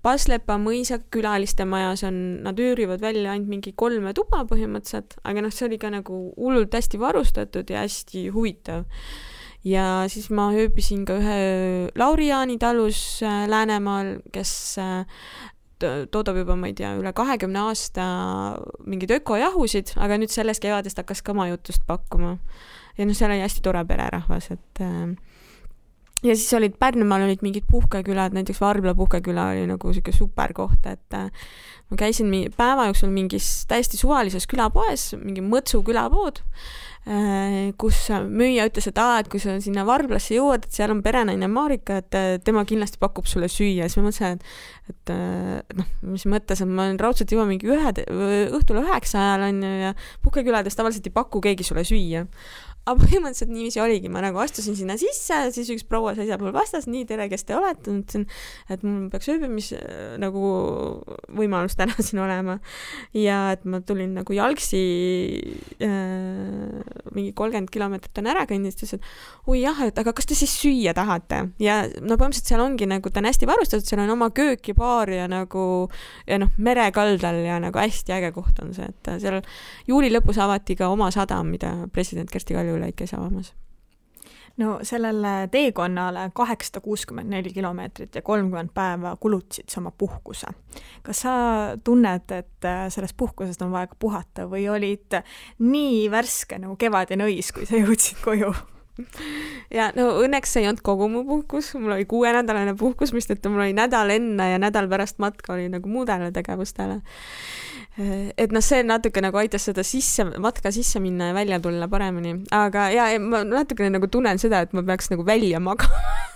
Paslepa 0.03 0.59
mõisa 0.63 1.01
külaliste 1.11 1.67
majas 1.67 2.05
on, 2.07 2.45
nad 2.47 2.61
üürivad 2.63 3.03
välja 3.03 3.33
ainult 3.33 3.51
mingi 3.51 3.73
kolme 3.75 4.15
tuba 4.15 4.45
põhimõtteliselt, 4.47 5.19
aga 5.25 5.43
noh, 5.43 5.55
see 5.55 5.67
oli 5.67 5.81
ka 5.83 5.91
nagu 5.91 6.29
hullult 6.37 6.79
hästi 6.79 7.01
varustatud 7.03 7.75
ja 7.75 7.83
hästi 7.83 8.29
huvitav 8.37 8.87
ja 9.67 10.05
siis 10.11 10.31
ma 10.31 10.51
ööbisin 10.55 11.05
ka 11.09 11.19
ühe 11.19 11.39
Lauri 11.99 12.29
Jaani 12.29 12.59
talus 12.59 13.23
äh, 13.23 13.47
Läänemaal, 13.51 14.19
kes 14.33 14.79
äh, 14.79 15.05
toodab 16.11 16.37
juba, 16.37 16.57
ma 16.59 16.71
ei 16.71 16.75
tea, 16.79 16.95
üle 16.99 17.13
kahekümne 17.15 17.61
aasta 17.69 18.05
mingeid 18.87 19.15
ökojahusid, 19.21 19.95
aga 20.03 20.19
nüüd 20.19 20.33
sellest 20.35 20.63
kevadest 20.63 20.99
hakkas 20.99 21.23
ka 21.23 21.35
majutust 21.39 21.87
pakkuma. 21.87 22.39
ja 22.99 23.07
noh, 23.07 23.15
seal 23.15 23.31
oli 23.31 23.45
hästi 23.45 23.63
tore 23.63 23.85
pererahvas, 23.87 24.51
et 24.55 24.83
äh, 24.83 25.15
ja 26.23 26.35
siis 26.35 26.51
olid 26.59 26.75
Pärnumaal 26.79 27.29
olid 27.29 27.45
mingid 27.47 27.69
puhkekülad, 27.71 28.35
näiteks 28.37 28.61
Varbla 28.61 28.95
puhkeküla 28.99 29.51
oli 29.55 29.69
nagu 29.71 29.93
sihuke 29.95 30.13
super 30.17 30.53
koht, 30.57 30.87
et 30.91 31.19
ma 31.19 31.99
käisin 31.99 32.33
päeva 32.57 32.89
jooksul 32.89 33.13
mingis 33.15 33.65
täiesti 33.71 34.01
suvalises 34.01 34.49
külapoes, 34.51 35.13
mingi 35.23 35.45
Mõtsu 35.45 35.85
külapood 35.87 36.43
Äh, 37.09 37.71
kus 37.81 38.03
müüja 38.29 38.67
ütles, 38.69 38.85
et 38.91 38.99
aa, 39.01 39.23
et 39.23 39.29
kui 39.33 39.41
sa 39.41 39.55
sinna 39.65 39.81
Varblasse 39.89 40.35
jõuad, 40.35 40.67
et 40.67 40.75
seal 40.77 40.93
on 40.93 40.99
perenaine 41.01 41.49
Marika, 41.49 42.03
et 42.03 42.17
äh, 42.19 42.27
tema 42.45 42.67
kindlasti 42.69 43.01
pakub 43.01 43.25
sulle 43.31 43.49
süüa, 43.49 43.87
siis 43.89 43.97
ma 43.97 44.11
mõtlesin, 44.11 44.37
et 44.37 44.93
et 44.93 45.13
äh, 45.15 45.79
noh, 45.79 45.89
mis 46.11 46.27
mõttes, 46.29 46.61
et 46.61 46.69
ma 46.69 46.85
olen 46.85 47.01
raudselt 47.01 47.33
juba 47.33 47.47
mingi 47.49 47.69
ühe, 47.69 47.93
õhtul 48.59 48.83
üheksa 48.83 49.23
ajal 49.23 49.47
on 49.47 49.65
ju 49.65 49.73
ja 49.87 49.95
puhkekülades 50.25 50.77
tavaliselt 50.77 51.09
ei 51.09 51.15
paku 51.17 51.41
keegi 51.45 51.65
sulle 51.65 51.85
süüa 51.89 52.27
aga 52.89 53.03
põhimõtteliselt 53.03 53.51
niiviisi 53.53 53.81
oligi, 53.83 54.09
ma 54.13 54.23
nagu 54.25 54.41
astusin 54.41 54.77
sinna 54.79 54.97
sisse, 55.01 55.37
siis 55.55 55.69
üks 55.75 55.85
proua 55.89 56.15
seisab 56.17 56.43
mul 56.45 56.55
vastas, 56.57 56.87
nii, 56.89 57.05
tere, 57.09 57.27
kes 57.31 57.45
te 57.49 57.57
olete, 57.57 57.93
ütlesin, 57.93 58.25
et 58.73 58.85
mul 58.87 59.09
peaks 59.13 59.29
ööbimis 59.33 59.73
nagu 60.23 60.45
võimalus 61.37 61.77
täna 61.79 61.97
siin 62.07 62.23
olema. 62.25 62.59
ja 63.17 63.41
et 63.57 63.67
ma 63.69 63.83
tulin 63.85 64.15
nagu 64.17 64.37
jalgsi 64.37 64.81
äh, 65.85 66.79
mingi 67.13 67.35
kolmkümmend 67.37 67.73
kilomeetrit 67.73 68.23
on 68.23 68.31
ära 68.33 68.47
kõndinud, 68.49 68.73
siis 68.73 68.95
ütles, 68.95 68.97
et 68.99 69.53
oi 69.53 69.61
jah, 69.63 69.83
et 69.85 70.01
aga 70.01 70.15
kas 70.17 70.29
te 70.29 70.39
siis 70.39 70.55
süüa 70.63 70.95
tahate? 70.97 71.45
Ja 71.63 71.83
no 72.01 72.17
põhimõtteliselt 72.17 72.55
seal 72.55 72.65
ongi 72.65 72.89
nagu, 72.89 73.13
ta 73.13 73.21
on 73.21 73.29
hästi 73.29 73.49
varustatud, 73.51 73.89
seal 73.89 74.05
on 74.05 74.15
oma 74.17 74.31
köök 74.35 74.73
ja 74.73 74.79
baar 74.79 75.13
ja 75.13 75.29
nagu 75.31 75.67
ja 76.29 76.41
noh, 76.41 76.53
merekaldal 76.57 77.43
ja 77.45 77.61
nagu 77.63 77.81
hästi 77.81 78.17
äge 78.17 78.33
koht 78.37 78.63
on 78.65 78.73
see, 78.77 78.89
et 78.89 79.13
seal 79.21 79.41
juuli 79.89 80.13
lõpus 80.13 80.41
avati 80.41 80.79
ka 80.79 80.89
oma 80.93 81.11
sadam, 81.15 81.53
mida 81.53 81.75
president 81.93 82.31
Kersti 82.33 82.57
Kaljulaid 82.57 82.78
käis 82.97 83.15
avamas 83.15 83.55
no 84.59 84.79
sellele 84.83 85.49
teekonnale 85.51 86.31
kaheksasada 86.35 86.81
kuuskümmend 86.81 87.31
neli 87.31 87.53
kilomeetrit 87.55 88.15
ja 88.15 88.23
kolmkümmend 88.23 88.71
päeva 88.75 89.17
kulutasid 89.21 89.69
sa 89.69 89.81
oma 89.81 89.91
puhkuse. 89.91 90.47
kas 91.03 91.21
sa 91.21 91.33
tunned, 91.85 92.31
et 92.31 92.65
äh, 92.65 92.87
sellest 92.89 93.17
puhkusest 93.17 93.63
on 93.63 93.73
vaja 93.73 93.87
ka 93.87 93.97
puhata 93.99 94.49
või 94.51 94.67
olid 94.71 95.21
nii 95.59 96.11
värske 96.11 96.59
nagu 96.59 96.77
kevadine 96.77 97.29
õis, 97.31 97.53
kui 97.55 97.67
sa 97.67 97.79
jõudsid 97.79 98.19
koju? 98.25 98.53
ja 99.79 99.93
no 99.97 100.11
õnneks 100.25 100.53
see 100.53 100.65
ei 100.65 100.71
olnud 100.71 100.83
kogu 100.83 101.09
mu 101.13 101.25
puhkus, 101.29 101.71
mul 101.79 101.95
oli 101.95 102.09
kuuenädalane 102.11 102.75
puhkus, 102.79 103.15
mistõttu 103.15 103.53
mul 103.53 103.69
oli 103.69 103.77
nädal 103.79 104.11
enne 104.11 104.53
ja 104.53 104.59
nädal 104.59 104.91
pärast 104.91 105.23
matka 105.23 105.55
oli 105.55 105.69
nagu 105.71 105.89
muudele 105.89 106.33
tegevustele 106.35 107.01
et 107.99 108.55
noh, 108.55 108.63
see 108.63 108.85
natuke 108.87 109.23
nagu 109.25 109.41
aitas 109.41 109.65
seda 109.67 109.83
sisse, 109.87 110.25
matka 110.39 110.71
sisse 110.75 111.03
minna 111.03 111.33
ja 111.33 111.37
välja 111.37 111.59
tulla 111.63 111.89
paremini, 111.91 112.37
aga 112.55 112.89
ja 112.95 113.11
ma 113.19 113.43
natukene 113.47 113.91
nagu 113.97 114.11
tunnen 114.13 114.39
seda, 114.39 114.63
et 114.63 114.75
ma 114.77 114.85
peaks 114.87 115.11
nagu 115.11 115.27
välja 115.27 115.59
magama 115.63 116.29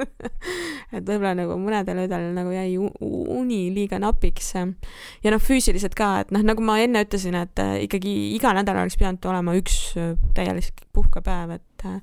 et 0.96 1.04
võib-olla 1.04 1.34
nagu 1.38 1.56
mõnedel 1.60 2.02
öödel 2.04 2.26
nagu 2.36 2.52
jäi 2.54 2.76
uni 2.80 3.60
liiga 3.74 4.00
napiks. 4.02 4.52
ja 4.54 5.32
noh, 5.34 5.42
füüsiliselt 5.42 5.96
ka, 5.98 6.12
et 6.24 6.34
noh, 6.34 6.44
nagu 6.46 6.64
ma 6.64 6.78
enne 6.82 7.04
ütlesin, 7.06 7.36
et 7.38 7.62
äh, 7.62 7.76
ikkagi 7.86 8.14
iga 8.36 8.54
nädal 8.56 8.82
oleks 8.82 8.98
pidanud 9.00 9.30
olema 9.32 9.56
üks 9.58 9.80
äh, 10.00 10.14
täielik 10.36 10.86
puhkepäev, 10.96 11.58
et 11.58 11.88
äh, 11.88 12.00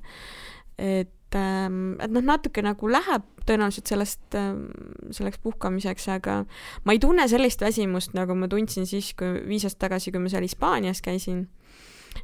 et 0.78 1.14
et 1.36 2.12
noh, 2.14 2.24
natuke 2.24 2.62
nagu 2.64 2.88
läheb 2.90 3.26
tõenäoliselt 3.48 3.90
sellest, 3.90 4.24
ähm, 4.36 4.66
selleks 5.14 5.40
puhkamiseks, 5.44 6.08
aga 6.12 6.42
ma 6.84 6.94
ei 6.94 7.00
tunne 7.02 7.28
sellist 7.30 7.62
väsimust, 7.64 8.14
nagu 8.16 8.36
ma 8.36 8.48
tundsin 8.50 8.88
siis, 8.88 9.14
kui 9.18 9.40
viis 9.48 9.64
aastat 9.66 9.88
tagasi, 9.88 10.12
kui 10.12 10.22
ma 10.22 10.32
seal 10.32 10.46
Hispaanias 10.46 11.02
käisin. 11.04 11.46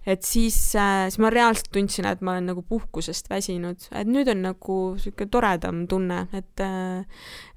Et 0.08 0.24
siis 0.26 0.56
äh,, 0.80 1.04
siis 1.06 1.20
ma 1.22 1.30
reaalselt 1.30 1.68
tundsin, 1.72 2.08
et 2.08 2.22
ma 2.24 2.32
olen 2.34 2.48
nagu 2.50 2.64
puhkusest 2.66 3.28
väsinud, 3.30 3.84
et 3.94 4.08
nüüd 4.10 4.28
on 4.32 4.40
nagu 4.42 4.78
sihuke 5.00 5.28
toredam 5.30 5.84
tunne, 5.88 6.24
et 6.34 6.64
äh, 6.64 7.04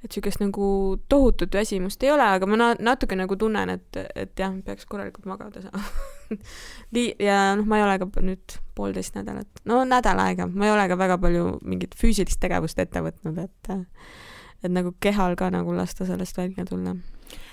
et 0.03 0.11
sihukest 0.11 0.43
nagu 0.43 0.67
tohutut 1.09 1.55
väsimust 1.55 2.03
ei 2.03 2.13
ole, 2.13 2.27
aga 2.37 2.47
ma 2.47 2.59
na 2.59 2.69
natuke 2.91 3.17
nagu 3.17 3.39
tunnen, 3.39 3.73
et, 3.79 4.03
et 4.15 4.37
jah, 4.37 4.53
peaks 4.63 4.85
korralikult 4.85 5.25
magada 5.27 5.65
saama 5.65 5.83
ja 7.27 7.41
noh, 7.57 7.65
ma 7.65 7.79
ei 7.79 7.85
ole 7.87 7.97
ka 8.01 8.09
nüüd 8.21 8.57
poolteist 8.77 9.17
nädalat, 9.17 9.61
no 9.65 9.83
nädal 9.87 10.19
aega, 10.23 10.47
ma 10.47 10.67
ei 10.67 10.73
ole 10.75 10.87
ka 10.89 10.97
väga 10.99 11.19
palju 11.21 11.57
mingit 11.65 11.97
füüsilist 11.97 12.41
tegevust 12.43 12.79
ette 12.79 13.03
võtnud, 13.03 13.43
et 13.43 13.75
et 14.65 14.73
nagu 14.73 14.95
kehal 14.99 15.35
ka 15.37 15.51
nagu 15.53 15.75
lasta 15.75 16.05
sellest 16.05 16.37
välja 16.37 16.65
tulla 16.65 16.95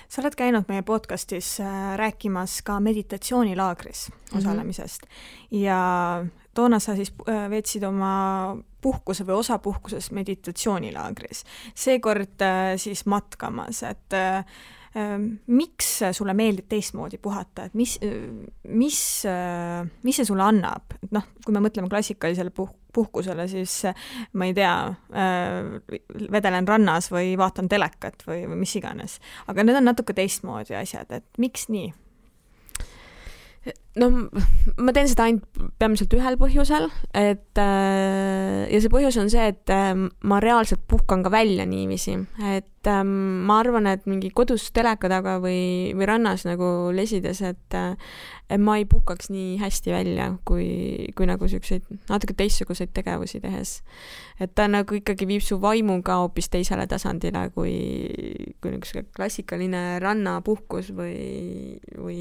sa 0.09 0.21
oled 0.21 0.37
käinud 0.37 0.69
meie 0.69 0.83
podcastis 0.85 1.57
äh, 1.63 1.95
rääkimas 1.99 2.61
ka 2.65 2.79
meditatsioonilaagris 2.79 4.07
mhm. 4.09 4.37
osalemisest 4.37 5.03
mm 5.03 5.09
-hmm. 5.09 5.61
ja 5.63 6.25
toona 6.53 6.79
sa 6.79 6.95
siis 6.95 7.13
äh, 7.29 7.49
veetsid 7.49 7.83
oma 7.83 8.57
puhkuse 8.81 9.23
või 9.27 9.39
osa 9.39 9.59
puhkusest 9.59 10.11
meditatsioonilaagris. 10.11 11.43
seekord 11.75 12.41
äh, 12.41 12.77
siis 12.77 13.05
matkamas, 13.05 13.83
et 13.83 14.13
miks 14.95 15.89
sulle 16.15 16.33
meeldib 16.37 16.69
teistmoodi 16.71 17.17
puhata, 17.19 17.65
et 17.67 17.73
mis, 17.75 17.97
mis, 18.71 18.99
mis 20.07 20.19
see 20.21 20.27
sulle 20.27 20.45
annab, 20.45 20.95
et 21.03 21.11
noh, 21.15 21.25
kui 21.43 21.55
me 21.55 21.63
mõtleme 21.65 21.91
klassikalisele 21.91 22.53
puh-, 22.55 22.71
puhkusele, 22.95 23.47
siis 23.51 23.81
ma 24.39 24.47
ei 24.47 24.55
tea, 24.55 24.75
vedelen 26.31 26.69
rannas 26.69 27.11
või 27.11 27.35
vaatan 27.39 27.67
telekat 27.71 28.23
või, 28.27 28.45
või 28.47 28.61
mis 28.63 28.75
iganes. 28.79 29.19
aga 29.51 29.67
need 29.67 29.81
on 29.81 29.89
natuke 29.91 30.15
teistmoodi 30.15 30.77
asjad, 30.79 31.11
et 31.19 31.27
miks 31.41 31.67
nii? 31.73 31.91
No 33.99 34.09
ma 34.77 34.93
teen 34.95 35.07
seda 35.09 35.25
ainult 35.29 35.59
peamiselt 35.79 36.13
ühel 36.17 36.37
põhjusel, 36.39 36.87
et 37.15 37.61
äh, 37.61 38.65
ja 38.69 38.81
see 38.83 38.91
põhjus 38.91 39.17
on 39.21 39.31
see, 39.31 39.49
et 39.53 39.73
äh, 39.73 39.93
ma 40.27 40.39
reaalselt 40.43 40.83
puhkan 40.89 41.23
ka 41.25 41.31
välja 41.33 41.65
niiviisi, 41.69 42.17
et 42.51 42.89
äh, 42.91 43.01
ma 43.05 43.59
arvan, 43.63 43.87
et 43.89 44.05
mingi 44.09 44.31
kodus 44.35 44.67
teleka 44.75 45.09
taga 45.11 45.37
või, 45.43 45.95
või 45.95 46.09
rannas 46.11 46.45
nagu 46.47 46.91
lesides, 46.95 47.41
et 47.47 47.77
äh, 47.77 47.95
et 48.45 48.61
ma 48.61 48.75
ei 48.77 48.85
puhkaks 48.85 49.31
nii 49.33 49.55
hästi 49.57 49.93
välja, 49.93 50.27
kui, 50.45 51.07
kui 51.17 51.25
nagu 51.25 51.47
siukseid 51.49 51.87
natuke 52.11 52.35
teistsuguseid 52.37 52.91
tegevusi 52.93 53.41
tehes. 53.41 53.79
et 54.39 54.53
ta 54.53 54.67
nagu 54.69 54.99
ikkagi 54.99 55.25
viib 55.25 55.41
su 55.41 55.57
vaimu 55.61 56.01
ka 56.05 56.19
hoopis 56.21 56.51
teisele 56.53 56.85
tasandile, 56.91 57.47
kui, 57.55 57.73
kui 58.61 58.75
niisugune 58.75 59.07
klassikaline 59.15 59.85
rannapuhkus 60.03 60.91
või, 60.93 61.79
või 61.97 62.19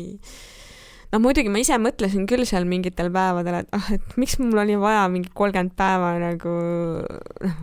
noh, 1.12 1.20
muidugi 1.22 1.52
ma 1.52 1.60
ise 1.62 1.76
mõtlesin 1.80 2.26
küll 2.30 2.46
seal 2.48 2.66
mingitel 2.68 3.10
päevadel, 3.14 3.60
et 3.62 3.76
ah, 3.76 3.88
et 3.96 4.16
miks 4.20 4.38
mul 4.40 4.62
oli 4.64 4.76
vaja 4.80 5.06
mingi 5.12 5.30
kolmkümmend 5.36 5.74
päeva 5.78 6.14
nagu 6.22 6.54
noh, 7.44 7.58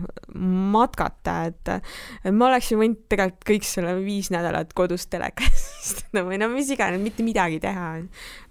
matkata, 0.74 1.36
et 1.50 1.72
et 1.74 2.34
ma 2.34 2.50
oleksin 2.50 2.80
võinud 2.80 3.04
tegelikult 3.12 3.48
kõik 3.52 3.68
selle 3.68 3.94
viis 4.02 4.32
nädalat 4.34 4.74
kodus 4.76 5.08
telekas 5.12 5.66
istuda 5.82 6.24
või 6.28 6.40
no 6.42 6.50
mis 6.52 6.70
iganes, 6.74 7.02
mitte 7.02 7.26
midagi 7.26 7.60
teha, 7.62 7.94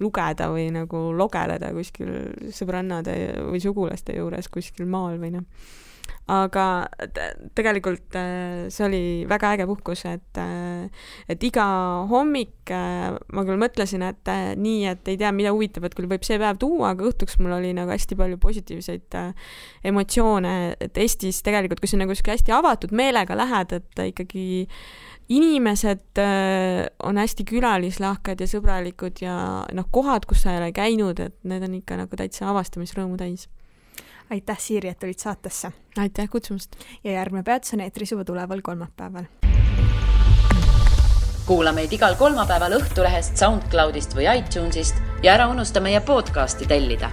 lugeda 0.04 0.50
või 0.54 0.70
nagu 0.76 1.10
logeleda 1.18 1.72
kuskil 1.76 2.12
sõbrannade 2.56 3.16
või 3.48 3.62
sugulaste 3.64 4.18
juures 4.18 4.52
kuskil 4.52 4.90
maal 4.90 5.22
või 5.22 5.38
noh 5.38 5.80
aga 6.32 6.66
tegelikult 7.58 8.16
äh, 8.16 8.70
see 8.72 8.86
oli 8.86 9.02
väga 9.30 9.52
äge 9.58 9.68
puhkus, 9.68 10.06
et, 10.08 10.40
äh, 10.40 10.88
et 11.32 11.44
iga 11.44 11.66
hommik 12.12 12.72
äh, 12.72 13.12
ma 13.36 13.44
küll 13.48 13.60
mõtlesin, 13.60 14.06
et 14.08 14.32
nii, 14.62 14.86
et 14.94 15.12
ei 15.12 15.20
tea, 15.20 15.34
mida 15.36 15.52
huvitavat 15.56 15.96
küll 15.98 16.10
võib 16.12 16.24
see 16.28 16.40
päev 16.42 16.62
tuua, 16.62 16.94
aga 16.94 17.10
õhtuks 17.10 17.40
mul 17.42 17.58
oli 17.58 17.74
nagu 17.76 17.92
hästi 17.92 18.18
palju 18.20 18.40
positiivseid 18.42 19.20
emotsioone, 19.92 20.56
et 20.80 21.00
Eestis 21.02 21.42
tegelikult, 21.44 21.82
kui 21.84 21.92
sa 21.92 22.00
nagu 22.00 22.16
sihuke 22.16 22.38
hästi 22.38 22.56
avatud 22.56 22.96
meelega 22.96 23.36
lähed, 23.36 23.76
et 23.82 24.06
ikkagi 24.12 24.68
inimesed 25.32 26.20
on 27.08 27.20
hästi 27.20 27.46
külalislahked 27.48 28.44
ja 28.44 28.48
sõbralikud 28.52 29.22
ja 29.24 29.36
noh, 29.76 29.88
kohad, 29.96 30.28
kus 30.28 30.44
sa 30.44 30.56
ei 30.56 30.62
ole 30.62 30.72
käinud, 30.76 31.20
et 31.24 31.36
need 31.48 31.64
on 31.68 31.80
ikka 31.80 32.00
nagu 32.04 32.20
täitsa 32.20 32.50
avastamisrõõmu 32.52 33.20
täis 33.20 33.48
aitäh, 34.32 34.60
Siiri, 34.60 34.90
et 34.90 35.00
tulid 35.00 35.20
saatesse! 35.20 35.72
aitäh 35.98 36.30
kutsumast! 36.30 36.72
ja 37.04 37.12
järgmine 37.12 37.44
peatus 37.44 37.74
on 37.74 37.80
eetris 37.80 38.12
juba 38.12 38.24
tuleval 38.26 38.62
kolmapäeval. 38.64 39.24
kuula 41.46 41.72
meid 41.72 41.92
igal 41.94 42.16
kolmapäeval 42.16 42.78
Õhtulehest, 42.80 43.36
SoundCloudist 43.38 44.16
või 44.16 44.30
iTunesist 44.38 45.04
ja 45.24 45.34
ära 45.34 45.50
unusta 45.52 45.84
meie 45.84 46.00
podcasti 46.00 46.66
tellida 46.66 47.12